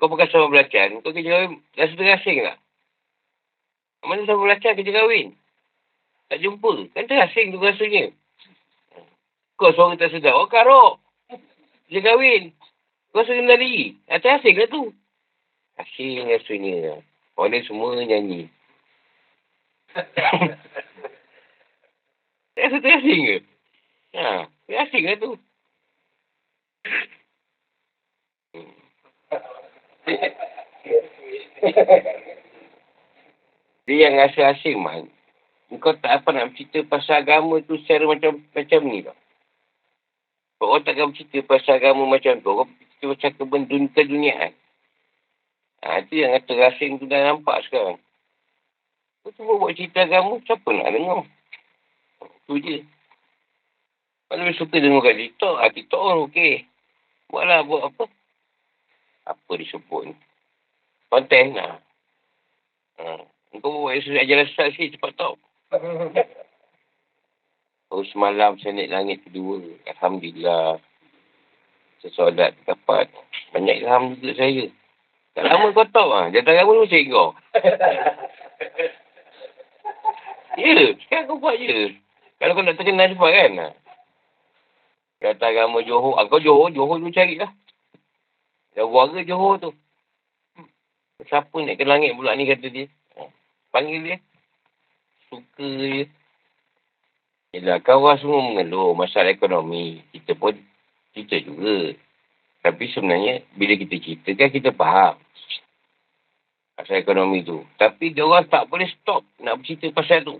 kau 0.00 0.08
pakai 0.08 0.28
sama 0.32 0.48
belacan, 0.48 1.04
kau 1.04 1.12
kerja 1.12 1.30
kahwin, 1.36 1.60
rasa 1.76 1.94
terasing 1.96 2.38
tak? 2.48 2.56
Mana 4.04 4.26
sama 4.26 4.42
belacan 4.46 4.76
kerja 4.78 4.92
kahwin? 4.94 5.34
Tak 6.28 6.40
jumpa. 6.44 6.92
Kan 6.94 7.08
terasing 7.08 7.50
tu 7.50 7.58
rasanya. 7.58 8.12
Kau 9.58 9.74
suara 9.74 9.98
tak 9.98 10.14
sedar. 10.14 10.38
Oh, 10.38 10.46
karok. 10.46 11.02
Kerja 11.88 12.00
kahwin. 12.04 12.52
Kau 13.10 13.26
sering 13.26 13.50
lari. 13.50 13.98
Ah, 14.06 14.22
terasing 14.22 14.54
lah 14.54 14.70
tu. 14.70 14.94
Asing 15.80 16.30
rasanya. 16.30 17.02
Orang 17.34 17.50
ni 17.54 17.62
semua 17.66 17.98
nyanyi. 17.98 18.46
Rasa 22.58 22.82
terasing 22.82 23.22
ke? 23.24 23.38
Ha, 24.18 24.50
dia 24.66 24.82
asing 24.82 25.04
lah 25.06 25.16
tu. 25.18 25.28
dia 33.88 34.12
yang 34.12 34.20
rasa 34.20 34.52
asing 34.52 34.84
man. 34.84 35.08
Kau 35.80 35.96
tak 35.96 36.20
apa 36.20 36.28
nak 36.36 36.52
cerita 36.60 36.84
pasal 36.84 37.24
agama 37.24 37.56
tu 37.64 37.80
secara 37.80 38.04
macam 38.04 38.44
macam 38.52 38.80
ni 38.84 39.00
tau. 39.00 39.16
Kau 40.60 40.76
orang 40.76 40.84
takkan 40.84 41.16
cerita 41.16 41.40
pasal 41.48 41.80
agama 41.80 42.04
macam 42.04 42.36
tu. 42.36 42.52
Kau 42.52 42.68
cerita 42.68 43.04
macam 43.08 43.30
kebendun 43.40 43.88
keduniaan. 43.96 44.52
Ha, 45.80 46.04
itu 46.04 46.20
yang 46.20 46.36
kata 46.36 46.52
asing 46.68 47.00
tu 47.00 47.08
dah 47.08 47.32
nampak 47.32 47.64
sekarang. 47.64 47.96
Kau 49.24 49.32
cuba 49.32 49.56
buat 49.56 49.72
cerita 49.72 50.04
agama, 50.04 50.36
siapa 50.44 50.68
nak 50.68 50.92
dengar? 50.92 51.20
Itu 52.44 52.54
je. 52.60 52.76
Kalau 54.28 54.44
lebih 54.44 54.56
suka 54.60 54.76
dengar 54.76 55.00
kat 55.00 55.16
TikTok, 55.16 55.56
ah, 55.56 55.70
TikTok 55.72 56.02
pun 56.04 56.18
okey. 56.28 56.52
Buatlah, 57.32 57.64
buat 57.64 57.82
apa? 57.88 58.04
Apa 59.32 59.52
disebut 59.56 60.12
ni? 60.12 60.14
Konten 61.08 61.56
lah. 61.56 61.80
Ha. 63.00 63.37
Kau 63.56 63.88
buat 63.88 63.96
yang 64.04 64.20
ajaran 64.20 64.46
sesat 64.52 64.76
sikit, 64.76 65.00
cepat 65.00 65.12
tau. 65.16 65.34
Oh, 67.88 68.04
semalam 68.12 68.60
saya 68.60 68.76
naik 68.76 68.92
langit 68.92 69.18
kedua. 69.24 69.64
Alhamdulillah. 69.88 70.76
Saya 72.04 72.10
solat 72.12 72.52
dapat. 72.68 73.08
Banyak 73.56 73.80
ilham 73.80 74.12
juga 74.20 74.36
saya. 74.36 74.68
Tak 75.32 75.44
lama 75.48 75.72
kau 75.72 75.88
tahu 75.88 76.10
ah. 76.12 76.28
Jatuh 76.28 76.52
agama 76.52 76.76
tu 76.76 76.84
macam 76.84 77.02
kau. 77.08 77.28
ya, 80.60 80.92
sekarang 81.00 81.26
kau 81.32 81.40
buat 81.40 81.56
je. 81.56 81.96
Kalau 82.36 82.52
kau 82.52 82.62
nak 82.62 82.76
terkenal 82.76 83.08
cepat 83.08 83.30
kan. 83.32 83.52
Kata 85.24 85.44
agama 85.48 85.80
Johor. 85.80 86.20
Ah, 86.20 86.28
kau 86.28 86.44
Johor, 86.44 86.68
Johor 86.68 87.00
tu 87.00 87.08
cari 87.08 87.40
lah. 87.40 87.50
Dah 88.76 88.84
warga 88.84 89.24
Johor 89.24 89.56
tu. 89.64 89.72
Siapa 91.24 91.56
naik 91.56 91.80
ke 91.80 91.88
langit 91.88 92.14
pula 92.14 92.36
ni 92.36 92.46
kata 92.46 92.68
dia. 92.68 92.86
Panggil 93.70 94.00
dia. 94.04 94.16
Suka 95.28 95.68
je. 95.68 96.04
Yelah, 97.56 97.80
kawan 97.80 98.20
semua 98.20 98.44
mengeluh 98.44 98.92
masalah 98.92 99.32
ekonomi. 99.32 100.04
Kita 100.12 100.36
pun 100.36 100.52
cerita 101.16 101.36
juga. 101.40 101.96
Tapi 102.60 102.84
sebenarnya, 102.92 103.44
bila 103.56 103.72
kita 103.76 103.96
cerita 103.96 104.30
kan 104.36 104.50
kita 104.52 104.70
faham. 104.76 105.16
Pasal 106.76 107.02
ekonomi 107.02 107.42
tu. 107.42 107.64
Tapi 107.74 108.14
dia 108.14 108.22
orang 108.22 108.46
tak 108.46 108.70
boleh 108.70 108.86
stop 108.86 109.26
nak 109.42 109.58
bercerita 109.58 109.90
pasal 109.90 110.22
tu. 110.22 110.38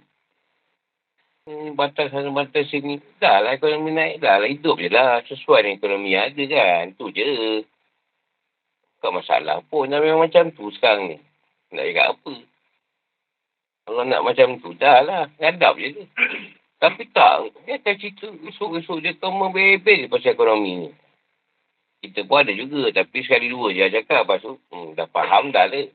Hmm, 1.49 1.73
batas 1.75 2.13
sana, 2.13 2.29
batas 2.29 2.69
sini. 2.69 3.01
Dah 3.19 3.41
lah 3.41 3.57
ekonomi 3.57 3.91
naik. 3.91 4.21
Dah 4.21 4.39
lah 4.39 4.47
hidup 4.47 4.77
je 4.79 4.93
lah. 4.93 5.25
Sesuai 5.25 5.65
dengan 5.65 5.79
ekonomi 5.81 6.13
yang 6.13 6.29
ada 6.29 6.45
kan. 6.45 6.85
Tu 6.93 7.07
je. 7.17 7.29
Bukan 9.01 9.13
masalah 9.17 9.65
pun. 9.65 9.89
Dah 9.89 9.99
memang 9.99 10.29
macam 10.29 10.53
tu 10.53 10.69
sekarang 10.77 11.11
ni. 11.11 11.19
Nak 11.73 11.85
cakap 11.89 12.07
apa. 12.15 12.35
Kalau 13.89 14.05
nak 14.05 14.21
macam 14.21 14.61
tu, 14.61 14.77
dah 14.77 15.01
lah. 15.01 15.33
Ngadap 15.41 15.81
je 15.81 15.97
tu. 15.97 16.05
Tapi 16.77 17.09
tak. 17.09 17.57
Dia 17.65 17.81
akan 17.81 17.95
cerita 17.97 18.29
esok-esok 18.29 19.01
dia 19.01 19.17
kau 19.17 19.33
membebel 19.33 20.13
pasal 20.13 20.37
ekonomi 20.37 20.73
ni. 20.85 20.91
Kita 22.05 22.29
pun 22.29 22.45
ada 22.45 22.53
juga. 22.53 22.93
Tapi 22.93 23.25
sekali 23.25 23.49
dua 23.49 23.73
je 23.73 23.89
cakap. 23.89 24.29
Lepas 24.29 24.45
tu, 24.45 24.61
hmm, 24.61 24.93
dah 24.93 25.09
faham 25.09 25.57
dah 25.57 25.73
lah. 25.73 25.89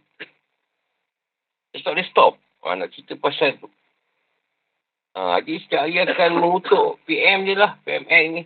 Dia 1.70 1.86
tak 1.86 1.94
boleh 1.94 2.08
stop. 2.10 2.34
Ha, 2.66 2.82
nak 2.82 2.89
cerita 2.98 3.14
pasal 3.14 3.62
tu. 3.62 3.70
Ha, 5.14 5.38
dia 5.46 5.62
setiap 5.62 5.86
hari 5.86 6.02
akan 6.02 6.41
mengutuk 6.41 6.98
PM 7.06 7.46
je 7.46 7.54
lah, 7.54 7.78
PMN 7.86 8.26
ni. 8.34 8.44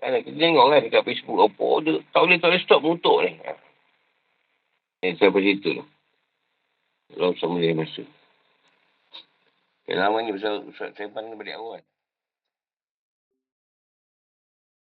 Kan 0.00 0.16
kita 0.24 0.32
tengok 0.32 0.72
kan 0.72 0.80
dekat 0.80 1.04
Facebook 1.04 1.44
apa 1.44 1.68
dia. 1.84 1.92
Tak 2.08 2.20
boleh, 2.24 2.38
tak 2.40 2.48
boleh 2.48 2.62
stop 2.64 2.80
mengutuk 2.80 3.18
ni. 3.28 3.32
Ha. 3.44 3.52
Ni 5.04 5.12
sampai 5.20 5.44
situ 5.44 5.76
lah. 5.76 5.86
Kalau 7.12 7.36
sama 7.36 7.60
dia 7.60 7.76
masa. 7.76 8.00
Ya, 9.84 10.00
lama 10.00 10.24
ni 10.24 10.32
pasal 10.32 10.64
Ustaz 10.64 10.96
Saipan 10.96 11.36
balik 11.36 11.60
awal. 11.60 11.84